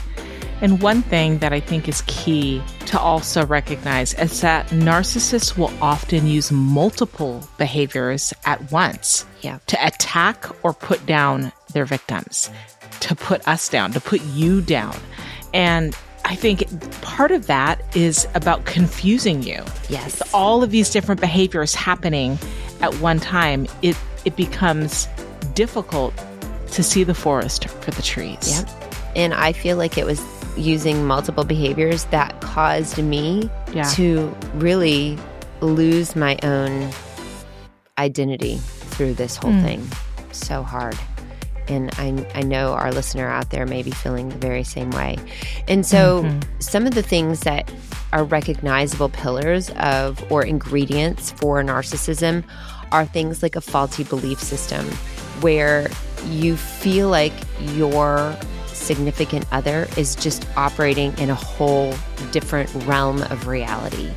And 0.62 0.80
one 0.80 1.02
thing 1.02 1.38
that 1.38 1.52
I 1.52 1.60
think 1.60 1.88
is 1.88 2.02
key 2.06 2.62
to 2.86 2.98
also 2.98 3.44
recognize 3.44 4.14
is 4.14 4.40
that 4.40 4.66
narcissists 4.68 5.56
will 5.56 5.72
often 5.82 6.26
use 6.26 6.50
multiple 6.50 7.46
behaviors 7.58 8.32
at 8.44 8.72
once 8.72 9.26
yeah. 9.42 9.58
to 9.66 9.86
attack 9.86 10.46
or 10.64 10.72
put 10.72 11.04
down 11.04 11.52
their 11.72 11.84
victims, 11.84 12.50
to 13.00 13.14
put 13.14 13.46
us 13.46 13.68
down, 13.68 13.92
to 13.92 14.00
put 14.00 14.22
you 14.22 14.62
down. 14.62 14.96
And 15.52 15.96
I 16.24 16.34
think 16.34 16.64
part 17.02 17.30
of 17.30 17.46
that 17.46 17.82
is 17.94 18.26
about 18.34 18.64
confusing 18.64 19.42
you. 19.42 19.62
Yes. 19.88 20.18
With 20.18 20.34
all 20.34 20.62
of 20.62 20.70
these 20.70 20.90
different 20.90 21.20
behaviors 21.20 21.74
happening 21.74 22.38
at 22.80 22.94
one 22.94 23.20
time, 23.20 23.66
it, 23.82 23.96
it 24.24 24.36
becomes 24.36 25.06
difficult 25.54 26.14
to 26.72 26.82
see 26.82 27.04
the 27.04 27.14
forest 27.14 27.68
for 27.68 27.90
the 27.90 28.02
trees. 28.02 28.58
Yep. 28.58 28.68
And 29.14 29.34
I 29.34 29.52
feel 29.52 29.76
like 29.76 29.96
it 29.96 30.04
was 30.04 30.20
using 30.56 31.04
multiple 31.06 31.44
behaviors 31.44 32.04
that 32.06 32.40
caused 32.40 32.98
me 32.98 33.50
yeah. 33.72 33.84
to 33.90 34.34
really 34.54 35.18
lose 35.60 36.16
my 36.16 36.38
own 36.42 36.90
identity 37.98 38.56
through 38.56 39.14
this 39.14 39.36
whole 39.36 39.52
mm. 39.52 39.62
thing. 39.62 39.88
So 40.32 40.62
hard. 40.62 40.96
And 41.68 41.90
I, 41.98 42.26
I 42.34 42.42
know 42.42 42.74
our 42.74 42.92
listener 42.92 43.28
out 43.28 43.50
there 43.50 43.66
may 43.66 43.82
be 43.82 43.90
feeling 43.90 44.28
the 44.28 44.36
very 44.36 44.62
same 44.62 44.90
way. 44.90 45.18
And 45.66 45.84
so, 45.84 46.22
mm-hmm. 46.22 46.60
some 46.60 46.86
of 46.86 46.94
the 46.94 47.02
things 47.02 47.40
that 47.40 47.72
are 48.12 48.22
recognizable 48.22 49.08
pillars 49.08 49.70
of 49.70 50.24
or 50.30 50.44
ingredients 50.44 51.32
for 51.32 51.62
narcissism 51.62 52.44
are 52.92 53.04
things 53.04 53.42
like 53.42 53.56
a 53.56 53.60
faulty 53.60 54.04
belief 54.04 54.38
system 54.38 54.86
where 55.40 55.88
you 56.26 56.56
feel 56.56 57.08
like 57.08 57.32
your 57.60 58.36
significant 58.86 59.44
other 59.52 59.88
is 59.96 60.14
just 60.14 60.46
operating 60.56 61.16
in 61.18 61.28
a 61.28 61.34
whole 61.34 61.92
different 62.30 62.72
realm 62.86 63.22
of 63.24 63.46
reality. 63.46 64.10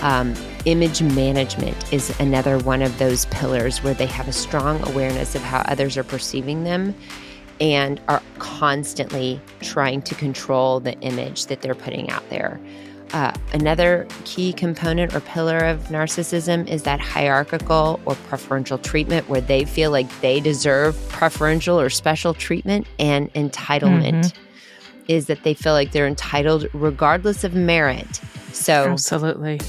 Um, 0.00 0.34
image 0.66 1.02
management 1.02 1.92
is 1.92 2.18
another 2.20 2.58
one 2.58 2.82
of 2.82 2.98
those 2.98 3.24
pillars 3.26 3.82
where 3.82 3.94
they 3.94 4.06
have 4.06 4.28
a 4.28 4.32
strong 4.32 4.86
awareness 4.88 5.34
of 5.34 5.42
how 5.42 5.60
others 5.60 5.96
are 5.96 6.04
perceiving 6.04 6.64
them 6.64 6.94
and 7.60 8.00
are 8.08 8.22
constantly 8.38 9.40
trying 9.60 10.02
to 10.02 10.14
control 10.14 10.80
the 10.80 10.98
image 11.00 11.46
that 11.46 11.62
they're 11.62 11.74
putting 11.74 12.10
out 12.10 12.28
there. 12.28 12.60
Uh, 13.14 13.32
another 13.52 14.08
key 14.24 14.52
component 14.52 15.14
or 15.14 15.20
pillar 15.20 15.58
of 15.58 15.78
narcissism 15.84 16.66
is 16.66 16.82
that 16.82 16.98
hierarchical 16.98 18.00
or 18.06 18.16
preferential 18.26 18.76
treatment 18.76 19.28
where 19.28 19.40
they 19.40 19.64
feel 19.64 19.92
like 19.92 20.08
they 20.20 20.40
deserve 20.40 20.98
preferential 21.10 21.78
or 21.78 21.88
special 21.88 22.34
treatment 22.34 22.88
and 22.98 23.32
entitlement 23.34 24.24
mm-hmm. 24.24 25.04
is 25.06 25.26
that 25.26 25.44
they 25.44 25.54
feel 25.54 25.74
like 25.74 25.92
they're 25.92 26.08
entitled 26.08 26.66
regardless 26.72 27.44
of 27.44 27.54
merit. 27.54 28.20
So, 28.52 28.90
absolutely. 28.90 29.60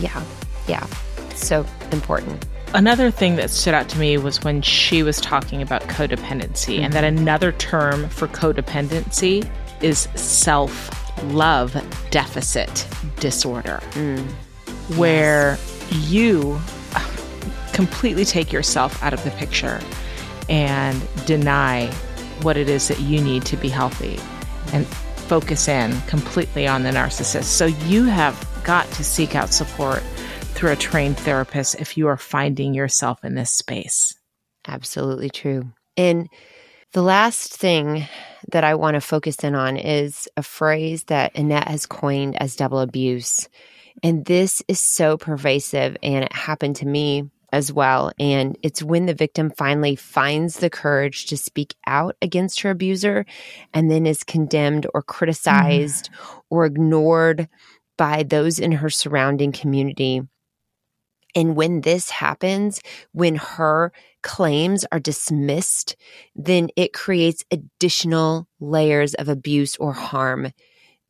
Yeah. 0.00 0.24
Yeah. 0.66 0.86
So 1.34 1.66
important. 1.92 2.46
Another 2.72 3.10
thing 3.10 3.36
that 3.36 3.50
stood 3.50 3.74
out 3.74 3.90
to 3.90 3.98
me 3.98 4.16
was 4.16 4.42
when 4.42 4.62
she 4.62 5.02
was 5.02 5.20
talking 5.20 5.60
about 5.60 5.82
codependency, 5.82 6.76
mm-hmm. 6.76 6.84
and 6.84 6.94
that 6.94 7.04
another 7.04 7.52
term 7.52 8.08
for 8.08 8.26
codependency 8.26 9.46
is 9.82 10.08
self 10.14 10.95
love 11.24 11.74
deficit 12.10 12.86
disorder, 13.20 13.80
mm. 13.92 14.22
where 14.96 15.58
yes. 15.90 16.10
you 16.10 16.60
completely 17.72 18.24
take 18.24 18.52
yourself 18.52 19.02
out 19.02 19.12
of 19.12 19.22
the 19.24 19.30
picture 19.32 19.80
and 20.48 21.02
deny 21.26 21.86
what 22.42 22.56
it 22.56 22.68
is 22.68 22.88
that 22.88 23.00
you 23.00 23.20
need 23.20 23.44
to 23.44 23.56
be 23.56 23.68
healthy 23.68 24.18
and 24.72 24.86
focus 24.86 25.68
in 25.68 26.00
completely 26.02 26.66
on 26.66 26.82
the 26.82 26.90
narcissist. 26.90 27.44
So 27.44 27.66
you 27.66 28.04
have 28.04 28.48
got 28.64 28.86
to 28.92 29.04
seek 29.04 29.34
out 29.34 29.52
support 29.52 30.02
through 30.40 30.72
a 30.72 30.76
trained 30.76 31.18
therapist 31.18 31.76
if 31.80 31.96
you 31.96 32.08
are 32.08 32.16
finding 32.16 32.74
yourself 32.74 33.24
in 33.24 33.34
this 33.34 33.52
space. 33.52 34.14
Absolutely 34.66 35.30
true. 35.30 35.72
And 35.96 36.28
the 36.96 37.02
last 37.02 37.54
thing 37.54 38.08
that 38.52 38.64
I 38.64 38.74
want 38.74 38.94
to 38.94 39.02
focus 39.02 39.36
in 39.44 39.54
on 39.54 39.76
is 39.76 40.30
a 40.38 40.42
phrase 40.42 41.04
that 41.04 41.36
Annette 41.36 41.68
has 41.68 41.84
coined 41.84 42.40
as 42.40 42.56
double 42.56 42.80
abuse. 42.80 43.50
And 44.02 44.24
this 44.24 44.62
is 44.66 44.80
so 44.80 45.18
pervasive, 45.18 45.98
and 46.02 46.24
it 46.24 46.32
happened 46.32 46.76
to 46.76 46.86
me 46.86 47.28
as 47.52 47.70
well. 47.70 48.12
And 48.18 48.56
it's 48.62 48.82
when 48.82 49.04
the 49.04 49.12
victim 49.12 49.50
finally 49.50 49.94
finds 49.94 50.56
the 50.56 50.70
courage 50.70 51.26
to 51.26 51.36
speak 51.36 51.74
out 51.86 52.16
against 52.22 52.62
her 52.62 52.70
abuser 52.70 53.26
and 53.74 53.90
then 53.90 54.06
is 54.06 54.24
condemned 54.24 54.86
or 54.94 55.02
criticized 55.02 56.08
mm. 56.10 56.40
or 56.48 56.64
ignored 56.64 57.46
by 57.98 58.22
those 58.22 58.58
in 58.58 58.72
her 58.72 58.88
surrounding 58.88 59.52
community. 59.52 60.22
And 61.36 61.54
when 61.54 61.82
this 61.82 62.10
happens, 62.10 62.80
when 63.12 63.36
her 63.36 63.92
claims 64.22 64.84
are 64.90 64.98
dismissed, 64.98 65.94
then 66.34 66.70
it 66.74 66.92
creates 66.92 67.44
additional 67.52 68.48
layers 68.58 69.14
of 69.14 69.28
abuse 69.28 69.76
or 69.76 69.92
harm 69.92 70.50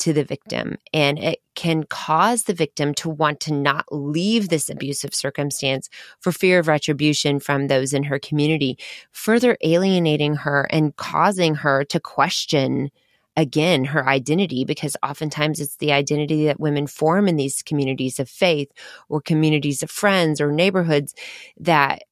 to 0.00 0.12
the 0.12 0.24
victim. 0.24 0.76
And 0.92 1.18
it 1.18 1.38
can 1.54 1.84
cause 1.84 2.42
the 2.42 2.52
victim 2.52 2.92
to 2.94 3.08
want 3.08 3.40
to 3.40 3.54
not 3.54 3.86
leave 3.90 4.48
this 4.48 4.68
abusive 4.68 5.14
circumstance 5.14 5.88
for 6.20 6.32
fear 6.32 6.58
of 6.58 6.68
retribution 6.68 7.40
from 7.40 7.68
those 7.68 7.94
in 7.94 8.02
her 8.02 8.18
community, 8.18 8.78
further 9.12 9.56
alienating 9.62 10.34
her 10.34 10.66
and 10.70 10.94
causing 10.96 11.54
her 11.54 11.84
to 11.84 12.00
question 12.00 12.90
again 13.36 13.84
her 13.84 14.08
identity 14.08 14.64
because 14.64 14.96
oftentimes 15.02 15.60
it's 15.60 15.76
the 15.76 15.92
identity 15.92 16.46
that 16.46 16.60
women 16.60 16.86
form 16.86 17.28
in 17.28 17.36
these 17.36 17.62
communities 17.62 18.18
of 18.18 18.28
faith 18.28 18.70
or 19.08 19.20
communities 19.20 19.82
of 19.82 19.90
friends 19.90 20.40
or 20.40 20.50
neighborhoods 20.50 21.14
that 21.58 22.02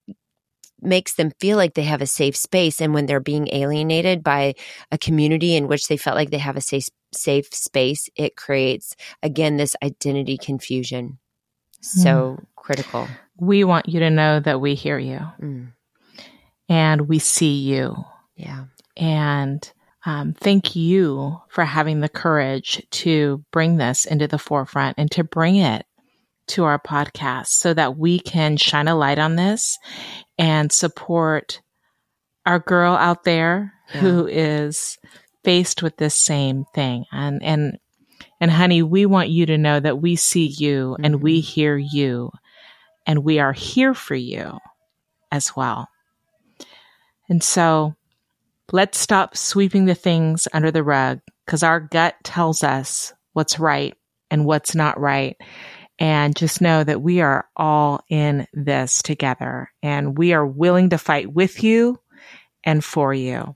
makes 0.80 1.14
them 1.14 1.30
feel 1.40 1.56
like 1.56 1.74
they 1.74 1.82
have 1.84 2.02
a 2.02 2.06
safe 2.06 2.36
space. 2.36 2.80
And 2.80 2.92
when 2.92 3.06
they're 3.06 3.20
being 3.20 3.48
alienated 3.52 4.22
by 4.22 4.54
a 4.92 4.98
community 4.98 5.56
in 5.56 5.66
which 5.66 5.88
they 5.88 5.96
felt 5.96 6.16
like 6.16 6.30
they 6.30 6.38
have 6.38 6.56
a 6.56 6.60
safe 6.60 6.88
safe 7.12 7.54
space 7.54 8.08
it 8.16 8.34
creates 8.34 8.96
again 9.22 9.56
this 9.56 9.76
identity 9.82 10.36
confusion. 10.36 11.18
So 11.80 12.38
mm. 12.40 12.46
critical. 12.56 13.08
We 13.36 13.62
want 13.62 13.88
you 13.88 14.00
to 14.00 14.10
know 14.10 14.40
that 14.40 14.60
we 14.60 14.74
hear 14.74 14.98
you. 14.98 15.20
Mm. 15.40 15.72
and 16.68 17.08
we 17.08 17.18
see 17.18 17.60
you. 17.60 18.04
Yeah. 18.36 18.64
And 18.96 19.72
um, 20.06 20.34
thank 20.34 20.76
you 20.76 21.38
for 21.48 21.64
having 21.64 22.00
the 22.00 22.08
courage 22.08 22.84
to 22.90 23.42
bring 23.50 23.76
this 23.76 24.04
into 24.04 24.28
the 24.28 24.38
forefront 24.38 24.96
and 24.98 25.10
to 25.12 25.24
bring 25.24 25.56
it 25.56 25.86
to 26.46 26.64
our 26.64 26.78
podcast 26.78 27.46
so 27.46 27.72
that 27.72 27.96
we 27.96 28.18
can 28.18 28.56
shine 28.56 28.88
a 28.88 28.94
light 28.94 29.18
on 29.18 29.36
this 29.36 29.78
and 30.38 30.70
support 30.70 31.60
our 32.44 32.58
girl 32.58 32.94
out 32.94 33.24
there 33.24 33.72
yeah. 33.94 34.00
who 34.00 34.26
is 34.26 34.98
faced 35.42 35.82
with 35.82 35.96
this 35.96 36.22
same 36.22 36.64
thing. 36.74 37.06
And, 37.10 37.42
and, 37.42 37.78
and 38.40 38.50
honey, 38.50 38.82
we 38.82 39.06
want 39.06 39.30
you 39.30 39.46
to 39.46 39.56
know 39.56 39.80
that 39.80 40.02
we 40.02 40.16
see 40.16 40.46
you 40.46 40.90
mm-hmm. 40.90 41.04
and 41.04 41.22
we 41.22 41.40
mm-hmm. 41.40 41.46
hear 41.46 41.76
you 41.78 42.30
and 43.06 43.24
we 43.24 43.38
are 43.38 43.52
here 43.52 43.94
for 43.94 44.14
you 44.14 44.58
as 45.32 45.56
well. 45.56 45.88
And 47.28 47.42
so 47.42 47.94
let's 48.72 48.98
stop 48.98 49.36
sweeping 49.36 49.84
the 49.84 49.94
things 49.94 50.48
under 50.52 50.70
the 50.70 50.82
rug 50.82 51.20
because 51.44 51.62
our 51.62 51.80
gut 51.80 52.14
tells 52.22 52.62
us 52.62 53.12
what's 53.32 53.58
right 53.58 53.94
and 54.30 54.44
what's 54.44 54.74
not 54.74 54.98
right. 54.98 55.36
And 55.98 56.34
just 56.34 56.60
know 56.60 56.82
that 56.82 57.02
we 57.02 57.20
are 57.20 57.46
all 57.56 58.04
in 58.08 58.48
this 58.52 59.00
together 59.02 59.70
and 59.82 60.18
we 60.18 60.32
are 60.32 60.46
willing 60.46 60.90
to 60.90 60.98
fight 60.98 61.32
with 61.32 61.62
you 61.62 62.00
and 62.64 62.84
for 62.84 63.14
you. 63.14 63.54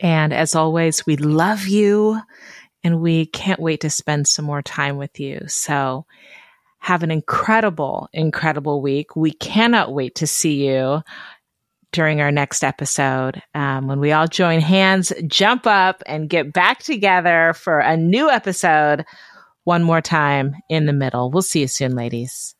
And 0.00 0.32
as 0.32 0.54
always, 0.54 1.04
we 1.04 1.16
love 1.16 1.66
you 1.66 2.20
and 2.84 3.00
we 3.00 3.26
can't 3.26 3.60
wait 3.60 3.80
to 3.80 3.90
spend 3.90 4.28
some 4.28 4.44
more 4.44 4.62
time 4.62 4.96
with 4.96 5.18
you. 5.18 5.42
So 5.48 6.06
have 6.78 7.02
an 7.02 7.10
incredible, 7.10 8.08
incredible 8.12 8.82
week. 8.82 9.14
We 9.14 9.30
cannot 9.30 9.92
wait 9.92 10.16
to 10.16 10.26
see 10.26 10.66
you 10.66 11.02
during 11.92 12.20
our 12.20 12.32
next 12.32 12.64
episode 12.64 13.42
um, 13.54 13.86
when 13.86 14.00
we 14.00 14.12
all 14.12 14.26
join 14.26 14.60
hands, 14.60 15.12
jump 15.26 15.66
up, 15.66 16.02
and 16.06 16.28
get 16.28 16.52
back 16.52 16.82
together 16.82 17.54
for 17.54 17.78
a 17.78 17.96
new 17.96 18.30
episode 18.30 19.04
one 19.64 19.82
more 19.82 20.00
time 20.00 20.54
in 20.68 20.86
the 20.86 20.92
middle. 20.92 21.30
We'll 21.30 21.42
see 21.42 21.60
you 21.60 21.68
soon, 21.68 21.94
ladies. 21.94 22.54